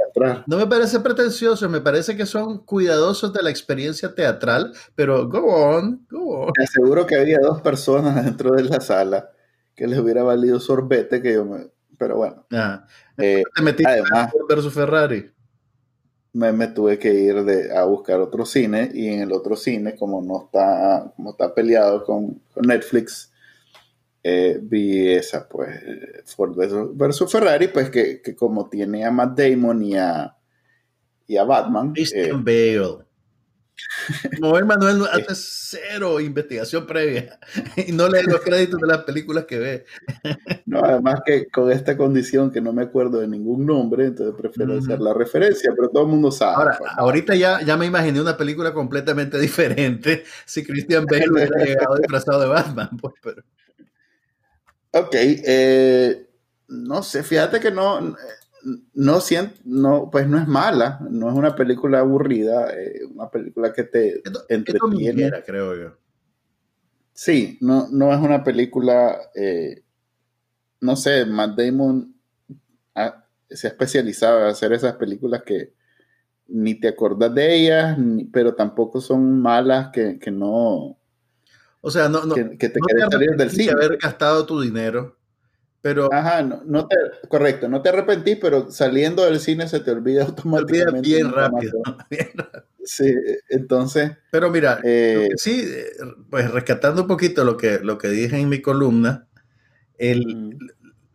No 0.48 0.58
me 0.58 0.68
parece 0.68 1.00
pretencioso, 1.00 1.70
me 1.70 1.82
parece 1.82 2.16
que 2.16 2.26
son 2.26 2.60
cuidadosos 2.60 3.34
de 3.34 3.44
la 3.44 3.50
experiencia 3.50 4.14
teatral, 4.14 4.74
pero 4.96 5.28
go 5.28 5.40
on, 5.40 6.06
go 6.10 6.46
on. 6.46 6.54
Te 6.54 6.64
aseguro 6.64 7.06
que 7.06 7.16
había 7.16 7.40
dos 7.40 7.62
personas 7.62 8.24
dentro 8.26 8.52
de 8.52 8.64
la 8.64 8.80
sala 8.82 9.30
que 9.76 9.88
les 9.88 10.00
hubiera 10.00 10.24
valido 10.24 10.60
sorbete 10.60 11.22
que 11.22 11.34
yo 11.34 11.46
me... 11.46 11.68
Pero 11.98 12.18
bueno. 12.18 12.46
Ah. 12.52 12.86
Eh, 13.18 13.44
te 13.56 13.62
metiste 13.62 13.92
además, 13.92 14.32
versus 14.50 14.74
Ferrari 14.74 15.32
me, 16.34 16.68
tuve 16.68 16.98
que 16.98 17.14
ir 17.14 17.44
de, 17.44 17.76
a 17.76 17.84
buscar 17.84 18.20
otro 18.20 18.46
cine 18.46 18.90
y 18.94 19.08
en 19.08 19.22
el 19.22 19.32
otro 19.32 19.56
cine, 19.56 19.96
como 19.96 20.22
no 20.22 20.46
está, 20.46 21.12
como 21.16 21.32
está 21.32 21.54
peleado 21.54 22.04
con, 22.06 22.42
Netflix, 22.56 23.31
eh, 24.24 24.60
vi 24.62 25.10
esa, 25.10 25.48
pues, 25.48 25.80
Ford 26.36 26.56
versus 26.94 27.32
Ferrari, 27.32 27.68
pues 27.70 27.90
que, 27.90 28.22
como 28.36 28.70
tiene 28.70 29.06
a 29.06 29.12
Matt 29.12 29.40
Damon 29.40 29.84
y 29.84 29.98
a, 29.98 30.36
y 31.28 31.38
a 31.38 31.44
Batman. 31.44 31.94
Christian 31.94 32.44
eh, 32.48 32.78
Bale. 32.80 33.12
Como 34.40 34.60
Manuel 34.62 35.06
hace 35.12 35.34
cero 35.34 36.20
investigación 36.20 36.86
previa 36.86 37.40
y 37.88 37.92
no 37.92 38.08
lee 38.08 38.24
los 38.28 38.42
créditos 38.42 38.80
de 38.80 38.88
las 38.88 39.04
películas 39.04 39.46
que 39.46 39.60
ve. 39.60 39.86
No, 40.66 40.80
además 40.86 41.20
que 41.26 41.48
con 41.48 41.70
esta 41.70 41.98
condición 41.98 42.50
que 42.50 42.62
no 42.62 42.72
me 42.72 42.84
acuerdo 42.84 43.20
de 43.20 43.28
ningún 43.28 43.66
nombre, 43.66 44.06
entonces 44.06 44.34
prefiero 44.38 44.78
hacer 44.78 45.02
la 45.02 45.14
referencia, 45.14 45.74
pero 45.76 45.90
todo 45.90 46.04
el 46.04 46.10
mundo 46.10 46.32
sabe. 46.32 46.56
Ahora, 46.56 46.78
pues, 46.78 46.92
ahorita 46.96 47.36
ya, 47.36 47.60
ya 47.62 47.76
me 47.76 47.88
imaginé 47.88 48.22
una 48.22 48.38
película 48.38 48.72
completamente 48.72 49.38
diferente 49.38 50.24
si 50.46 50.64
Christian 50.64 51.06
Bale 51.06 51.30
hubiera 51.30 51.66
llegado 51.66 51.98
disfrazado 51.98 52.40
de 52.40 52.48
Batman. 52.48 52.90
Pues, 53.02 53.16
pero... 53.22 53.44
Ok, 54.94 55.14
eh, 55.14 56.28
no 56.68 57.04
sé, 57.04 57.24
fíjate 57.24 57.60
que 57.60 57.72
no 57.72 58.16
no 58.94 59.22
siento, 59.22 59.56
no, 59.66 60.10
pues 60.12 60.28
no 60.28 60.38
es 60.38 60.48
mala, 60.48 61.00
no 61.10 61.30
es 61.30 61.36
una 61.36 61.56
película 61.56 62.00
aburrida, 62.00 62.72
eh, 62.74 63.02
una 63.14 63.30
película 63.30 63.74
que 63.74 63.84
te 63.84 64.22
entretiene. 64.50 65.32
creo 65.46 65.76
yo. 65.76 65.98
Sí, 67.14 67.58
no, 67.62 67.88
no 67.92 68.14
es 68.14 68.20
una 68.20 68.44
película, 68.44 69.18
eh, 69.36 69.84
no 70.80 70.96
sé, 70.96 71.26
Matt 71.26 71.58
Damon 71.58 72.16
se 73.50 73.68
ha 73.68 73.70
especializado 73.70 74.42
en 74.42 74.46
hacer 74.48 74.72
esas 74.74 74.96
películas 74.96 75.44
que 75.44 75.74
ni 76.48 76.76
te 76.76 76.90
acordas 76.90 77.34
de 77.34 77.56
ellas, 77.56 77.98
pero 78.32 78.56
tampoco 78.56 79.02
son 79.02 79.42
malas 79.42 79.90
que, 79.92 80.20
no... 80.32 80.98
O 81.82 81.92
sea, 81.92 82.10
no, 82.10 82.26
no, 82.26 82.36
que, 82.36 82.44
te 82.44 82.80
no 82.80 83.10
salir 83.10 83.32
del 83.32 83.50
cine. 83.52 83.72
haber 83.72 83.98
gastado 83.98 84.46
tu 84.46 84.62
dinero 84.62 85.18
pero, 85.82 86.14
Ajá, 86.14 86.44
no, 86.44 86.88
te, 86.88 86.96
correcto, 87.28 87.68
no 87.68 87.82
te 87.82 87.90
arrepentís, 87.90 88.38
pero 88.40 88.70
saliendo 88.70 89.26
del 89.26 89.40
cine 89.40 89.68
se 89.68 89.80
te 89.80 89.90
olvida 89.90 90.26
automáticamente. 90.26 91.02
bien 91.10 91.32
rápido, 91.32 91.82
Sí, 92.84 93.14
entonces. 93.50 94.12
Pero 94.32 94.52
mira, 94.52 94.80
eh, 94.84 95.30
sí, 95.38 95.68
pues 96.30 96.52
rescatando 96.52 97.04
un 97.04 97.08
poquito 97.08 97.44
lo 97.44 97.58
que, 97.58 97.80
lo 97.80 97.98
que 97.98 98.10
dije 98.10 98.38
en 98.38 98.50
mi 98.50 98.62
columna, 98.62 99.28
el, 99.98 100.56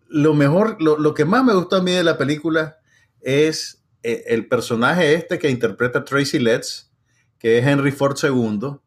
lo 0.08 0.34
mejor, 0.34 0.82
lo, 0.82 1.14
que 1.14 1.24
más 1.24 1.44
me 1.44 1.54
gustó 1.54 1.76
a 1.76 1.82
mí 1.82 1.92
de 1.92 2.04
la 2.04 2.18
película 2.18 2.78
es 3.20 3.84
eh, 4.02 4.24
el 4.28 4.46
personaje 4.48 5.14
este 5.14 5.38
que 5.38 5.50
interpreta 5.50 6.04
Tracy 6.04 6.40
Letts, 6.40 6.90
que 7.38 7.58
es 7.58 7.66
Henry 7.66 7.92
Ford 7.92 8.16
II, 8.20 8.78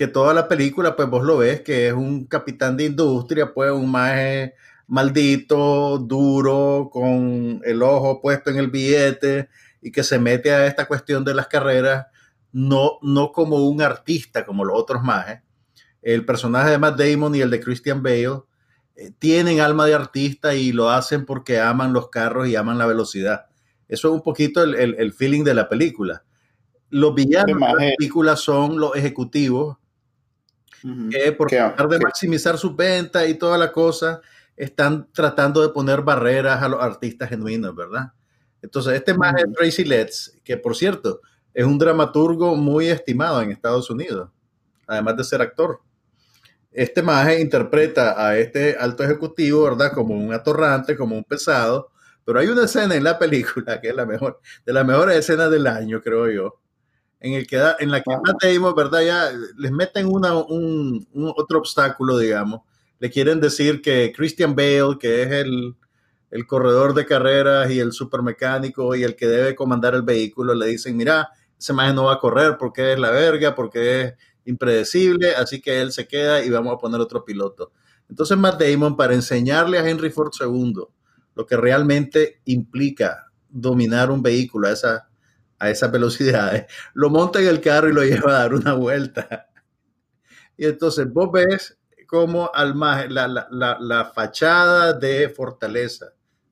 que 0.00 0.08
toda 0.08 0.32
la 0.32 0.48
película, 0.48 0.96
pues 0.96 1.10
vos 1.10 1.22
lo 1.22 1.36
ves, 1.36 1.60
que 1.60 1.88
es 1.88 1.92
un 1.92 2.24
capitán 2.24 2.74
de 2.74 2.84
industria, 2.86 3.52
pues 3.52 3.70
un 3.70 3.90
maje 3.90 4.54
maldito, 4.86 5.98
duro, 5.98 6.88
con 6.90 7.60
el 7.66 7.82
ojo 7.82 8.18
puesto 8.22 8.48
en 8.48 8.56
el 8.56 8.70
billete 8.70 9.50
y 9.82 9.92
que 9.92 10.02
se 10.02 10.18
mete 10.18 10.52
a 10.52 10.64
esta 10.66 10.86
cuestión 10.86 11.22
de 11.22 11.34
las 11.34 11.48
carreras, 11.48 12.06
no, 12.50 12.92
no 13.02 13.30
como 13.30 13.68
un 13.68 13.82
artista 13.82 14.46
como 14.46 14.64
los 14.64 14.80
otros. 14.80 15.02
¿eh? 15.28 15.42
El 16.00 16.24
personaje 16.24 16.70
de 16.70 16.78
Matt 16.78 16.98
Damon 16.98 17.34
y 17.34 17.42
el 17.42 17.50
de 17.50 17.60
Christian 17.60 18.02
Bale 18.02 18.40
eh, 18.96 19.10
tienen 19.18 19.60
alma 19.60 19.84
de 19.84 19.92
artista 19.92 20.54
y 20.54 20.72
lo 20.72 20.88
hacen 20.88 21.26
porque 21.26 21.60
aman 21.60 21.92
los 21.92 22.08
carros 22.08 22.48
y 22.48 22.56
aman 22.56 22.78
la 22.78 22.86
velocidad. 22.86 23.48
Eso 23.86 24.08
es 24.08 24.14
un 24.14 24.22
poquito 24.22 24.62
el, 24.62 25.12
feeling 25.12 25.44
de 25.44 25.52
la 25.52 25.68
película. 25.68 26.24
Los 26.88 27.14
villanos 27.14 27.60
de 27.60 27.66
la 27.66 27.92
película 27.98 28.34
son 28.34 28.80
los 28.80 28.96
ejecutivos, 28.96 29.76
que 31.10 31.32
por 31.32 31.48
tratar 31.48 31.88
de 31.88 31.98
maximizar 31.98 32.58
su 32.58 32.74
venta 32.74 33.26
y 33.26 33.34
toda 33.34 33.58
la 33.58 33.72
cosa, 33.72 34.20
están 34.56 35.10
tratando 35.12 35.62
de 35.62 35.70
poner 35.70 36.02
barreras 36.02 36.62
a 36.62 36.68
los 36.68 36.82
artistas 36.82 37.28
genuinos, 37.28 37.74
¿verdad? 37.74 38.12
Entonces, 38.62 38.94
este 38.94 39.14
más 39.14 39.34
es 39.36 39.52
Tracy 39.52 39.84
Letts, 39.84 40.38
que 40.44 40.56
por 40.56 40.76
cierto, 40.76 41.20
es 41.54 41.64
un 41.64 41.78
dramaturgo 41.78 42.54
muy 42.56 42.88
estimado 42.88 43.40
en 43.40 43.50
Estados 43.50 43.90
Unidos, 43.90 44.30
además 44.86 45.16
de 45.16 45.24
ser 45.24 45.40
actor. 45.40 45.80
Este 46.72 47.02
maje 47.02 47.40
interpreta 47.40 48.24
a 48.24 48.36
este 48.36 48.76
alto 48.78 49.02
ejecutivo, 49.02 49.64
¿verdad? 49.64 49.92
Como 49.92 50.14
un 50.14 50.32
atorrante, 50.32 50.96
como 50.96 51.16
un 51.16 51.24
pesado, 51.24 51.90
pero 52.24 52.38
hay 52.38 52.48
una 52.48 52.64
escena 52.64 52.94
en 52.94 53.04
la 53.04 53.18
película 53.18 53.80
que 53.80 53.88
es 53.88 53.94
la 53.94 54.06
mejor, 54.06 54.40
de 54.64 54.72
las 54.72 54.86
mejores 54.86 55.16
escenas 55.16 55.50
del 55.50 55.66
año, 55.66 56.00
creo 56.00 56.30
yo, 56.30 56.60
en, 57.20 57.34
el 57.34 57.46
que 57.46 57.62
en 57.78 57.90
la 57.90 58.00
que 58.00 58.10
Matt 58.10 58.74
¿verdad? 58.76 59.02
Ya 59.02 59.30
les 59.56 59.70
meten 59.70 60.06
una, 60.06 60.34
un, 60.34 61.06
otro 61.36 61.58
obstáculo, 61.58 62.18
digamos, 62.18 62.62
le 62.98 63.10
quieren 63.10 63.40
decir 63.40 63.82
que 63.82 64.12
Christian 64.14 64.54
Bale, 64.54 64.98
que 64.98 65.22
es 65.22 65.30
el, 65.30 65.76
corredor 66.46 66.94
de 66.94 67.06
carreras 67.06 67.70
y 67.70 67.80
el 67.80 67.92
supermecánico 67.92 68.94
y 68.94 69.02
el 69.02 69.16
que 69.16 69.26
debe 69.26 69.54
comandar 69.54 69.94
el 69.94 70.02
vehículo, 70.02 70.54
le 70.54 70.66
dicen, 70.66 70.96
mira, 70.96 71.28
ese 71.58 71.72
maje 71.72 71.92
no 71.92 72.04
va 72.04 72.14
a 72.14 72.18
correr 72.18 72.56
porque 72.58 72.92
es 72.92 72.98
la 72.98 73.10
verga, 73.10 73.54
porque 73.54 74.00
es 74.00 74.14
impredecible, 74.44 75.34
así 75.34 75.60
que 75.60 75.80
él 75.80 75.92
se 75.92 76.06
queda 76.06 76.44
y 76.44 76.50
vamos 76.50 76.74
a 76.74 76.78
poner 76.78 77.00
otro 77.00 77.24
piloto. 77.24 77.72
Entonces 78.08 78.36
Matt 78.38 78.60
Damon, 78.60 78.96
para 78.96 79.14
enseñarle 79.14 79.78
a 79.78 79.88
Henry 79.88 80.10
Ford 80.10 80.32
II 80.40 80.74
lo 81.34 81.46
que 81.46 81.56
realmente 81.56 82.40
implica 82.44 83.30
dominar 83.48 84.10
un 84.10 84.22
vehículo 84.22 84.68
a 84.68 84.72
esa, 84.72 85.09
a 85.60 85.70
esas 85.70 85.92
velocidades, 85.92 86.66
lo 86.94 87.10
monta 87.10 87.40
en 87.40 87.46
el 87.46 87.60
carro 87.60 87.88
y 87.88 87.92
lo 87.92 88.02
lleva 88.02 88.30
a 88.30 88.40
dar 88.40 88.54
una 88.54 88.72
vuelta. 88.72 89.48
Y 90.56 90.64
entonces 90.64 91.10
vos 91.12 91.30
ves 91.30 91.78
como 92.06 92.50
al 92.52 92.76
la, 92.76 93.28
la, 93.28 93.78
la, 93.78 94.04
fachada 94.06 94.92
de 94.94 95.28
fortaleza 95.28 96.06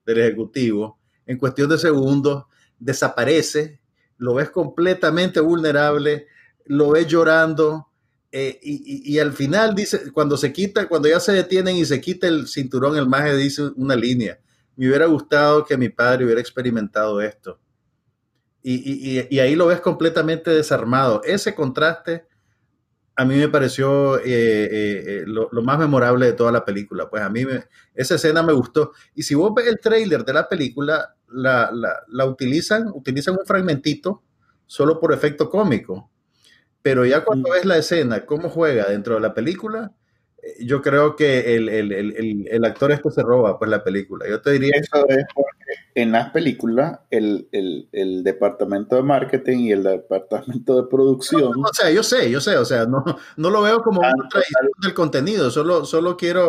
del 0.07 0.19
Ejecutivo, 0.19 1.01
en 1.27 1.37
cuestión 1.37 1.69
de 1.69 1.79
segundos, 1.79 2.45
desaparece, 2.79 3.81
lo 4.19 4.35
ves 4.35 4.51
completamente 4.51 5.41
vulnerable, 5.41 6.29
lo 6.67 6.91
ves 6.91 7.09
llorando, 7.09 7.89
eh, 8.31 8.61
y, 8.63 9.15
y, 9.15 9.19
al 9.19 9.33
final 9.33 9.75
dice, 9.75 10.13
cuando 10.13 10.37
se 10.37 10.53
quita, 10.53 10.87
cuando 10.87 11.09
ya 11.09 11.19
se 11.19 11.33
detienen 11.33 11.77
y 11.77 11.85
se 11.85 12.01
quita 12.01 12.29
el 12.29 12.47
cinturón, 12.47 12.97
el 12.97 13.09
maje 13.09 13.35
dice 13.35 13.71
una 13.75 13.97
línea. 13.97 14.39
Me 14.77 14.87
hubiera 14.87 15.07
gustado 15.07 15.65
que 15.65 15.77
mi 15.77 15.89
padre 15.89 16.25
hubiera 16.25 16.41
experimentado 16.41 17.21
esto. 17.21 17.59
Y, 18.63 19.27
y 19.35 19.39
ahí 19.39 19.55
lo 19.55 19.67
ves 19.67 19.81
completamente 19.81 20.51
desarmado. 20.51 21.23
Ese 21.25 21.55
contraste 21.55 22.29
a 23.19 23.25
mí 23.25 23.35
me 23.35 23.49
pareció 23.49 24.17
eh, 24.19 24.23
eh, 24.27 25.03
eh, 25.07 25.25
lo, 25.27 25.51
más 25.61 25.77
memorable 25.77 26.27
de 26.27 26.35
toda 26.35 26.53
la 26.53 26.65
película. 26.65 27.11
Pues 27.11 27.21
a 27.21 27.29
mí 27.29 27.43
esa 27.93 28.15
escena 28.15 28.45
me 28.45 28.53
gustó. 28.53 28.93
Y 29.13 29.25
si 29.25 29.35
vos 29.35 29.53
ves 29.57 29.67
el 29.67 29.81
trailer 29.81 30.25
de 30.25 30.33
la 30.33 30.49
película, 30.49 31.17
la, 31.27 31.69
utilizan, 32.25 32.87
utilizan 32.95 33.35
un 33.37 33.45
fragmentito 33.45 34.23
solo 34.67 35.01
por 35.01 35.13
efecto 35.13 35.51
cómico. 35.51 36.13
Pero 36.81 37.05
ya 37.05 37.25
cuando 37.25 37.51
ves 37.51 37.65
la 37.65 37.77
escena, 37.79 38.25
cómo 38.25 38.49
juega 38.51 38.89
dentro 38.89 39.17
de 39.17 39.21
la 39.21 39.35
película, 39.35 39.91
yo 40.61 40.83
creo 40.83 41.17
que 41.17 41.57
el, 41.57 41.69
el, 41.69 41.93
el, 41.93 42.49
el, 42.49 42.65
actor 42.65 42.93
esto 42.93 43.11
se 43.11 43.23
roba 43.23 43.59
pues 43.59 43.71
la 43.71 43.83
película. 43.83 44.27
Yo 44.29 44.41
te 44.41 44.53
diría... 44.53 44.73
Eso 44.77 45.09
es 45.09 45.25
porque 45.35 45.59
en 45.95 46.13
las 46.13 46.31
películas 46.31 47.01
el, 47.11 47.49
departamento 48.23 48.97
de 48.97 49.03
marketing 49.03 49.59
y 49.59 49.73
el 49.73 49.83
departamento 49.83 50.81
de 50.81 50.89
producción... 50.89 51.53
o 51.57 51.73
sea, 51.73 51.91
yo 51.91 52.03
sé, 52.03 52.31
yo 52.31 52.41
sé, 52.41 52.57
o 52.57 52.65
sea, 52.65 52.87
no, 52.87 53.05
no 53.37 53.51
lo 53.51 53.63
veo 53.63 53.83
como 53.83 54.01
una 54.01 54.29
tradición 54.31 54.71
del 54.83 54.95
contenido, 54.95 55.51
solo, 55.51 55.85
solo 55.85 56.17
quiero 56.17 56.49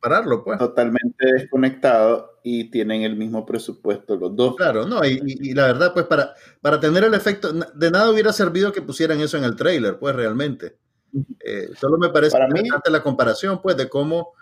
pararlo 0.00 0.44
pues. 0.44 0.58
Totalmente 0.58 1.32
desconectado 1.32 2.38
y 2.44 2.70
tienen 2.70 3.02
el 3.02 3.16
mismo 3.16 3.44
presupuesto 3.44 4.16
los 4.16 4.36
dos. 4.36 4.54
Claro, 4.56 4.86
no, 4.86 5.04
y, 5.04 5.20
y, 5.24 5.54
la 5.54 5.66
verdad 5.66 5.92
pues 5.92 6.06
para, 6.06 6.34
para 6.60 6.78
tener 6.78 7.02
el 7.04 7.14
efecto, 7.14 7.52
de 7.52 7.90
nada 7.90 8.10
hubiera 8.10 8.32
servido 8.32 8.72
que 8.72 8.82
pusieran 8.82 9.20
eso 9.20 9.36
en 9.38 9.44
el 9.44 9.56
trailer 9.56 9.98
pues 9.98 10.14
realmente. 10.14 10.76
Eh, 11.40 11.70
solo 11.78 11.98
me 11.98 12.08
parece 12.08 12.32
Para 12.32 12.46
interesante 12.46 12.90
la 12.90 13.02
comparación, 13.02 13.60
pues, 13.62 13.76
de 13.76 13.88
cómo, 13.88 14.32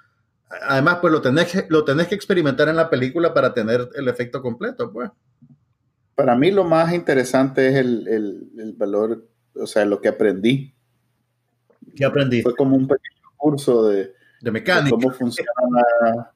además, 0.68 0.98
pues 1.00 1.12
lo 1.12 1.20
tenés, 1.20 1.52
que, 1.52 1.66
lo 1.68 1.84
tenés 1.84 2.08
que 2.08 2.14
experimentar 2.14 2.68
en 2.68 2.76
la 2.76 2.88
película 2.88 3.34
para 3.34 3.52
tener 3.52 3.88
el 3.94 4.08
efecto 4.08 4.40
completo, 4.40 4.92
pues. 4.92 5.10
Para 6.14 6.36
mí 6.36 6.50
lo 6.50 6.64
más 6.64 6.92
interesante 6.92 7.68
es 7.68 7.76
el, 7.76 8.06
el, 8.08 8.74
valor, 8.76 9.26
o 9.54 9.66
sea, 9.66 9.84
lo 9.84 10.00
que 10.00 10.08
aprendí. 10.08 10.74
¿Qué 11.96 12.04
aprendí? 12.04 12.42
Fue 12.42 12.54
como 12.54 12.76
un 12.76 12.86
pequeño 12.86 13.30
curso 13.36 13.88
de, 13.88 14.12
de 14.40 14.50
mecánica. 14.50 14.94
cómo 14.94 15.10
funciona 15.10 16.30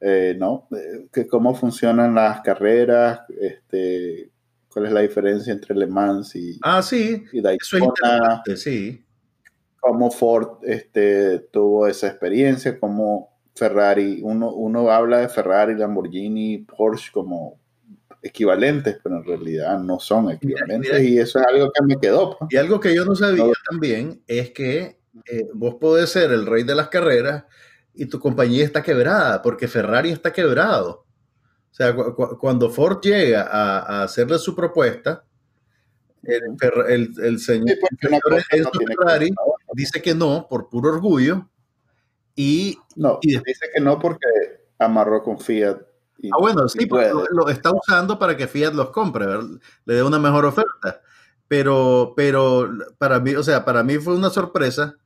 eh, 0.00 0.36
no, 0.38 0.68
que 1.10 1.26
cómo 1.26 1.54
funcionan 1.54 2.14
las 2.14 2.42
carreras, 2.42 3.20
este, 3.40 4.30
cuál 4.68 4.86
es 4.86 4.92
la 4.92 5.00
diferencia 5.00 5.50
entre 5.50 5.74
Le 5.74 5.86
Mans 5.86 6.36
y, 6.36 6.58
ah, 6.62 6.82
sí. 6.82 7.24
y 7.32 7.40
Daytona. 7.40 8.42
Eso 8.44 8.52
es 8.52 8.62
sí 8.62 9.03
cómo 9.84 10.10
Ford 10.10 10.60
este, 10.62 11.40
tuvo 11.52 11.86
esa 11.86 12.06
experiencia, 12.06 12.80
cómo 12.80 13.36
Ferrari, 13.54 14.20
uno, 14.22 14.50
uno 14.50 14.90
habla 14.90 15.18
de 15.18 15.28
Ferrari, 15.28 15.74
Lamborghini, 15.74 16.58
Porsche 16.58 17.12
como 17.12 17.60
equivalentes, 18.22 18.98
pero 19.02 19.18
en 19.18 19.24
realidad 19.24 19.78
no 19.78 20.00
son 20.00 20.30
equivalentes 20.30 21.02
y 21.02 21.18
eso 21.18 21.38
es 21.38 21.46
algo 21.46 21.70
que 21.70 21.84
me 21.84 22.00
quedó. 22.00 22.38
Pues. 22.38 22.50
Y 22.54 22.56
algo 22.56 22.80
que 22.80 22.94
yo 22.94 23.04
no 23.04 23.14
sabía 23.14 23.44
también 23.68 24.22
es 24.26 24.52
que 24.52 24.98
eh, 25.26 25.48
vos 25.52 25.74
podés 25.74 26.08
ser 26.08 26.32
el 26.32 26.46
rey 26.46 26.62
de 26.62 26.74
las 26.74 26.88
carreras 26.88 27.44
y 27.92 28.06
tu 28.06 28.18
compañía 28.18 28.64
está 28.64 28.82
quebrada, 28.82 29.42
porque 29.42 29.68
Ferrari 29.68 30.10
está 30.10 30.32
quebrado. 30.32 31.04
O 31.70 31.74
sea, 31.74 31.94
cuando 31.94 32.70
Ford 32.70 33.00
llega 33.02 33.42
a, 33.42 33.80
a 33.80 34.02
hacerle 34.04 34.38
su 34.38 34.56
propuesta, 34.56 35.24
el, 36.26 37.10
el, 37.22 37.38
señor, 37.38 37.76
Ferrari 38.00 39.30
dice 39.74 40.02
que 40.02 40.14
no 40.14 40.46
por 40.48 40.68
puro 40.68 40.90
orgullo 40.90 41.48
y, 42.36 42.78
no, 42.96 43.18
dice 43.22 43.44
que 43.74 43.80
no 43.80 43.98
porque 43.98 44.26
amarró 44.78 45.22
con 45.22 45.38
Fiat. 45.38 45.78
ah, 46.32 46.36
bueno, 46.38 46.68
sí, 46.68 46.88
lo, 47.30 47.48
está 47.48 47.72
usando 47.72 48.18
para 48.18 48.36
que 48.36 48.48
Fiat 48.48 48.72
los 48.72 48.90
compre, 48.90 49.26
le 49.84 49.94
dé 49.94 50.02
una 50.02 50.18
mejor 50.18 50.44
oferta. 50.44 51.00
Pero, 51.46 52.14
pero 52.16 52.70
para 52.98 53.20
mí, 53.20 53.34
o 53.34 53.42
sea, 53.42 53.64
para 53.64 53.82
mí 53.82 53.98
fue 53.98 54.16
una 54.16 54.30
sorpresa 54.30 54.96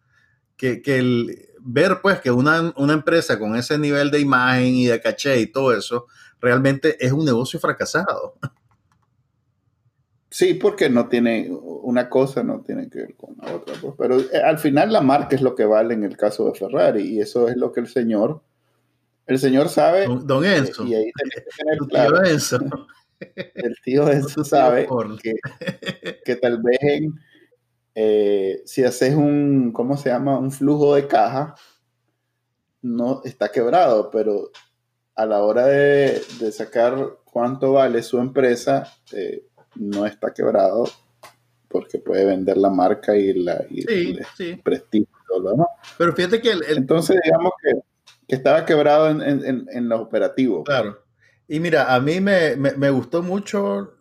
que, 0.57 0.81
que 0.81 0.99
el, 0.99 1.49
ver 1.61 2.01
pues 2.01 2.21
que 2.21 2.31
una, 2.31 2.73
una 2.77 2.95
empresa 2.95 3.39
con 3.39 3.57
ese 3.57 3.79
nivel 3.79 4.11
de 4.11 4.21
imagen 4.21 4.75
y 4.75 4.87
de 4.87 5.01
caché 5.01 5.41
y 5.41 5.47
todo 5.47 5.73
eso, 5.73 6.07
realmente 6.41 6.97
es 7.05 7.13
un 7.13 7.25
negocio 7.25 7.61
fracasado. 7.61 8.35
Sí, 10.39 10.55
porque 10.55 10.89
no 10.89 11.09
tiene 11.09 11.51
una 11.51 12.09
cosa, 12.09 12.45
no 12.45 12.61
tiene 12.61 12.89
que 12.89 12.99
ver 13.01 13.17
con 13.17 13.37
la 13.43 13.57
otra. 13.57 13.75
Pues. 13.81 13.95
Pero 13.99 14.21
eh, 14.21 14.41
al 14.41 14.61
final 14.61 14.93
la 14.93 15.01
marca 15.01 15.35
es 15.35 15.43
lo 15.43 15.57
que 15.57 15.65
vale 15.65 15.95
en 15.95 16.05
el 16.05 16.17
caso 16.17 16.45
de 16.49 16.57
Ferrari 16.57 17.03
y 17.03 17.21
eso 17.21 17.49
es 17.49 17.57
lo 17.57 17.73
que 17.73 17.81
el 17.81 17.89
señor, 17.89 18.41
el 19.27 19.41
señor 19.41 19.69
sabe. 19.69 20.07
Don, 20.07 20.45
Enzo. 20.45 20.87
Y 20.87 20.95
ahí 20.95 21.11
que 21.35 21.41
tener 21.41 21.79
claro. 21.89 22.23
Tío 22.23 22.33
Enzo. 22.33 22.59
El 23.35 23.75
tío 23.83 24.09
Enzo 24.09 24.45
sabe 24.45 24.87
que, 25.21 25.35
que, 26.25 26.37
tal 26.37 26.63
vez 26.63 26.79
eh, 27.97 28.63
si 28.65 28.85
haces 28.85 29.17
un, 29.17 29.73
¿cómo 29.73 29.97
se 29.97 30.11
llama? 30.11 30.39
Un 30.39 30.53
flujo 30.53 30.95
de 30.95 31.09
caja, 31.09 31.57
no 32.81 33.23
está 33.25 33.51
quebrado, 33.51 34.09
pero 34.13 34.53
a 35.17 35.27
la 35.27 35.43
hora 35.43 35.67
de, 35.67 36.23
de 36.39 36.53
sacar 36.53 37.19
cuánto 37.25 37.73
vale 37.73 38.05
su 38.05 38.21
empresa, 38.21 38.85
eh, 39.13 39.48
no 39.79 40.07
está 40.07 40.33
quebrado 40.33 40.85
porque 41.69 41.99
puede 41.99 42.25
vender 42.25 42.57
la 42.57 42.71
marca 42.71 43.17
y, 43.17 43.33
la, 43.35 43.65
el 43.71 44.27
prestigio. 44.63 45.09
Pero 45.99 46.15
fíjate 46.15 46.41
que 46.41 46.51
el, 46.51 46.63
Entonces, 46.69 47.19
digamos 47.23 47.53
que, 47.63 48.35
estaba 48.35 48.65
quebrado 48.65 49.09
en, 49.09 49.23
en, 49.23 49.67
en, 49.71 49.89
los 49.89 50.01
operativos. 50.01 50.65
Claro. 50.65 51.03
Y 51.47 51.61
mira, 51.61 51.95
a 51.95 52.01
mí 52.01 52.21
me, 52.21 52.57
me, 52.57 52.91
gustó 52.91 53.23
mucho. 53.23 53.95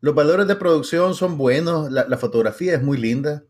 Los 0.00 0.14
valores 0.14 0.46
de 0.46 0.56
producción 0.56 1.14
son 1.14 1.38
buenos. 1.38 1.90
La, 1.90 2.18
fotografía 2.18 2.74
es 2.74 2.82
muy 2.82 2.98
linda. 2.98 3.42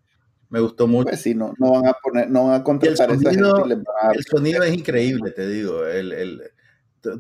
Me 0.51 0.61
gustó 0.61 0.87
mucho. 0.87 1.09
Pues 1.09 1.21
sí, 1.21 1.35
no, 1.35 1.53
no 1.59 1.73
van 1.73 1.89
a 1.89 1.95
poner, 1.95 2.31
no 2.31 2.47
van 2.47 2.61
a 2.61 2.65
contratar 2.65 3.11
el 3.11 3.21
sonido, 3.21 3.65
El 3.67 4.25
sonido 4.25 4.63
es 4.63 4.73
increíble, 4.73 5.33
te 5.33 5.49
digo. 5.49 5.85
El, 5.85 6.13
el, 6.13 6.43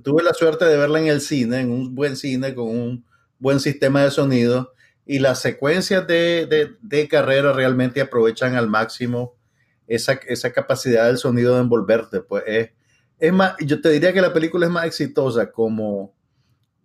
tuve 0.04 0.22
la 0.22 0.34
suerte 0.34 0.64
de 0.64 0.76
verla 0.76 1.00
en 1.00 1.08
el 1.08 1.20
cine, 1.20 1.60
en 1.60 1.70
un 1.72 1.96
buen 1.96 2.14
cine, 2.14 2.54
con 2.54 2.68
un 2.68 3.04
buen 3.44 3.60
sistema 3.60 4.02
de 4.02 4.10
sonido 4.10 4.72
y 5.04 5.18
las 5.18 5.42
secuencias 5.42 6.06
de, 6.06 6.76
de, 6.80 7.08
carrera 7.08 7.52
realmente 7.52 8.00
aprovechan 8.00 8.54
al 8.54 8.68
máximo 8.68 9.36
esa, 9.86 10.14
esa, 10.26 10.50
capacidad 10.50 11.08
del 11.08 11.18
sonido 11.18 11.54
de 11.54 11.60
envolverte. 11.60 12.22
Pues 12.22 12.42
es, 12.46 12.70
es, 13.18 13.32
más, 13.34 13.54
yo 13.60 13.82
te 13.82 13.90
diría 13.90 14.14
que 14.14 14.22
la 14.22 14.32
película 14.32 14.64
es 14.64 14.72
más 14.72 14.86
exitosa 14.86 15.52
como, 15.52 16.14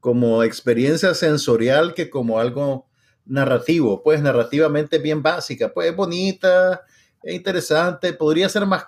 como 0.01 0.43
experiencia 0.43 1.13
sensorial 1.13 1.93
que 1.93 2.09
como 2.09 2.39
algo 2.39 2.89
narrativo, 3.25 4.03
pues 4.03 4.21
narrativamente 4.21 4.97
bien 4.97 5.23
básica, 5.23 5.71
pues 5.73 5.89
es 5.89 5.95
bonita, 5.95 6.81
es 7.23 7.35
interesante, 7.35 8.11
podría 8.11 8.49
ser 8.49 8.65
más 8.65 8.85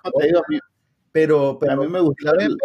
pero, 1.13 1.57
pero 1.57 1.71
a 1.71 1.75
mí 1.77 1.87
me 1.87 2.01
gusta 2.01 2.31
el, 2.37 2.57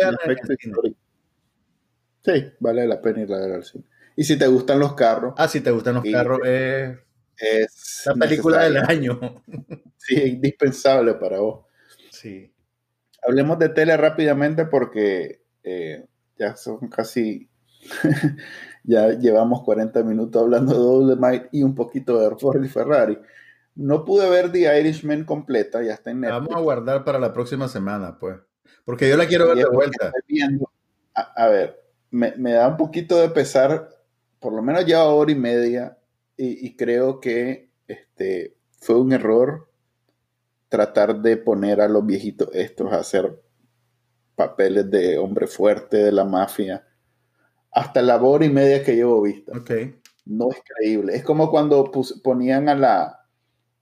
Sí, 2.25 2.53
vale 2.59 2.89
la 2.89 3.01
pena 3.01 3.23
ir 3.23 3.33
a 3.33 3.39
ver 3.39 3.53
al 3.53 3.63
cine. 3.65 3.85
Y 4.17 4.25
si 4.25 4.39
te 4.39 4.47
gustan 4.47 4.79
los 4.79 4.95
carros. 4.95 5.35
Ah, 5.37 5.47
si 5.47 5.61
te 5.61 5.71
gustan 5.71 5.97
los 5.97 6.05
carros, 6.11 6.41
es 6.45 8.03
la 8.07 8.14
película 8.14 8.64
del 8.64 8.79
año. 8.79 9.21
Sí, 9.99 10.23
indispensable 10.23 11.14
para 11.14 11.41
vos. 11.41 11.67
Sí. 12.12 12.55
Hablemos 13.27 13.59
de 13.59 13.71
tele 13.71 13.97
rápidamente 13.97 14.64
porque 14.67 15.43
eh, 15.64 16.07
ya 16.39 16.55
son 16.55 16.89
casi. 16.89 17.51
ya 18.85 19.09
llevamos 19.09 19.64
40 19.64 20.05
minutos 20.05 20.41
hablando 20.41 20.75
de 20.75 20.79
Dolomite 20.79 21.49
y 21.51 21.64
un 21.64 21.75
poquito 21.75 22.21
de 22.21 22.37
Ford 22.37 22.64
y 22.64 22.69
Ferrari. 22.69 23.19
No 23.75 24.05
pude 24.05 24.31
ver 24.31 24.53
The 24.53 24.79
Irishman 24.81 25.25
completa, 25.25 25.83
ya 25.83 25.95
está 25.95 26.12
en 26.12 26.21
Netflix. 26.21 26.51
Vamos 26.51 26.57
a 26.57 26.62
guardar 26.62 27.05
para 27.05 27.19
la 27.19 27.33
próxima 27.33 27.67
semana, 27.67 28.17
pues. 28.21 28.37
Porque 28.85 29.09
yo 29.09 29.17
la 29.17 29.27
quiero 29.27 29.49
ver 29.49 29.57
de 29.57 29.67
vuelta. 29.67 30.12
a, 31.14 31.49
ver, 31.49 31.83
me, 32.12 32.33
me, 32.37 32.53
da 32.53 32.69
un 32.69 32.77
poquito 32.77 33.21
de 33.21 33.29
pesar 33.31 33.89
por 34.41 34.53
lo 34.53 34.62
menos 34.62 34.84
lleva 34.84 35.05
hora 35.05 35.32
y 35.32 35.37
media 35.37 35.99
y, 36.37 36.76
creo 36.76 37.18
que 37.20 37.70
este, 37.89 38.57
fue 38.78 39.01
un 39.01 39.12
error 39.12 39.68
tratar 40.68 41.22
de 41.22 41.39
poner 41.39 41.80
a 41.80 41.89
los 41.89 42.05
viejitos 42.05 42.51
estos 42.53 42.93
a 42.93 42.99
hacer 42.99 43.43
papeles 44.34 44.91
de 44.91 45.16
hombre 45.18 45.47
fuerte 45.47 45.97
de 45.97 46.12
la 46.12 46.24
mafia. 46.24 46.87
Hasta 47.70 48.03
la 48.03 48.22
hora 48.22 48.45
y 48.45 48.51
media 48.51 48.84
que 48.84 48.95
llevo 48.95 49.22
vista. 49.22 49.53
No 50.26 50.51
es 50.51 50.59
creíble. 50.64 51.16
Es 51.16 51.24
como 51.24 51.51
cuando 51.51 51.91
ponían 52.22 52.68
a 52.68 52.74
la 52.74 53.26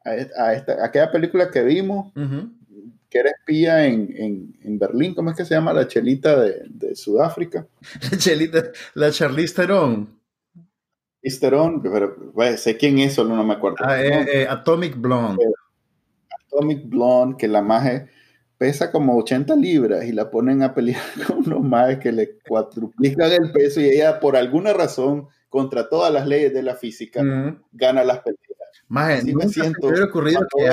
a, 0.05 0.53
esta, 0.53 0.85
aquella 0.85 1.11
película 1.11 1.51
que 1.51 1.63
vimos, 1.63 2.13
que 3.09 3.19
era 3.19 3.31
espía 3.31 3.87
en, 3.87 4.79
Berlín, 4.79 5.15
¿cómo 5.15 5.31
es 5.31 5.37
que 5.37 5.45
se 5.45 5.55
llama? 5.55 5.73
La 5.73 5.89
chelita 5.89 6.41
de, 6.41 6.95
Sudáfrica. 6.95 7.67
La 8.11 8.19
chelita, 8.19 8.63
la 8.95 9.11
Charlize 9.11 9.55
Theron. 9.55 10.14
Easteron, 11.25 11.83
pero 11.83 12.15
sé 12.59 12.77
quién 12.77 12.99
es, 12.99 13.15
solo 13.15 13.35
no 13.35 13.43
me 13.43 13.55
acuerdo. 13.55 13.79
Ah, 13.81 14.01
eh, 14.01 14.27
eh, 14.31 14.47
Atomic 14.49 14.95
Blonde. 14.97 15.43
Atomic 16.47 16.87
Blonde, 16.87 17.37
que 17.39 17.49
la 17.49 17.63
maje 17.63 18.09
pesa 18.59 18.93
como 18.93 19.17
80 19.17 19.57
libras 19.57 20.05
y 20.05 20.13
la 20.13 20.31
ponen 20.31 20.63
a 20.63 20.75
pelear 20.75 21.03
con 21.27 21.39
unos 21.39 21.63
majes 21.63 21.99
que 21.99 22.13
le 22.13 22.39
cuadruplican 22.47 23.33
el 23.33 23.51
peso 23.53 23.81
y 23.81 23.87
ella, 23.87 24.21
por 24.21 24.37
alguna 24.37 24.75
razón, 24.75 25.27
contra 25.49 25.89
todas 25.89 26.13
las 26.13 26.27
leyes 26.27 26.53
de 26.53 26.63
la 26.63 26.75
física, 26.75 27.23
gana 27.73 28.05
las 28.05 28.21
peleas. 28.21 28.41
Maje, 28.89 29.15
así 29.15 29.35
me 29.35 29.49
siento. 29.49 29.91
Me 29.91 30.03
ocurrido 30.03 30.47
que 30.55 30.65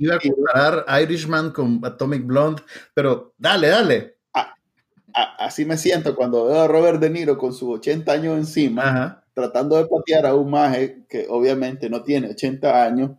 iba 0.00 0.14
a 0.16 0.18
comparar 0.18 0.84
Irishman 1.02 1.50
con 1.50 1.80
Atomic 1.82 2.26
Blonde, 2.26 2.62
pero 2.92 3.32
dale, 3.38 3.68
dale. 3.68 4.16
así 5.38 5.64
me 5.64 5.78
siento 5.78 6.14
cuando 6.14 6.46
veo 6.46 6.60
a 6.60 6.68
Robert 6.68 7.00
De 7.00 7.08
Niro 7.08 7.38
con 7.38 7.54
sus 7.54 7.78
80 7.78 8.12
años 8.12 8.36
encima. 8.36 8.82
Ajá 8.82 9.24
tratando 9.38 9.76
de 9.76 9.86
patear 9.86 10.26
a 10.26 10.34
un 10.34 10.50
maje 10.50 11.04
que 11.08 11.26
obviamente 11.28 11.88
no 11.88 12.02
tiene 12.02 12.30
80 12.30 12.84
años 12.84 13.10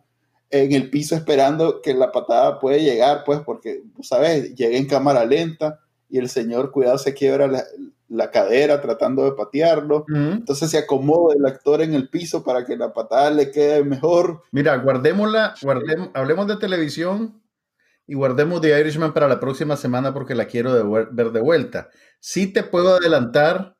en 0.50 0.72
el 0.72 0.90
piso 0.90 1.14
esperando 1.14 1.80
que 1.80 1.94
la 1.94 2.12
patada 2.12 2.58
puede 2.58 2.82
llegar, 2.82 3.22
pues, 3.24 3.40
porque, 3.40 3.82
¿sabes? 4.02 4.54
Llega 4.54 4.76
en 4.76 4.86
cámara 4.86 5.24
lenta 5.24 5.80
y 6.08 6.18
el 6.18 6.28
señor, 6.28 6.72
cuidado, 6.72 6.98
se 6.98 7.14
quiebra 7.14 7.48
la, 8.08 8.30
cadera 8.30 8.80
tratando 8.80 9.24
de 9.24 9.32
patearlo. 9.32 10.04
Entonces 10.08 10.70
se 10.70 10.78
acomoda 10.78 11.36
el 11.36 11.46
actor 11.46 11.80
en 11.80 11.94
el 11.94 12.08
piso 12.08 12.42
para 12.42 12.64
que 12.64 12.76
la 12.76 12.92
patada 12.92 13.30
le 13.30 13.52
quede 13.52 13.84
mejor. 13.84 14.42
Mira, 14.50 14.76
guardémosla, 14.76 15.54
guardemos, 15.62 16.10
hablemos 16.14 16.48
de 16.48 16.56
televisión 16.56 17.40
y 18.08 18.14
guardemos 18.14 18.60
The 18.60 18.80
Irishman 18.80 19.14
para 19.14 19.28
la 19.28 19.38
próxima 19.38 19.76
semana 19.76 20.12
porque 20.12 20.34
la 20.34 20.46
quiero 20.46 20.90
ver 21.12 21.30
de 21.30 21.40
vuelta. 21.40 21.90
Sí 22.18 22.52
te 22.52 22.64
puedo 22.64 22.96
adelantar, 22.96 23.76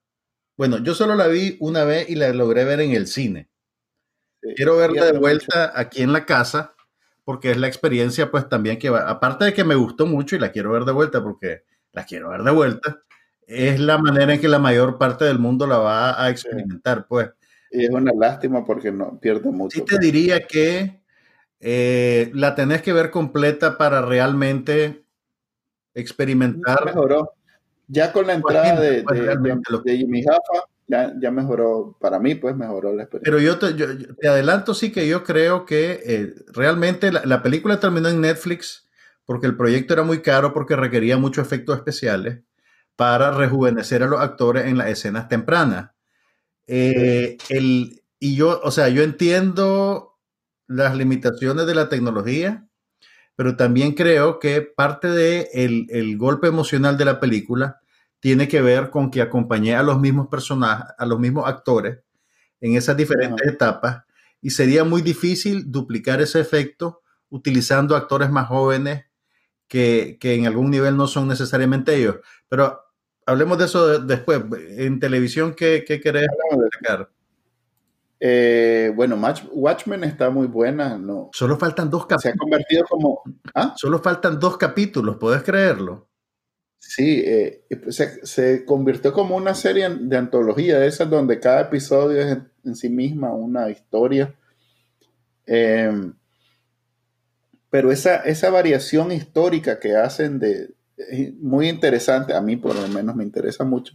bueno, 0.61 0.77
yo 0.77 0.95
solo 0.95 1.15
la 1.15 1.27
vi 1.27 1.57
una 1.59 1.85
vez 1.85 2.11
y 2.11 2.17
la 2.17 2.31
logré 2.35 2.65
ver 2.65 2.81
en 2.81 2.91
el 2.91 3.07
cine. 3.07 3.49
Quiero 4.57 4.77
verla 4.77 5.07
de 5.07 5.19
vuelta 5.19 5.73
aquí 5.75 6.03
en 6.03 6.13
la 6.13 6.27
casa 6.27 6.75
porque 7.25 7.51
es 7.51 7.57
la 7.57 7.67
experiencia 7.67 8.31
pues 8.31 8.47
también 8.47 8.79
que 8.79 8.91
va, 8.91 9.09
aparte 9.09 9.47
de 9.47 9.55
que 9.55 9.65
me 9.65 9.75
gustó 9.75 10.05
mucho 10.05 10.37
y 10.37 10.39
la 10.39 10.53
quiero 10.53 10.73
ver 10.73 10.85
de 10.85 10.93
vuelta 10.93 11.23
porque 11.23 11.63
la 11.93 12.05
quiero 12.05 12.29
ver 12.29 12.43
de 12.43 12.51
vuelta, 12.51 13.01
es 13.47 13.81
la 13.81 13.97
manera 13.97 14.35
en 14.35 14.41
que 14.43 14.49
la 14.49 14.59
mayor 14.59 14.99
parte 14.99 15.25
del 15.25 15.39
mundo 15.39 15.67
la 15.67 15.79
va 15.79 16.23
a 16.23 16.29
experimentar 16.29 17.07
pues. 17.09 17.31
Y 17.71 17.87
es 17.87 17.91
una 17.91 18.13
lástima 18.13 18.63
porque 18.63 18.93
no 18.93 19.19
pierde 19.19 19.51
mucho. 19.51 19.79
Sí 19.79 19.81
te 19.87 19.97
pues. 19.97 20.01
diría 20.01 20.41
que 20.41 21.01
eh, 21.59 22.31
la 22.35 22.55
tenés 22.55 22.83
que 22.83 22.93
ver 22.93 23.11
completa 23.11 23.79
para 23.79 24.03
realmente 24.03 25.07
experimentar. 25.95 26.85
Mejoró. 26.85 27.33
Ya 27.93 28.13
con 28.13 28.29
la 28.29 28.35
entrada 28.35 28.81
de, 28.81 29.03
pues, 29.03 29.21
de, 29.85 29.97
Jimmy 29.97 30.23
Hoffa, 30.23 30.65
ya, 30.87 31.31
mejoró, 31.33 31.97
para 32.01 32.21
mí, 32.21 32.37
pues 32.37 32.55
mejoró 32.55 32.95
la 32.95 33.03
experiencia. 33.03 33.33
Pero 33.33 33.43
yo 33.43 34.17
te, 34.17 34.29
adelanto, 34.29 34.75
sí 34.75 34.93
que 34.93 35.09
yo 35.09 35.25
creo 35.25 35.65
que 35.65 36.01
eh, 36.05 36.35
realmente 36.53 37.11
la, 37.11 37.43
película 37.43 37.81
terminó 37.81 38.09
en 38.09 38.21
Netflix 38.21 38.89
porque 39.25 39.49
el 39.49 39.57
proyecto 39.57 39.95
era 39.95 40.05
muy 40.05 40.23
caro, 40.23 40.53
porque 40.53 40.77
requería 40.77 41.17
muchos 41.17 41.45
efectos 41.45 41.77
especiales 41.77 42.43
para 42.95 43.33
rejuvenecer 43.33 44.05
a 44.05 44.07
los 44.07 44.21
actores 44.21 44.67
en 44.67 44.79
las 44.79 44.89
escenas 44.89 45.29
tempranas. 45.29 45.91
Eh, 46.69 47.39
el, 47.49 48.03
y 48.21 48.37
yo, 48.37 48.61
o 48.63 48.71
sea, 48.71 48.89
yo 48.89 49.03
entiendo 49.03 50.19
las 50.69 50.97
limitaciones 50.97 51.67
de 51.67 51.75
la 51.75 51.89
tecnología, 51.89 52.69
pero 53.35 53.57
también 53.57 53.95
creo 53.95 54.39
que 54.39 54.63
parte 54.63 55.09
del 55.09 55.49
de 55.55 55.87
el 55.91 56.19
golpe 56.19 56.47
emocional 56.47 56.97
de 56.97 57.05
la 57.05 57.19
película 57.19 57.80
tiene 58.21 58.49
que 58.49 58.61
ver 58.61 58.91
con 58.91 59.11
que 59.11 59.23
acompañé 59.23 59.75
a 59.75 59.83
los 59.83 59.99
mismos 59.99 60.29
personajes, 60.29 60.87
a 60.97 61.07
los 61.07 61.19
mismos 61.19 61.49
actores 61.49 61.99
en 62.61 62.77
esas 62.77 62.97
diferentes 62.97 63.47
etapas 63.47 64.05
y 64.43 64.51
sería 64.51 64.85
muy 64.85 65.03
difícil 65.03 65.71
duplicar 65.71 66.21
ese 66.21 66.41
efecto 66.41 67.03
utilizando 67.31 67.97
actores 67.97 68.31
más 68.31 68.49
jóvenes 68.49 69.07
que, 69.69 70.19
en 70.21 70.47
algún 70.47 70.71
nivel 70.71 70.97
no 70.97 71.07
son 71.07 71.29
necesariamente 71.29 71.95
ellos. 71.95 72.17
Pero 72.49 72.81
hablemos 73.25 73.57
de 73.59 73.67
eso 73.67 74.01
después. 74.01 74.43
En 74.77 74.99
televisión, 74.99 75.55
¿qué, 75.55 75.85
qué 75.87 76.01
querés 76.01 76.27
destacar? 76.59 77.09
Eh, 78.19 78.93
bueno, 78.95 79.17
Watchmen 79.53 80.05
está 80.05 80.29
muy 80.29 80.49
buena. 80.49 80.99
No. 80.99 81.31
Solo 81.33 81.57
faltan 81.57 81.89
dos 81.89 82.07
capítulos. 82.07 82.23
Se 82.23 82.29
ha 82.31 82.37
convertido 82.37 82.85
como. 82.89 83.23
¿ah? 83.55 83.75
Solo 83.77 84.01
faltan 84.01 84.41
dos 84.41 84.59
capítulos, 84.59 85.17
¿puedes 85.19 85.43
creerlo? 85.43 86.10
Sí, 86.81 87.23
eh, 87.25 87.63
pues, 87.83 87.97
se, 88.23 88.65
convirtió 88.65 89.13
como 89.13 89.37
una 89.37 89.55
serie 89.55 89.89
de 89.89 90.17
antología 90.17 90.79
de 90.81 90.87
esas 90.89 91.11
donde 91.11 91.39
cada 91.39 91.63
episodio 91.63 92.21
es 92.21 92.39
en, 92.65 92.75
sí 92.75 92.89
misma 92.89 93.33
una 93.35 93.71
historia. 93.71 94.35
Em, 95.47 96.15
pero 97.69 97.93
esa, 97.93 98.17
esa 98.17 98.51
variación 98.51 99.13
histórica 99.13 99.79
que 99.79 99.95
hacen 99.95 100.39
de 100.39 100.75
muy 101.39 101.69
interesante, 101.69 102.35
a 102.35 102.41
mí 102.41 102.57
por 102.57 102.75
lo 102.75 102.89
menos 102.89 103.15
me 103.15 103.25
interesa 103.25 103.65
mucho. 103.65 103.95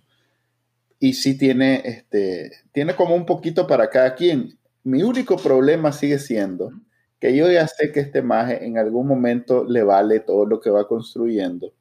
Y 1.00 1.14
sí 1.14 1.38
tiene, 1.38 1.82
este, 1.86 2.52
tiene 2.72 2.96
como 2.96 3.16
un 3.16 3.26
poquito 3.26 3.68
para 3.68 3.90
cada 3.90 4.16
quien. 4.16 4.58
Mi 4.84 5.04
único 5.04 5.38
problema 5.38 5.92
sigue 5.92 6.20
siendo 6.20 6.72
que 7.20 7.36
yo 7.36 7.52
ya 7.52 7.68
sé 7.68 7.92
que 7.92 8.00
este 8.02 8.22
maje 8.22 8.66
en 8.66 8.78
algún 8.78 9.08
momento 9.08 9.66
le 9.66 9.84
vale 9.84 10.20
todo 10.20 10.46
lo 10.46 10.60
que 10.60 10.70
va 10.70 10.88
construyendo 10.88 11.74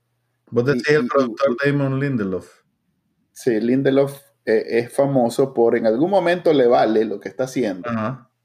Vos 0.51 0.65
decís 0.65 0.89
el 0.91 1.07
productor 1.07 1.57
Damon 1.65 1.99
Lindelof. 1.99 2.49
Sí, 3.33 3.61
Lindelof 3.61 4.21
eh, 4.47 4.65
es 4.79 4.93
famoso 4.93 5.55
por 5.55 5.77
en 5.77 5.87
algún 5.87 6.11
momento 6.11 6.53
le 6.53 6.67
vale 6.67 7.05
lo 7.05 7.19
que 7.19 7.29
está 7.29 7.45
haciendo. 7.45 7.91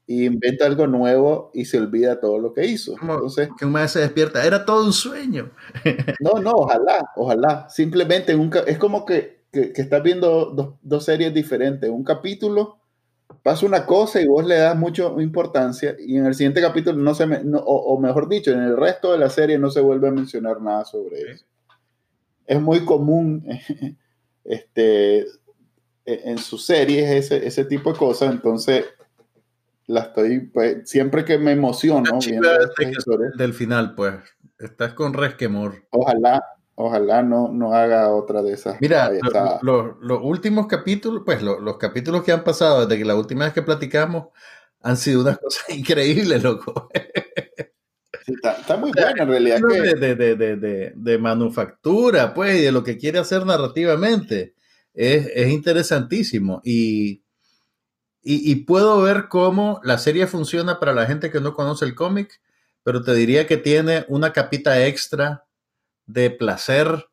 Y 0.06 0.24
inventa 0.24 0.66
algo 0.66 0.88
nuevo 0.88 1.52
y 1.54 1.66
se 1.66 1.78
olvida 1.78 2.18
todo 2.18 2.38
lo 2.38 2.52
que 2.52 2.66
hizo. 2.66 2.96
Entonces, 3.00 3.48
que 3.56 3.64
un 3.64 3.88
se 3.88 4.00
despierta, 4.00 4.44
era 4.44 4.64
todo 4.64 4.84
un 4.84 4.92
sueño. 4.92 5.52
no, 6.20 6.40
no, 6.40 6.50
ojalá, 6.52 7.08
ojalá. 7.14 7.68
Simplemente 7.68 8.36
es 8.66 8.78
como 8.78 9.04
que, 9.04 9.44
que, 9.52 9.72
estás 9.76 10.02
viendo 10.02 10.78
dos, 10.82 11.04
series 11.04 11.32
diferentes. 11.32 11.88
Un 11.88 12.02
capítulo 12.02 12.78
pasa 13.44 13.66
una 13.66 13.86
cosa 13.86 14.20
y 14.20 14.26
vos 14.26 14.44
le 14.44 14.56
das 14.56 14.76
mucha 14.76 15.04
importancia 15.18 15.94
y 15.98 16.16
en 16.16 16.26
el 16.26 16.34
siguiente 16.34 16.60
capítulo 16.60 16.98
no 16.98 17.14
se 17.14 17.26
me, 17.26 17.40
o, 17.54 17.98
mejor 18.00 18.28
dicho, 18.28 18.50
en 18.50 18.60
el 18.60 18.76
resto 18.76 19.12
de 19.12 19.18
la 19.18 19.30
serie 19.30 19.58
no 19.58 19.70
se 19.70 19.80
vuelve 19.80 20.08
a 20.08 20.10
mencionar 20.10 20.60
nada 20.60 20.84
sobre 20.84 21.30
eso 21.30 21.46
es 22.50 22.60
muy 22.60 22.84
común 22.84 23.46
este, 24.44 25.24
en 26.04 26.36
sus 26.38 26.66
series 26.66 27.08
ese, 27.08 27.46
ese 27.46 27.64
tipo 27.64 27.92
de 27.92 27.98
cosas, 27.98 28.32
entonces 28.32 28.86
la 29.86 30.00
estoy, 30.00 30.40
pues, 30.40 30.90
siempre 30.90 31.24
que 31.24 31.38
me 31.38 31.52
emociono 31.52 32.18
viendo 32.18 32.48
del 33.36 33.54
final, 33.54 33.94
pues, 33.94 34.14
estás 34.58 34.94
con 34.94 35.14
resquemor. 35.14 35.86
Ojalá, 35.90 36.44
ojalá 36.74 37.22
no, 37.22 37.52
no 37.52 37.72
haga 37.72 38.12
otra 38.12 38.42
de 38.42 38.54
esas. 38.54 38.80
Mira, 38.80 39.12
los 39.62 40.20
últimos 40.20 40.66
capítulos, 40.66 41.22
pues 41.24 41.42
los 41.42 41.76
capítulos 41.76 42.24
que 42.24 42.32
han 42.32 42.42
pasado 42.42 42.84
desde 42.84 42.98
que 42.98 43.04
la 43.04 43.14
última 43.14 43.44
vez 43.44 43.54
que 43.54 43.62
platicamos 43.62 44.28
han 44.82 44.96
sido 44.96 45.20
unas 45.20 45.38
cosas 45.42 45.70
increíbles, 45.70 46.42
loco. 46.42 46.88
está, 48.26 48.76
muy 48.76 48.92
buena 48.92 49.22
en 49.22 49.28
realidad. 49.28 49.60
De, 50.96 51.18
manufactura, 51.18 52.34
pues, 52.34 52.58
y 52.58 52.62
de 52.62 52.72
lo 52.72 52.82
que 52.84 52.98
quiere 52.98 53.18
hacer 53.18 53.44
narrativamente. 53.46 54.54
Es, 54.94 55.48
interesantísimo. 55.48 56.60
Y, 56.64 57.22
y, 58.22 58.54
puedo 58.64 59.00
ver 59.02 59.28
cómo 59.28 59.80
la 59.84 59.98
serie 59.98 60.26
funciona 60.26 60.78
para 60.78 60.94
la 60.94 61.06
gente 61.06 61.30
que 61.30 61.40
no 61.40 61.54
conoce 61.54 61.84
el 61.84 61.94
cómic, 61.94 62.40
pero 62.82 63.02
te 63.02 63.14
diría 63.14 63.46
que 63.46 63.56
tiene 63.56 64.04
una 64.08 64.32
capita 64.32 64.86
extra 64.86 65.44
de 66.06 66.30
placer 66.30 67.06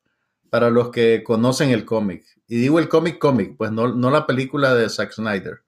para 0.50 0.70
los 0.70 0.92
que 0.92 1.24
conocen 1.24 1.72
el 1.72 1.86
cómic. 1.86 2.26
Y 2.48 2.58
digo 2.58 2.80
el 2.80 2.90
cómic 2.90 3.20
cómic, 3.20 3.56
pues 3.58 3.72
no, 3.72 3.94
no 3.94 4.10
la 4.10 4.26
película 4.26 4.74
de 4.74 4.90
Zack 4.90 5.12
Snyder, 5.12 5.62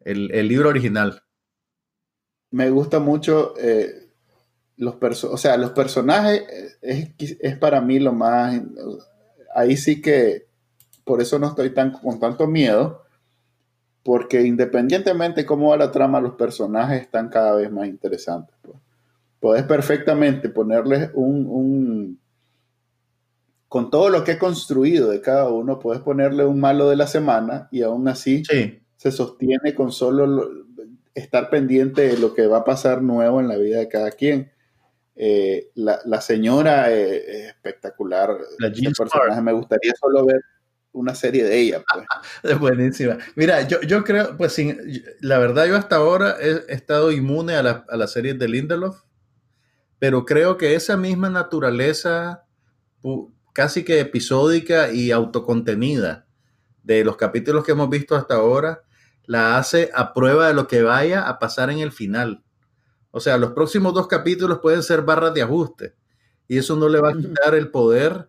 el, 0.00 0.30
el 0.32 0.48
libro 0.48 0.68
original. 0.68 1.22
Me 2.50 2.70
gusta 2.70 2.98
mucho 2.98 3.54
eh, 3.58 4.07
los 4.78 5.24
o 5.24 5.36
sea, 5.36 5.56
los 5.56 5.70
personajes 5.70 6.78
es, 6.80 7.10
es, 7.18 7.58
para 7.58 7.80
mí 7.80 7.98
lo 7.98 8.12
más, 8.12 8.60
ahí 9.54 9.76
sí 9.76 10.00
que, 10.00 10.46
por 11.04 11.20
eso 11.20 11.38
no 11.38 11.48
estoy 11.48 11.70
tan 11.70 11.92
con 11.92 12.20
tanto 12.20 12.46
miedo, 12.46 13.02
porque 14.04 14.42
independientemente 14.42 15.42
de 15.42 15.46
cómo 15.46 15.70
va 15.70 15.76
la 15.76 15.90
trama, 15.90 16.20
los 16.20 16.34
personajes 16.34 17.02
están 17.02 17.28
cada 17.28 17.54
vez 17.56 17.70
más 17.70 17.88
interesantes. 17.88 18.54
Pues. 18.62 18.78
Puedes 19.40 19.64
perfectamente 19.64 20.48
ponerles 20.48 21.10
un, 21.14 21.46
un, 21.46 22.20
con 23.68 23.90
todo 23.90 24.10
lo 24.10 24.22
que 24.22 24.32
he 24.32 24.38
construido 24.38 25.10
de 25.10 25.20
cada 25.20 25.50
uno, 25.50 25.80
puedes 25.80 26.02
ponerle 26.02 26.44
un 26.44 26.60
malo 26.60 26.88
de 26.88 26.96
la 26.96 27.08
semana 27.08 27.68
y 27.72 27.82
aún 27.82 28.06
así 28.06 28.44
se 28.44 29.12
sostiene 29.12 29.74
con 29.74 29.90
solo 29.90 30.48
estar 31.14 31.50
pendiente 31.50 32.02
de 32.02 32.18
lo 32.18 32.32
que 32.32 32.46
va 32.46 32.58
a 32.58 32.64
pasar 32.64 33.02
nuevo 33.02 33.40
en 33.40 33.48
la 33.48 33.56
vida 33.56 33.78
de 33.78 33.88
cada 33.88 34.12
quien. 34.12 34.52
Eh, 35.20 35.72
la, 35.74 36.20
señora 36.20 36.92
es, 36.92 37.48
espectacular. 37.48 38.38
La 38.60 38.70
personaje. 38.70 39.42
Me 39.42 39.52
gustaría 39.52 39.92
solo 40.00 40.24
ver 40.24 40.40
una 40.92 41.14
serie 41.14 41.42
de 41.42 41.58
ella. 41.58 41.82
Pues. 41.92 42.06
es 42.54 42.58
buenísima. 42.58 43.18
Mira, 43.34 43.62
yo, 43.62 43.80
yo 43.80 44.04
creo, 44.04 44.36
pues 44.36 44.56
la 45.20 45.38
verdad 45.38 45.66
yo 45.66 45.76
hasta 45.76 45.96
ahora 45.96 46.36
he, 46.40 46.72
estado 46.72 47.10
inmune 47.10 47.54
a 47.54 47.64
la, 47.64 47.84
a 47.88 47.96
la 47.96 48.06
serie 48.06 48.34
de 48.34 48.46
Lindelof, 48.46 49.02
pero 49.98 50.24
creo 50.24 50.56
que 50.56 50.76
esa 50.76 50.96
misma 50.96 51.28
naturaleza 51.30 52.44
casi 53.52 53.84
que 53.84 53.98
episódica 53.98 54.92
y 54.92 55.10
autocontenida 55.10 56.26
de 56.84 57.04
los 57.04 57.16
capítulos 57.16 57.64
que 57.64 57.72
hemos 57.72 57.90
visto 57.90 58.14
hasta 58.14 58.36
ahora, 58.36 58.82
la 59.26 59.58
hace 59.58 59.90
a 59.94 60.14
prueba 60.14 60.46
de 60.46 60.54
lo 60.54 60.68
que 60.68 60.82
vaya 60.82 61.28
a 61.28 61.40
pasar 61.40 61.70
en 61.70 61.80
el 61.80 61.90
final. 61.90 62.44
O 63.10 63.20
sea, 63.20 63.38
los 63.38 63.52
próximos 63.52 63.94
dos 63.94 64.06
capítulos 64.06 64.58
pueden 64.60 64.82
ser 64.82 65.02
barras 65.02 65.34
de 65.34 65.42
ajuste. 65.42 65.94
Y 66.46 66.58
eso 66.58 66.76
no 66.76 66.88
le 66.88 67.00
va 67.00 67.10
a 67.10 67.16
quitar 67.16 67.54
el 67.54 67.70
poder 67.70 68.28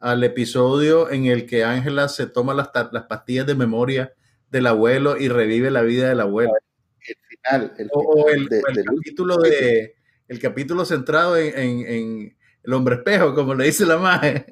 al 0.00 0.24
episodio 0.24 1.10
en 1.10 1.26
el 1.26 1.46
que 1.46 1.64
Ángela 1.64 2.08
se 2.08 2.26
toma 2.26 2.54
las, 2.54 2.68
pastillas 3.06 3.46
de 3.46 3.54
memoria 3.54 4.12
del 4.50 4.66
abuelo 4.66 5.16
y 5.16 5.28
revive 5.28 5.70
la 5.70 5.82
vida 5.82 6.08
del 6.08 6.20
abuelo. 6.20 6.52
El 7.00 7.16
final. 7.28 7.72
o, 7.92 8.28
el, 8.28 8.48
capítulo 8.84 9.36
de 9.38 9.94
el 10.28 10.38
capítulo 10.38 10.84
centrado 10.84 11.36
en, 11.36 12.36
el 12.64 12.72
hombre 12.72 12.96
espejo, 12.96 13.34
como 13.34 13.54
le 13.54 13.66
dice 13.66 13.86
la 13.86 13.98
madre. 13.98 14.46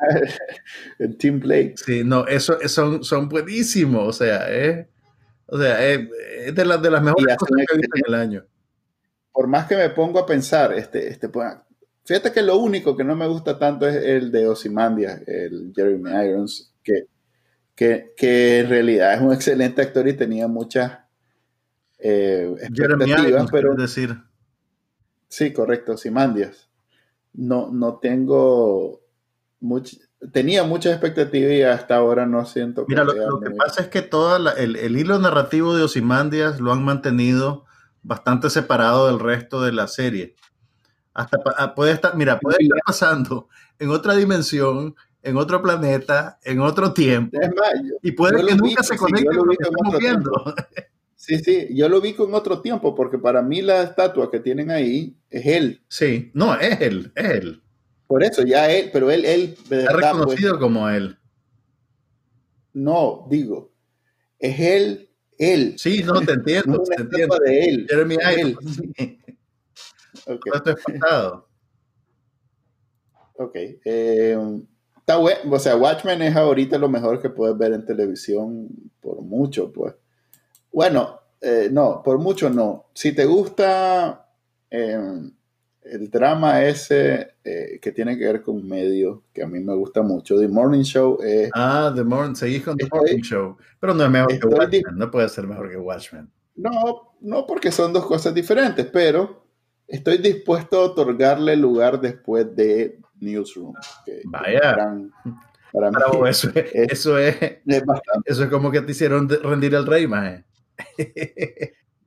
el 0.98 1.16
Team 1.16 1.40
Blake. 1.40 1.74
Sí, 1.76 2.02
no, 2.04 2.26
eso, 2.26 2.58
son, 2.68 3.02
son 3.02 3.28
buenísimos, 3.28 4.08
o 4.08 4.12
sea, 4.12 4.50
es, 4.50 4.86
o 5.46 5.58
sea, 5.58 5.86
es, 5.86 6.08
de, 6.54 6.64
las 6.64 6.80
de 6.80 6.90
las 6.90 7.02
mejores 7.02 7.36
cosas 7.36 7.56
que 7.56 7.74
he 7.74 7.78
visto 7.78 7.96
en 7.96 8.02
el 8.06 8.14
año. 8.14 8.46
Por 9.34 9.48
más 9.48 9.66
que 9.66 9.76
me 9.76 9.90
pongo 9.90 10.18
a 10.18 10.26
pensar, 10.26 10.72
este, 10.72 11.08
este, 11.08 11.28
pues, 11.28 11.52
fíjate 12.04 12.32
que 12.32 12.40
lo 12.40 12.56
único 12.56 12.96
que 12.96 13.04
no 13.04 13.14
me 13.14 13.26
gusta 13.26 13.58
tanto 13.58 13.86
es 13.86 13.96
el 13.96 14.32
de 14.32 14.48
Ozymandias, 14.48 15.20
el 15.26 15.72
Jeremy 15.74 16.10
Irons, 16.24 16.72
que, 16.82 17.08
que, 18.16 18.60
en 18.60 18.68
realidad 18.68 19.14
es 19.14 19.20
un 19.20 19.32
excelente 19.32 19.82
actor 19.82 20.06
y 20.08 20.12
tenía 20.14 20.48
muchas 20.48 21.00
eh, 21.98 22.54
expectativas, 22.60 23.50
pero 23.50 23.74
decir. 23.74 24.16
Sí, 25.28 25.52
correcto, 25.52 25.92
Ozymandias. 25.92 26.70
No, 27.32 27.70
no 27.72 27.98
tengo 27.98 29.04
tenía 30.32 30.64
muchas 30.64 30.92
expectativas 30.92 31.52
y 31.52 31.62
hasta 31.62 31.96
ahora 31.96 32.26
no 32.26 32.44
siento 32.46 32.86
que 32.86 32.94
Mira, 32.94 33.04
lo, 33.04 33.40
que 33.40 33.50
pasa 33.50 33.82
es 33.82 33.88
que 33.88 34.02
todo 34.02 34.36
el, 34.56 34.96
hilo 34.96 35.18
narrativo 35.18 35.74
de 35.74 35.82
Osimandias 35.82 36.60
lo 36.60 36.72
han 36.72 36.84
mantenido 36.84 37.64
bastante 38.04 38.50
separado 38.50 39.08
del 39.08 39.18
resto 39.18 39.60
de 39.62 39.72
la 39.72 39.88
serie. 39.88 40.36
Hasta 41.12 41.38
ah, 41.56 41.74
puede 41.74 41.92
estar, 41.92 42.16
mira, 42.16 42.38
puede 42.38 42.62
estar 42.62 42.78
pasando 42.86 43.48
en 43.78 43.90
otra 43.90 44.14
dimensión, 44.14 44.94
en 45.22 45.36
otro 45.36 45.62
planeta, 45.62 46.38
en 46.44 46.60
otro 46.60 46.92
tiempo. 46.92 47.38
y 48.02 48.12
puede 48.12 48.44
que 48.44 48.54
nunca 48.54 48.82
se 48.82 48.96
conecte 48.96 49.36
con 49.36 49.48
lo 49.48 49.54
que 49.54 49.64
estamos 49.64 49.98
viendo. 49.98 50.54
Sí, 51.16 51.38
sí, 51.38 51.68
yo 51.70 51.88
lo 51.88 52.02
vi 52.02 52.12
con 52.12 52.34
otro 52.34 52.60
tiempo, 52.60 52.94
porque 52.94 53.16
para 53.16 53.40
mí 53.40 53.62
la 53.62 53.82
estatua 53.82 54.30
que 54.30 54.40
tienen 54.40 54.70
ahí 54.70 55.16
es 55.30 55.46
él. 55.46 55.82
Sí, 55.88 56.30
no, 56.34 56.54
es 56.54 56.78
él, 56.82 57.12
es 57.14 57.30
él. 57.30 57.62
Por 58.06 58.22
eso, 58.22 58.42
ya 58.42 58.70
él, 58.70 58.90
pero 58.92 59.10
él, 59.10 59.24
él 59.24 59.56
de 59.70 59.88
reconocido 59.88 60.52
pues, 60.52 60.60
como 60.60 60.86
él. 60.90 61.16
No, 62.74 63.26
digo, 63.30 63.72
es 64.38 64.60
él, 64.60 65.08
él. 65.38 65.74
Sí, 65.78 66.02
no, 66.02 66.20
te 66.20 66.32
entiendo, 66.32 66.82
te 66.82 67.02
entiendo. 67.02 67.38
de 67.38 67.64
él. 67.64 67.86
Jeremy 67.88 68.16
Él. 68.36 68.56
okay. 70.26 70.50
No 70.52 70.54
estoy 70.54 70.74
espantado. 70.74 71.48
Ok. 73.36 73.56
Eh, 73.56 74.38
está 74.98 75.16
bueno, 75.16 75.38
o 75.50 75.58
sea, 75.58 75.76
Watchmen 75.76 76.22
es 76.22 76.36
ahorita 76.36 76.78
lo 76.78 76.88
mejor 76.88 77.20
que 77.20 77.30
puedes 77.30 77.56
ver 77.58 77.72
en 77.72 77.84
televisión 77.84 78.68
por 79.00 79.22
mucho, 79.22 79.72
pues. 79.72 79.94
Bueno, 80.72 81.20
eh, 81.40 81.68
no, 81.70 82.02
por 82.02 82.18
mucho 82.18 82.48
no. 82.50 82.86
Si 82.94 83.12
te 83.12 83.24
gusta 83.24 84.28
eh, 84.70 84.98
el 85.84 86.10
drama 86.10 86.62
ese 86.62 87.34
eh, 87.44 87.78
que 87.80 87.92
tiene 87.92 88.16
que 88.16 88.24
ver 88.24 88.42
con 88.42 88.66
medios, 88.66 89.20
que 89.32 89.42
a 89.42 89.46
mí 89.46 89.60
me 89.60 89.74
gusta 89.74 90.02
mucho, 90.02 90.38
The 90.38 90.48
Morning 90.48 90.82
Show 90.82 91.18
es... 91.22 91.50
Ah, 91.54 91.92
The 91.94 92.04
Morning, 92.04 92.34
seguís 92.34 92.62
con 92.62 92.76
The 92.76 92.88
Morning 92.90 93.20
Show, 93.20 93.56
pero 93.78 93.94
no 93.94 94.04
es 94.04 94.10
mejor 94.10 94.38
que 94.38 94.46
Watchmen, 94.46 94.96
no 94.96 95.10
puede 95.10 95.28
ser 95.28 95.46
mejor 95.46 95.70
que 95.70 95.76
Watchmen. 95.76 96.30
No, 96.56 97.14
no 97.20 97.46
porque 97.46 97.70
son 97.70 97.92
dos 97.92 98.06
cosas 98.06 98.34
diferentes, 98.34 98.86
pero 98.86 99.44
estoy 99.86 100.18
dispuesto 100.18 100.78
a 100.78 100.84
otorgarle 100.84 101.56
lugar 101.56 102.00
después 102.00 102.54
de 102.54 102.98
Newsroom. 103.20 103.74
Vaya. 104.24 104.76
para 105.72 105.90
mí, 105.90 105.96
eso, 106.28 106.50
es, 106.54 106.70
eso, 106.72 107.18
es, 107.18 107.36
eso 108.24 108.44
es 108.44 108.50
como 108.50 108.70
que 108.70 108.80
te 108.80 108.92
hicieron 108.92 109.28
rendir 109.28 109.74
el 109.74 109.86
rey, 109.86 110.06
maje. 110.06 110.44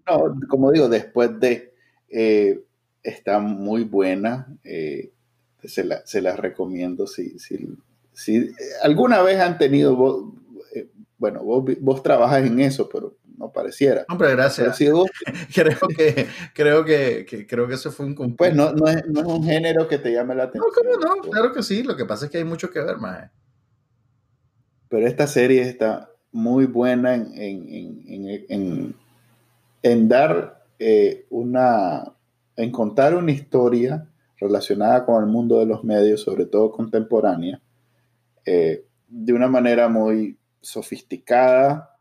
no, 0.08 0.36
como 0.48 0.72
digo, 0.72 0.90
después 0.90 1.40
de... 1.40 1.74
Eh, 2.10 2.64
está 3.08 3.40
muy 3.40 3.84
buena. 3.84 4.48
Eh, 4.64 5.12
se, 5.64 5.84
la, 5.84 6.06
se, 6.06 6.22
las 6.22 6.38
recomiendo. 6.40 7.08
Si, 7.08 7.40
si, 7.40 7.68
si, 8.14 8.52
alguna 8.84 9.22
vez 9.22 9.40
han 9.40 9.58
tenido, 9.58 10.34
eh, 10.74 10.90
bueno, 11.18 11.44
vos, 11.44 11.64
vos, 11.80 12.04
trabajas 12.04 12.46
en 12.46 12.60
eso, 12.60 12.90
pero 12.90 13.18
no 13.38 13.52
pareciera. 13.52 14.06
Hombre, 14.10 14.32
gracias. 14.32 14.78
creo 15.54 15.88
que, 15.96 16.28
creo 16.54 16.86
que, 16.86 17.46
creo 17.48 17.68
que 17.68 17.76
eso 17.76 17.92
fue 17.92 18.08
un 18.08 18.36
Pues 18.36 18.54
no, 18.54 18.74
no, 18.74 18.88
es, 18.88 19.06
no, 19.08 19.22
es, 19.22 19.26
un 19.26 19.44
género 19.44 19.88
que 19.88 19.98
te 19.98 20.12
llame 20.12 20.36
la 20.36 20.44
atención. 20.44 20.66
No, 20.68 21.00
¿cómo 21.00 21.16
no? 21.16 21.22
Claro 21.30 21.54
que 21.54 21.64
sí. 21.64 21.84
Lo 21.84 21.96
que 21.96 22.06
pasa 22.06 22.26
es 22.26 22.32
que 22.32 22.38
hay 22.38 22.44
mucho 22.44 22.70
que 22.70 22.82
ver 22.82 22.98
más. 22.98 23.32
Pero 24.90 25.08
esta 25.08 25.28
serie 25.28 25.62
está 25.62 26.10
muy 26.32 26.66
buena 26.66 27.16
en, 27.16 27.34
en, 27.36 28.46
en, 28.50 28.96
en 29.82 30.08
dar 30.08 30.66
eh, 30.80 31.26
una, 31.30 32.14
en 32.58 32.72
contar 32.72 33.16
una 33.16 33.32
historia 33.32 34.10
relacionada 34.40 35.06
con 35.06 35.24
el 35.24 35.30
mundo 35.30 35.60
de 35.60 35.66
los 35.66 35.84
medios, 35.84 36.22
sobre 36.22 36.46
todo 36.46 36.72
contemporánea, 36.72 37.62
eh, 38.46 38.86
de 39.08 39.34
una 39.34 39.48
manera 39.48 39.88
muy 39.88 40.38
sofisticada, 40.60 41.96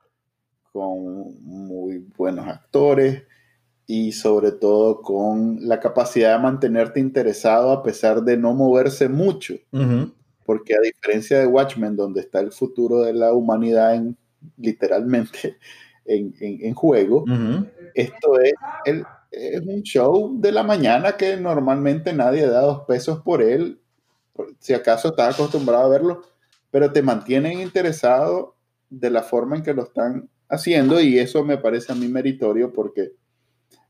con 0.73 1.43
muy 1.43 2.05
buenos 2.17 2.47
actores 2.47 3.23
y 3.87 4.13
sobre 4.13 4.53
todo 4.53 5.01
con 5.01 5.59
la 5.61 5.81
capacidad 5.81 6.37
de 6.37 6.43
mantenerte 6.43 7.01
interesado 7.01 7.71
a 7.71 7.83
pesar 7.83 8.23
de 8.23 8.37
no 8.37 8.53
moverse 8.53 9.09
mucho. 9.09 9.55
Porque 10.45 10.75
a 10.75 10.81
diferencia 10.81 11.39
de 11.41 11.47
Watchmen, 11.47 11.97
donde 11.97 12.21
está 12.21 12.41
el 12.41 12.53
futuro 12.53 13.03
de 13.03 13.13
la 13.15 13.33
humanidad 13.33 13.95
en, 13.95 14.17
literalmente 14.59 15.57
en, 16.05 16.75
juego, 16.75 17.25
esto 17.95 18.39
es 18.41 18.53
el, 18.85 19.05
es 19.37 19.61
un 19.61 19.83
show 19.83 20.35
de 20.41 20.51
la 20.51 20.63
mañana 20.63 21.17
que 21.17 21.37
normalmente 21.37 22.13
nadie 22.13 22.47
da 22.47 22.63
dos 22.63 22.83
pesos 22.87 23.21
por 23.21 23.43
él, 23.43 23.79
si 24.59 24.73
acaso 24.73 25.09
estás 25.09 25.35
acostumbrado 25.35 25.85
a 25.85 25.89
verlo, 25.89 26.23
pero 26.71 26.91
te 26.93 27.03
mantienen 27.03 27.61
interesado 27.61 28.57
de 28.89 29.11
la 29.11 29.23
forma 29.23 29.57
en 29.57 29.63
que 29.63 29.75
lo 29.75 29.85
están 29.85 30.29
haciendo 30.49 31.01
y 31.01 31.19
eso 31.19 31.45
me 31.45 31.59
parece 31.59 31.93
a 31.93 31.95
mí 31.95 32.09
meritorio 32.09 32.73
porque 32.73 33.13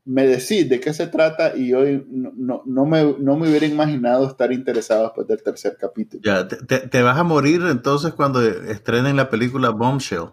me 0.05 0.25
decís 0.25 0.67
de 0.69 0.79
qué 0.79 0.93
se 0.93 1.07
trata 1.07 1.55
y 1.55 1.73
hoy 1.73 2.05
no, 2.09 2.63
no, 2.65 2.85
me, 2.85 3.15
no 3.19 3.35
me 3.35 3.49
hubiera 3.49 3.65
imaginado 3.65 4.27
estar 4.27 4.51
interesado 4.51 5.03
después 5.03 5.27
del 5.27 5.43
tercer 5.43 5.77
capítulo. 5.79 6.21
Ya, 6.23 6.47
te, 6.47 6.87
te, 6.87 7.01
vas 7.01 7.17
a 7.17 7.23
morir 7.23 7.61
entonces 7.69 8.13
cuando 8.13 8.41
estrenen 8.41 9.17
la 9.17 9.29
película 9.29 9.69
Bombshell, 9.69 10.29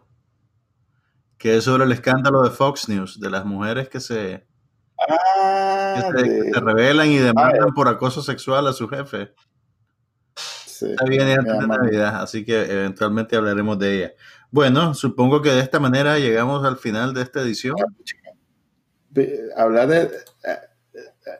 que 1.39 1.57
es 1.57 1.65
sobre 1.65 1.85
el 1.85 1.93
escándalo 1.93 2.43
de 2.43 2.51
Fox 2.51 2.89
News, 2.89 3.19
de 3.21 3.31
las 3.31 3.45
mujeres 3.45 3.89
que 3.89 3.99
se 3.99 4.47
Ah, 5.09 6.11
se, 6.17 6.61
revelan 6.61 7.09
y 7.09 7.19
demandan 7.19 7.73
por 7.75 7.89
acoso 7.89 8.23
sexual 8.23 8.67
a 8.67 8.73
su 8.73 8.89
jefe. 8.89 9.33
Sí, 10.37 10.91
Está 10.91 11.05
bien 11.05 11.29
antes 11.29 11.59
de 11.59 11.67
Navidad, 11.67 12.23
así 12.23 12.45
que 12.45 12.63
eventualmente 12.63 13.37
hablaremos 13.37 13.79
de 13.79 13.97
ella. 13.97 14.13
Bueno, 14.51 14.95
supongo 14.95 15.43
que 15.43 15.51
de 15.51 15.61
esta 15.61 15.81
manera 15.81 16.19
llegamos 16.19 16.65
al 16.65 16.77
final 16.77 17.13
de 17.15 17.23
esta 17.23 17.41
edición. 17.41 17.77
Hablar 19.57 19.89
de. 19.89 20.03
Eh, 20.03 20.59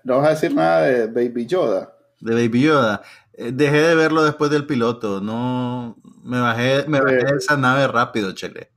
no 0.05 0.19
vas 0.19 0.27
a 0.27 0.31
decir 0.31 0.55
nada 0.55 0.83
de 0.83 1.07
Baby 1.07 1.47
Yoda. 1.47 1.97
De 2.21 2.35
Baby 2.35 2.63
Yoda. 2.63 3.03
Eh, 3.33 3.51
dejé 3.53 3.79
de 3.79 3.95
verlo 3.95 4.25
después 4.25 4.51
del 4.51 4.67
piloto. 4.67 5.21
No. 5.21 5.97
Me 6.23 6.41
bajé, 6.41 6.85
me 6.89 7.01
bajé 7.01 7.25
de 7.25 7.37
esa 7.37 7.57
nave 7.57 7.87
rápido, 7.89 8.33
Chele. 8.33 8.74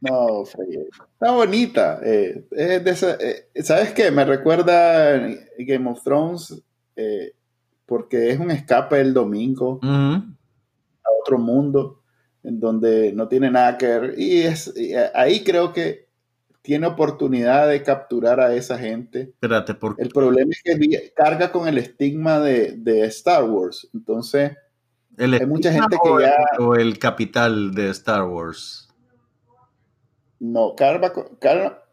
No, 0.00 0.44
está 0.44 1.32
bonita. 1.32 2.00
Eh, 2.04 2.46
eh, 2.52 3.62
¿Sabes 3.62 3.92
qué? 3.92 4.10
Me 4.10 4.24
recuerda 4.24 5.18
Game 5.58 5.90
of 5.90 6.02
Thrones 6.02 6.62
eh, 6.96 7.32
porque 7.86 8.30
es 8.30 8.38
un 8.38 8.50
escape 8.50 9.00
el 9.00 9.14
domingo 9.14 9.80
a 9.82 11.10
otro 11.20 11.38
mundo 11.38 12.02
en 12.44 12.60
donde 12.60 13.12
no 13.12 13.28
tiene 13.28 13.50
nada 13.50 13.76
que 13.78 13.86
ver. 13.86 14.14
Y, 14.18 14.42
es, 14.42 14.72
ahí 15.14 15.42
creo 15.42 15.72
que 15.72 16.08
tiene 16.62 16.86
oportunidad 16.86 17.68
de 17.68 17.82
capturar 17.82 18.40
a 18.40 18.54
esa 18.54 18.78
gente. 18.78 19.20
Espérate. 19.22 19.76
El 19.98 20.08
problema 20.10 20.50
es 20.50 20.62
que 20.62 21.12
carga 21.14 21.50
con 21.50 21.66
el 21.66 21.78
estigma 21.78 22.40
de, 22.40 22.74
de 22.76 23.04
Star 23.06 23.44
Wars. 23.44 23.88
Entonces, 23.94 24.52
hay 25.18 25.46
mucha 25.46 25.72
gente 25.72 25.96
que 26.02 26.22
ya... 26.22 26.36
O 26.58 26.74
el 26.74 26.98
capital 26.98 27.74
de 27.74 27.90
Star 27.90 28.24
Wars. 28.24 28.87
No, 30.40 30.74
Carva, 30.76 31.12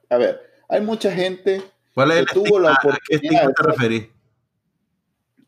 a 0.10 0.18
ver, 0.18 0.40
hay 0.70 0.82
mucha 0.82 1.12
gente 1.12 1.62
que 1.96 2.26
tuvo 2.34 2.60
la 2.60 2.74
oportunidad. 2.74 3.54
te 3.54 4.12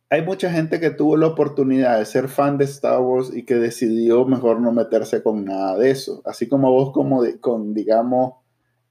Hay 0.09 0.21
mucha 0.23 0.49
gente 0.49 0.79
que 0.79 0.89
tuvo 0.89 1.17
la 1.17 1.27
oportunidad 1.27 1.99
de 1.99 2.05
ser 2.05 2.27
fan 2.27 2.57
de 2.57 2.65
Star 2.65 2.99
Wars 3.01 3.31
y 3.33 3.43
que 3.43 3.55
decidió 3.55 4.25
mejor 4.25 4.61
no 4.61 4.71
meterse 4.71 5.21
con 5.21 5.45
nada 5.45 5.77
de 5.77 5.91
eso. 5.91 6.21
Así 6.25 6.47
como 6.47 6.71
vos, 6.71 6.91
como 6.93 7.23
con, 7.41 7.73
digamos, 7.73 8.35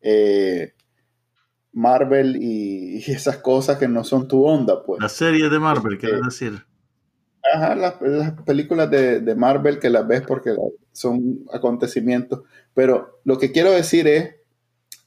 eh, 0.03 0.75
Marvel 1.73 2.37
y, 2.41 2.99
esas 3.11 3.39
cosas 3.39 3.79
que 3.79 3.89
no 3.89 4.05
son 4.05 4.29
tu 4.29 4.45
onda, 4.45 4.83
pues. 4.85 5.01
La 5.01 5.09
serie 5.09 5.49
de 5.49 5.59
Marvel, 5.59 5.99
¿qué 5.99 6.09
decir? 6.25 6.65
Ajá, 7.55 7.75
las, 7.75 7.95
películas 8.45 8.91
de, 8.91 9.21
de, 9.21 9.35
Marvel 9.35 9.79
que 9.79 9.91
las 9.91 10.07
ves 10.07 10.23
porque 10.23 10.55
son 10.93 11.45
acontecimientos. 11.53 12.43
Pero 12.75 13.21
lo 13.25 13.39
que 13.39 13.53
quiero 13.53 13.71
decir 13.71 14.07
es, 14.09 14.35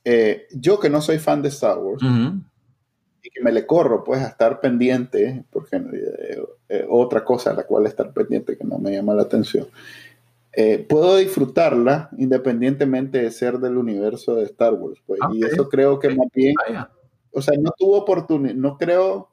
eh, 0.04 0.48
yo 0.52 0.80
que 0.80 0.90
no 0.90 1.02
soy 1.02 1.20
fan 1.20 1.42
de 1.42 1.50
Star 1.50 1.78
Wars, 1.78 2.02
y 3.22 3.30
que 3.30 3.44
me 3.44 3.52
le 3.52 3.66
corro, 3.66 4.04
pues, 4.04 4.22
a 4.22 4.28
estar 4.28 4.60
pendiente, 4.60 5.44
porque 5.52 5.78
eh, 5.78 6.44
eh, 6.70 6.86
otra 6.90 7.24
cosa 7.24 7.52
a 7.52 7.54
la 7.54 7.64
cual 7.64 7.86
estar 7.86 8.14
pendiente 8.14 8.58
que 8.58 8.64
no 8.64 8.78
me 8.78 8.92
llama 8.92 9.14
la 9.14 9.24
atención. 9.24 9.68
Eh, 10.54 10.86
puedo 10.88 11.18
disfrutarla 11.18 12.10
independientemente 12.18 13.22
de 13.22 13.32
ser 13.32 13.60
del 13.60 13.78
universo 13.78 14.36
de 14.36 14.46
Star 14.46 14.74
Wars, 14.74 15.00
pues, 15.06 15.20
y 15.34 15.46
eso 15.46 15.70
creo 15.70 16.00
que 16.00 16.10
más 16.10 16.28
bien, 16.34 16.56
o 17.32 17.42
sea, 17.42 17.58
no 17.60 17.72
tuvo 17.78 17.98
oportunidad, 17.98 18.56
no 18.56 18.78
creo, 18.78 19.30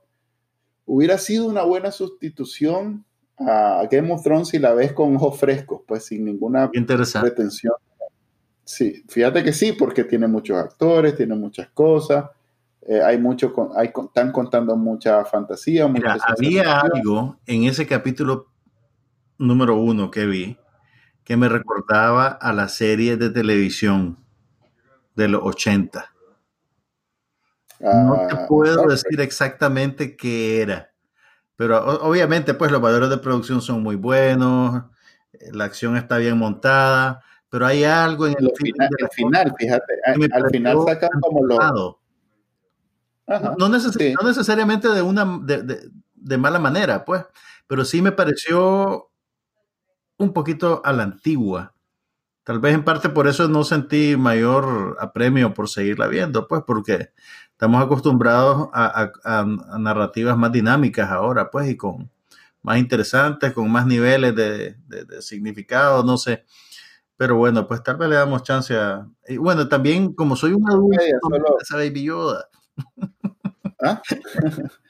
hubiera 0.86 1.18
sido 1.18 1.46
una 1.46 1.62
buena 1.62 1.90
sustitución 1.90 3.04
a 3.38 3.86
Game 3.90 4.12
of 4.12 4.22
Thrones 4.22 4.48
si 4.48 4.58
la 4.58 4.72
ves 4.72 4.92
con 4.92 5.16
ojos 5.16 5.38
frescos, 5.38 5.82
pues 5.86 6.06
sin 6.06 6.24
ninguna 6.24 6.70
pretensión. 6.70 7.74
Sí, 8.64 9.04
fíjate 9.08 9.44
que 9.44 9.52
sí, 9.52 9.72
porque 9.72 10.04
tiene 10.04 10.26
muchos 10.26 10.56
actores, 10.56 11.16
tiene 11.16 11.34
muchas 11.34 11.68
cosas, 11.68 12.30
eh, 12.82 13.00
hay 13.02 13.18
mucho, 13.18 13.52
hay, 13.76 13.88
están 13.88 14.32
contando 14.32 14.76
mucha 14.76 15.24
fantasía. 15.24 15.86
Mira, 15.86 16.16
había 16.26 16.80
algo 16.80 17.36
en 17.46 17.64
ese 17.64 17.86
capítulo 17.86 18.48
número 19.38 19.76
uno 19.76 20.10
que 20.10 20.26
vi 20.26 20.58
que 21.24 21.36
me 21.36 21.48
recordaba 21.48 22.28
a 22.28 22.52
la 22.52 22.68
serie 22.68 23.16
de 23.16 23.30
televisión 23.30 24.18
de 25.16 25.28
los 25.28 25.42
80. 25.42 26.15
No 27.80 28.26
te 28.28 28.34
ah, 28.34 28.46
puedo 28.48 28.86
decir 28.86 29.20
exactamente 29.20 30.16
qué 30.16 30.62
era, 30.62 30.92
pero 31.56 31.84
obviamente 32.02 32.54
pues 32.54 32.70
los 32.70 32.80
valores 32.80 33.10
de 33.10 33.18
producción 33.18 33.60
son 33.60 33.82
muy 33.82 33.96
buenos, 33.96 34.84
la 35.52 35.64
acción 35.64 35.96
está 35.96 36.18
bien 36.18 36.38
montada, 36.38 37.22
pero 37.48 37.66
hay 37.66 37.84
algo 37.84 38.26
en 38.26 38.34
el, 38.38 38.50
final, 38.56 38.88
final 39.12 39.54
fíjate, 39.58 39.92
al, 40.04 40.50
final 40.50 40.78
sacan 40.86 41.10
como 41.20 41.44
los 41.44 41.96
no, 43.58 43.68
necesariamente 43.68 44.88
de 44.88 45.02
una 45.02 45.40
de, 45.42 46.38
mala 46.38 46.58
manera, 46.58 47.04
pues, 47.04 47.24
pero 47.66 47.84
sí 47.84 48.00
me 48.00 48.12
pareció 48.12 49.10
un 50.16 50.32
poquito 50.32 50.80
a 50.84 50.92
la 50.92 51.02
antigua. 51.02 51.74
Tal 52.44 52.60
vez 52.60 52.74
en 52.74 52.84
parte 52.84 53.08
por 53.08 53.26
eso 53.26 53.48
no 53.48 53.64
sentí 53.64 54.16
mayor 54.16 54.96
apremio 55.00 55.52
por 55.52 55.68
seguirla 55.68 56.06
viendo, 56.06 56.46
pues, 56.46 56.62
porque 56.64 57.10
estamos 57.56 57.82
acostumbrados 57.82 58.68
a, 58.74 59.46
narrativas 59.78 60.36
más 60.36 60.52
dinámicas 60.52 61.10
ahora, 61.10 61.50
pues, 61.50 61.70
y 61.70 61.76
con 61.76 62.10
más 62.60 62.76
interesantes, 62.76 63.54
con 63.54 63.70
más 63.72 63.86
niveles 63.86 64.34
de, 64.36 64.76
significado, 65.20 66.04
no 66.04 66.18
sé. 66.18 66.44
Pero 67.16 67.36
bueno, 67.36 67.66
pues 67.66 67.82
tal 67.82 67.96
vez 67.96 68.10
le 68.10 68.16
damos 68.16 68.42
chance 68.42 68.76
a... 68.76 69.08
Y 69.26 69.38
bueno, 69.38 69.66
también 69.68 70.12
como 70.12 70.36
soy 70.36 70.52
un 70.52 70.68
adulto, 70.68 71.00
esa 71.62 71.76
Baby 71.76 72.04
Yoda. 72.04 72.46
¿Ah? 73.82 74.02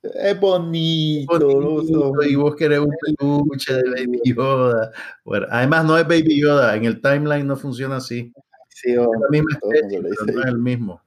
Es 0.00 0.38
bonito, 0.38 2.12
Y 2.26 2.36
vos 2.36 2.54
querés 2.54 2.78
un 2.78 2.94
peluche 3.18 3.74
de 3.74 3.82
Baby 3.82 4.20
Yoda. 4.24 4.92
Bueno, 5.24 5.46
además 5.50 5.84
no 5.84 5.98
es 5.98 6.04
Baby 6.04 6.40
Yoda, 6.40 6.76
en 6.76 6.84
el 6.84 7.02
timeline 7.02 7.46
no 7.46 7.56
funciona 7.56 7.96
así. 7.96 8.32
Sí, 8.68 8.92
es 8.92 10.44
el 10.46 10.58
mismo. 10.58 11.02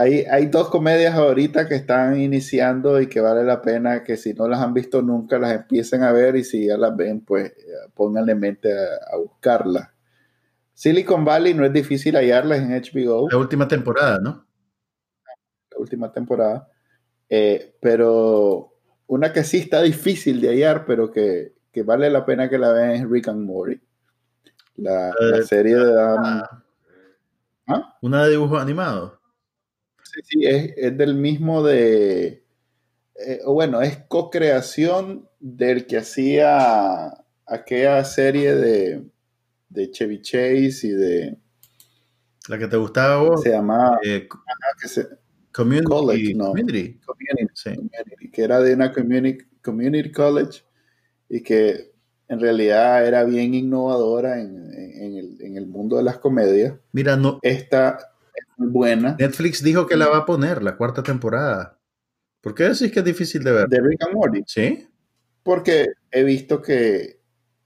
Hay, 0.00 0.24
hay 0.30 0.46
dos 0.46 0.68
comedias 0.68 1.14
ahorita 1.14 1.66
que 1.66 1.74
están 1.74 2.20
iniciando 2.20 3.00
y 3.00 3.08
que 3.08 3.20
vale 3.20 3.42
la 3.42 3.60
pena 3.60 4.04
que 4.04 4.16
si 4.16 4.32
no 4.32 4.46
las 4.46 4.60
han 4.60 4.72
visto 4.72 5.02
nunca 5.02 5.38
las 5.38 5.52
empiecen 5.52 6.04
a 6.04 6.12
ver 6.12 6.36
y 6.36 6.44
si 6.44 6.66
ya 6.66 6.76
las 6.76 6.96
ven, 6.96 7.20
pues 7.22 7.52
pónganle 7.94 8.34
mente 8.34 8.72
a, 8.72 9.14
a 9.14 9.16
buscarlas. 9.16 9.88
Silicon 10.72 11.24
Valley 11.24 11.54
no 11.54 11.64
es 11.64 11.72
difícil 11.72 12.14
hallarlas 12.14 12.60
en 12.60 12.70
HBO. 12.70 13.28
La 13.28 13.38
última 13.38 13.66
temporada, 13.66 14.20
¿no? 14.20 14.48
última 15.78 16.12
temporada. 16.12 16.68
Eh, 17.28 17.76
pero 17.80 18.74
una 19.06 19.32
que 19.32 19.44
sí 19.44 19.58
está 19.58 19.82
difícil 19.82 20.40
de 20.40 20.48
hallar, 20.48 20.84
pero 20.86 21.10
que, 21.10 21.54
vale 21.84 22.10
la 22.10 22.26
pena 22.26 22.48
que 22.48 22.58
la 22.58 22.72
vean 22.72 22.90
es 22.90 23.08
Rick 23.08 23.28
and 23.28 23.46
Morty. 23.46 23.80
La, 24.76 25.10
eh, 25.10 25.42
serie 25.44 25.76
de... 25.76 25.94
Ah. 26.00 26.62
¿Ah? 27.68 27.96
¿Una 28.00 28.24
de 28.24 28.30
dibujos 28.30 28.60
animados? 28.60 29.17
Sí, 30.12 30.20
sí, 30.24 30.46
es, 30.46 30.96
del 30.96 31.14
mismo 31.14 31.62
de... 31.62 32.44
Eh, 33.14 33.40
bueno, 33.46 33.82
es 33.82 33.98
co-creación 34.08 35.28
del 35.40 35.86
que 35.86 35.98
hacía 35.98 37.12
aquella 37.46 38.04
serie 38.04 38.54
de, 38.54 39.04
de 39.68 39.90
Chevy 39.90 40.22
Chase 40.22 40.86
y 40.86 40.90
de... 40.90 41.36
La 42.48 42.58
que 42.58 42.68
te 42.68 42.76
gustaba 42.76 43.22
vos. 43.22 43.42
Se 43.42 43.50
llamaba... 43.50 43.98
Community, 45.52 45.84
college, 45.84 46.34
no. 46.34 46.52
Community. 46.52 47.00
que 48.32 48.42
era 48.42 48.60
de 48.60 48.74
una 48.74 48.92
community, 48.92 49.44
community 49.60 50.12
college 50.12 50.62
y 51.28 51.42
que 51.42 51.90
en 52.28 52.38
realidad 52.38 53.06
era 53.06 53.24
bien 53.24 53.54
innovadora 53.54 54.40
en, 54.40 55.56
el, 55.56 55.66
mundo 55.66 55.96
de 55.96 56.04
las 56.04 56.18
comedias. 56.18 56.74
Mira, 56.92 57.16
no. 57.16 57.40
Esta 57.42 57.98
buena. 58.66 59.16
Netflix 59.18 59.62
dijo 59.62 59.86
que 59.86 59.96
la 59.96 60.08
va 60.08 60.18
a 60.18 60.26
poner, 60.26 60.62
la 60.62 60.76
cuarta 60.76 61.02
temporada. 61.02 61.78
¿Por 62.40 62.54
qué 62.54 62.64
decís 62.64 62.92
que 62.92 63.00
es 63.00 63.04
difícil 63.04 63.42
de 63.42 63.52
ver? 63.52 63.68
De 63.68 63.80
Rick 63.80 64.02
and 64.04 64.14
Morty. 64.14 64.42
Sí. 64.46 64.86
Porque 65.42 65.86
he 66.10 66.24
visto 66.24 66.60
que 66.60 67.18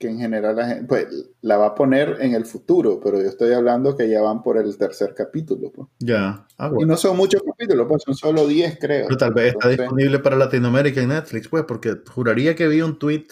que 0.02 0.08
en 0.08 0.18
general 0.18 0.56
la 0.56 0.66
gente, 0.66 0.84
pues, 0.88 1.06
la 1.42 1.56
va 1.58 1.66
a 1.66 1.74
poner 1.76 2.16
en 2.20 2.34
el 2.34 2.44
futuro, 2.44 2.98
pero 3.00 3.22
yo 3.22 3.28
estoy 3.28 3.52
hablando 3.52 3.96
que 3.96 4.08
ya 4.08 4.20
van 4.20 4.42
por 4.42 4.58
el 4.58 4.76
tercer 4.76 5.14
capítulo. 5.14 5.70
Pues. 5.70 5.86
Ya. 6.00 6.44
Ah, 6.58 6.72
y 6.76 6.84
no 6.84 6.96
son 6.96 7.16
muchos 7.16 7.40
capítulos, 7.44 7.86
pues 7.88 8.02
son 8.02 8.16
solo 8.16 8.48
10, 8.48 8.78
creo. 8.80 9.06
Pero 9.06 9.16
tal 9.16 9.32
vez 9.32 9.54
está 9.54 9.68
disponible 9.68 10.18
para 10.18 10.34
Latinoamérica 10.34 11.00
en 11.00 11.10
Netflix, 11.10 11.46
pues, 11.46 11.62
porque 11.68 11.94
juraría 12.12 12.56
que 12.56 12.66
vi 12.66 12.82
un 12.82 12.98
tweet 12.98 13.26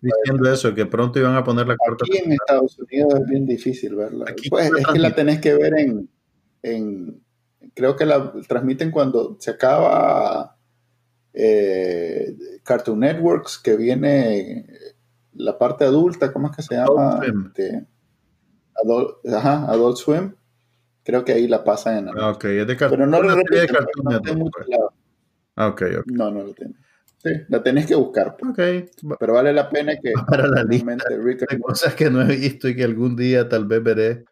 diciendo 0.00 0.52
eso, 0.52 0.74
que 0.74 0.84
pronto 0.86 1.20
iban 1.20 1.36
a 1.36 1.44
poner 1.44 1.68
la 1.68 1.76
cuarta. 1.76 2.04
Aquí 2.04 2.18
en 2.18 2.32
Estados 2.32 2.76
Unidos 2.80 3.14
es 3.14 3.26
bien 3.28 3.46
difícil 3.46 3.94
verla. 3.94 4.34
pues 4.50 4.66
es 4.66 4.86
que 4.88 4.98
la 4.98 5.14
tenés 5.14 5.40
que 5.40 5.54
ver 5.54 5.78
en, 5.78 6.10
en, 6.62 7.22
creo 7.74 7.96
que 7.96 8.06
la 8.06 8.32
transmiten 8.48 8.90
cuando 8.90 9.36
se 9.38 9.52
acaba 9.52 10.56
eh, 11.32 12.36
Cartoon 12.62 13.00
Networks, 13.00 13.58
que 13.58 13.76
viene 13.76 14.66
la 15.34 15.58
parte 15.58 15.84
adulta, 15.84 16.32
¿cómo 16.32 16.48
es 16.48 16.56
que 16.56 16.62
se 16.62 16.74
llama? 16.74 17.18
Adult 17.18 17.24
Swim. 17.24 17.46
Este, 17.46 17.86
ajá, 19.34 19.70
Adult 19.70 19.96
Swim. 19.96 20.34
Creo 21.02 21.24
que 21.24 21.32
ahí 21.32 21.48
la 21.48 21.64
pasan 21.64 22.08
en. 22.08 22.18
Ah, 22.18 22.30
ok, 22.30 22.44
es 22.44 22.66
de. 22.66 22.76
Pero 22.76 23.06
no, 23.06 23.22
lo 23.22 23.34
de 23.34 23.66
cartón 23.66 24.04
no 24.04 24.20
pues. 24.22 24.66
Ah, 25.56 25.68
ok, 25.68 25.82
ok. 26.00 26.06
No, 26.06 26.30
no 26.30 26.42
lo 26.42 26.52
tiene. 26.52 26.74
Sí, 27.22 27.30
la 27.48 27.62
tenés 27.62 27.86
que 27.86 27.94
buscar. 27.94 28.36
Pues. 28.36 28.50
Ok. 28.50 29.16
Pero 29.18 29.34
vale 29.34 29.52
la 29.52 29.68
pena 29.68 29.94
que. 30.00 30.12
Para 30.28 30.46
la 30.46 30.64
lista 30.64 30.96
de 31.50 31.60
cosas 31.60 31.94
que 31.94 32.10
no 32.10 32.22
he 32.22 32.36
visto 32.36 32.68
y 32.68 32.76
que 32.76 32.84
algún 32.84 33.16
día 33.16 33.48
tal 33.48 33.66
vez 33.66 33.82
veré 33.82 34.24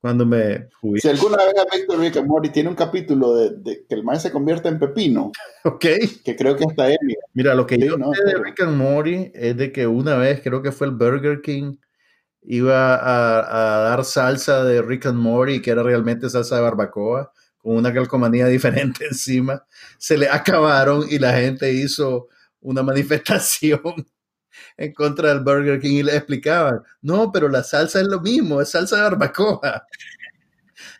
cuando 0.00 0.24
me 0.24 0.68
jubile. 0.80 1.00
Si 1.00 1.08
alguna 1.08 1.36
vez 1.38 1.54
has 1.58 1.78
visto 1.78 1.96
Rick 1.96 2.16
and 2.16 2.26
Morty, 2.26 2.50
tiene 2.50 2.68
un 2.68 2.74
capítulo 2.74 3.34
de, 3.34 3.84
que 3.88 3.94
el 3.94 4.04
maestro 4.04 4.28
se 4.28 4.32
convierte 4.32 4.68
en 4.68 4.78
pepino. 4.78 5.32
Ok. 5.64 5.84
Que 6.24 6.36
creo 6.36 6.56
que 6.56 6.64
hasta 6.64 6.88
él. 6.88 6.98
Mira, 7.34 7.54
lo 7.54 7.66
que 7.66 7.78
yo 7.78 7.96
sé 7.96 8.24
de 8.24 8.42
Rick 8.42 8.62
and 8.62 8.76
Morty 8.76 9.30
es 9.34 9.56
de 9.56 9.70
que 9.70 9.86
una 9.86 10.16
vez, 10.16 10.40
creo 10.40 10.62
que 10.62 10.72
fue 10.72 10.86
el 10.86 10.94
Burger 10.94 11.42
King, 11.42 11.76
iba 12.42 12.94
a, 12.94 13.80
dar 13.90 14.04
salsa 14.04 14.64
de 14.64 14.80
Rick 14.80 15.06
and 15.06 15.18
Morty, 15.18 15.60
que 15.60 15.70
era 15.70 15.82
realmente 15.82 16.30
salsa 16.30 16.56
de 16.56 16.62
barbacoa, 16.62 17.32
con 17.58 17.76
una 17.76 17.92
calcomanía 17.92 18.46
diferente 18.46 19.04
encima. 19.06 19.66
Se 19.98 20.16
le 20.16 20.28
acabaron 20.28 21.04
y 21.10 21.18
la 21.18 21.34
gente 21.34 21.70
hizo 21.72 22.28
una 22.60 22.82
manifestación 22.84 24.06
en 24.76 24.92
contra 24.92 25.28
del 25.30 25.40
Burger 25.40 25.80
King 25.80 25.96
y 25.98 26.02
le 26.02 26.16
explicaban, 26.16 26.82
no, 27.02 27.30
pero 27.32 27.48
la 27.48 27.62
salsa 27.62 28.00
es 28.00 28.06
lo 28.06 28.20
mismo, 28.20 28.60
es 28.60 28.70
salsa 28.70 28.96
de 28.96 29.02
barbacoa. 29.02 29.86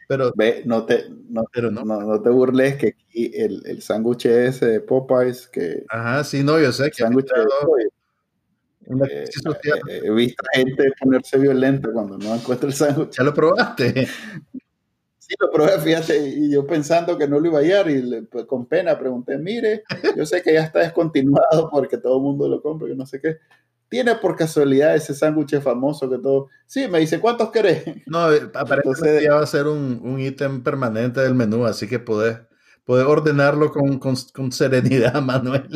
Pero, 0.09 0.32
Ve, 0.34 0.62
no, 0.64 0.86
te, 0.86 1.04
no, 1.28 1.44
pero 1.52 1.70
no. 1.70 1.84
no, 1.84 2.22
te 2.22 2.30
burles 2.30 2.76
que 2.76 2.88
aquí 2.88 3.30
el, 3.34 3.62
el 3.66 3.82
sándwich 3.82 4.24
ese 4.24 4.64
de 4.64 4.80
Popeyes 4.80 5.46
que... 5.46 5.84
Ajá, 5.90 6.24
sí, 6.24 6.42
no, 6.42 6.59
yo 6.59 6.72
sé 6.72 6.90
que... 6.90 7.02
Sándwich 7.02 7.30
eh, 8.88 9.24
eh, 9.90 10.00
he 10.04 10.11
visto 10.11 10.42
gente 10.54 10.92
ponerse 10.98 11.38
violenta 11.38 11.90
cuando 11.92 12.16
no 12.16 12.34
encuentra 12.34 12.68
el 12.68 12.74
sándwich. 12.74 13.18
¿Ya 13.18 13.24
lo 13.24 13.34
probaste? 13.34 14.09
Sí, 15.29 15.35
lo 15.39 15.51
probé, 15.51 15.79
fíjate, 15.79 16.26
y 16.26 16.51
yo 16.51 16.66
pensando 16.66 17.18
que 17.18 17.29
no 17.29 17.39
lo 17.39 17.49
iba 17.49 17.59
a 17.59 17.62
hallar 17.62 17.91
y 17.91 18.22
pues, 18.22 18.47
con 18.47 18.64
pena 18.64 18.99
pregunté, 18.99 19.37
mire, 19.37 19.85
yo 20.16 20.24
sé 20.24 20.43
que 20.43 20.55
ya 20.55 20.62
está 20.62 20.81
descontinuado 20.81 21.68
porque 21.70 21.99
todo 21.99 22.16
el 22.16 22.22
mundo 22.22 22.49
lo 22.49 22.62
compra, 22.62 22.89
yo 22.89 22.95
no 22.95 23.05
sé 23.05 23.20
qué. 23.20 23.37
¿Tiene 23.91 24.14
por 24.16 24.37
casualidad 24.37 24.95
ese 24.95 25.14
sándwich 25.14 25.61
famoso 25.61 26.09
que 26.11 26.18
todo? 26.18 26.49
Sí, 26.66 26.89
me 26.89 26.99
dice, 26.99 27.20
¿cuántos 27.20 27.51
querés? 27.51 27.85
No, 28.07 28.33
eh, 28.33 28.51
aparentemente 28.55 29.22
ya 29.22 29.35
va 29.35 29.43
a 29.43 29.47
ser 29.47 29.66
un 29.66 30.18
ítem 30.18 30.62
permanente 30.62 31.20
del 31.20 31.35
menú, 31.35 31.64
así 31.64 31.87
que 31.87 31.99
podés, 31.99 32.39
ordenarlo 32.89 33.70
con, 33.70 33.99
con, 33.99 34.53
serenidad, 34.53 35.14
Manuel. 35.22 35.68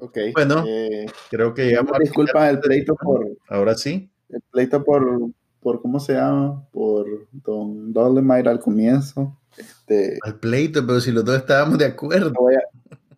Ok. 0.00 0.18
Bueno, 0.34 0.64
eh, 0.66 1.06
creo 1.30 1.54
que 1.54 1.72
ya... 1.72 1.84
Disculpa 2.00 2.48
el 2.50 2.60
pleito 2.60 2.94
por... 2.94 3.26
Ahora 3.48 3.74
sí. 3.74 4.10
El 4.28 4.42
pleito 4.50 4.84
por, 4.84 5.30
por 5.60 5.82
¿cómo 5.82 6.00
se 6.00 6.14
llama? 6.14 6.66
Por 6.72 7.28
Don 7.32 7.92
Dolemite 7.92 8.48
al 8.48 8.60
comienzo. 8.60 9.38
Este, 9.56 10.18
Al 10.22 10.38
pleito, 10.38 10.86
pero 10.86 11.00
si 11.00 11.10
los 11.10 11.24
dos 11.24 11.36
estábamos 11.36 11.78
de 11.78 11.86
acuerdo. 11.86 12.32
voy 12.32 12.54
a, 12.54 12.60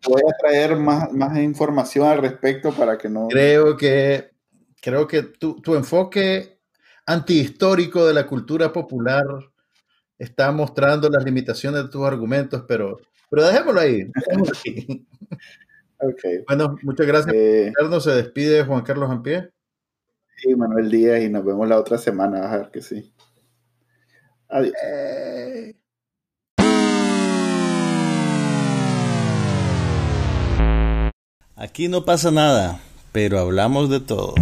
voy 0.09 0.23
a 0.23 0.37
traer 0.39 0.77
más, 0.77 1.13
más 1.13 1.37
información 1.39 2.07
al 2.07 2.19
respecto 2.19 2.73
para 2.73 2.97
que 2.97 3.09
no... 3.09 3.29
Creo 3.29 3.77
que, 3.77 4.31
creo 4.81 5.07
que 5.07 5.23
tu, 5.23 5.61
tu 5.61 5.75
enfoque 5.75 6.59
antihistórico 7.07 8.07
de 8.07 8.15
la 8.15 8.27
cultura 8.27 8.73
popular 8.73 9.25
está 10.19 10.53
mostrando 10.53 11.09
las 11.09 11.25
limitaciones 11.25 11.83
de 11.83 11.89
tus 11.89 12.07
argumentos, 12.07 12.65
pero, 12.69 12.99
pero 13.31 13.47
dejémoslo 13.47 13.81
ahí. 13.81 14.05
dejémoslo 14.15 14.55
ahí. 14.67 15.07
Ok. 16.03 16.47
Bueno, 16.47 16.77
muchas 16.83 17.07
gracias. 17.07 17.35
Eh, 17.35 17.73
por. 17.77 18.01
Se 18.01 18.11
despide 18.13 18.65
Juan 18.65 18.83
Carlos 18.83 19.11
Ampie. 19.11 19.51
Sí, 20.41 20.55
Manuel 20.55 20.91
Díaz 20.91 21.23
y 21.23 21.29
nos 21.29 21.45
vemos 21.45 21.69
la 21.69 21.79
otra 21.79 21.99
semana, 21.99 22.41
vas 22.41 22.53
a 22.53 22.59
ver 22.59 22.71
que 22.71 22.83
sí. 22.83 23.13
Adiós. 24.49 24.75
Eh. 24.85 25.75
Aquí 31.57 31.89
no 31.89 32.05
pasa 32.05 32.31
nada, 32.31 32.81
pero 33.13 33.39
hablamos 33.39 33.91
de 33.91 34.01
todo. 34.01 34.35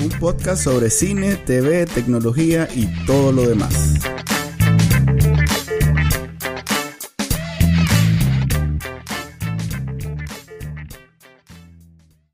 Un 0.00 0.10
podcast 0.20 0.62
sobre 0.62 0.90
cine, 0.90 1.36
TV, 1.36 1.86
tecnología 1.86 2.68
y 2.74 2.86
todo 3.06 3.32
lo 3.32 3.42
demás. 3.48 3.98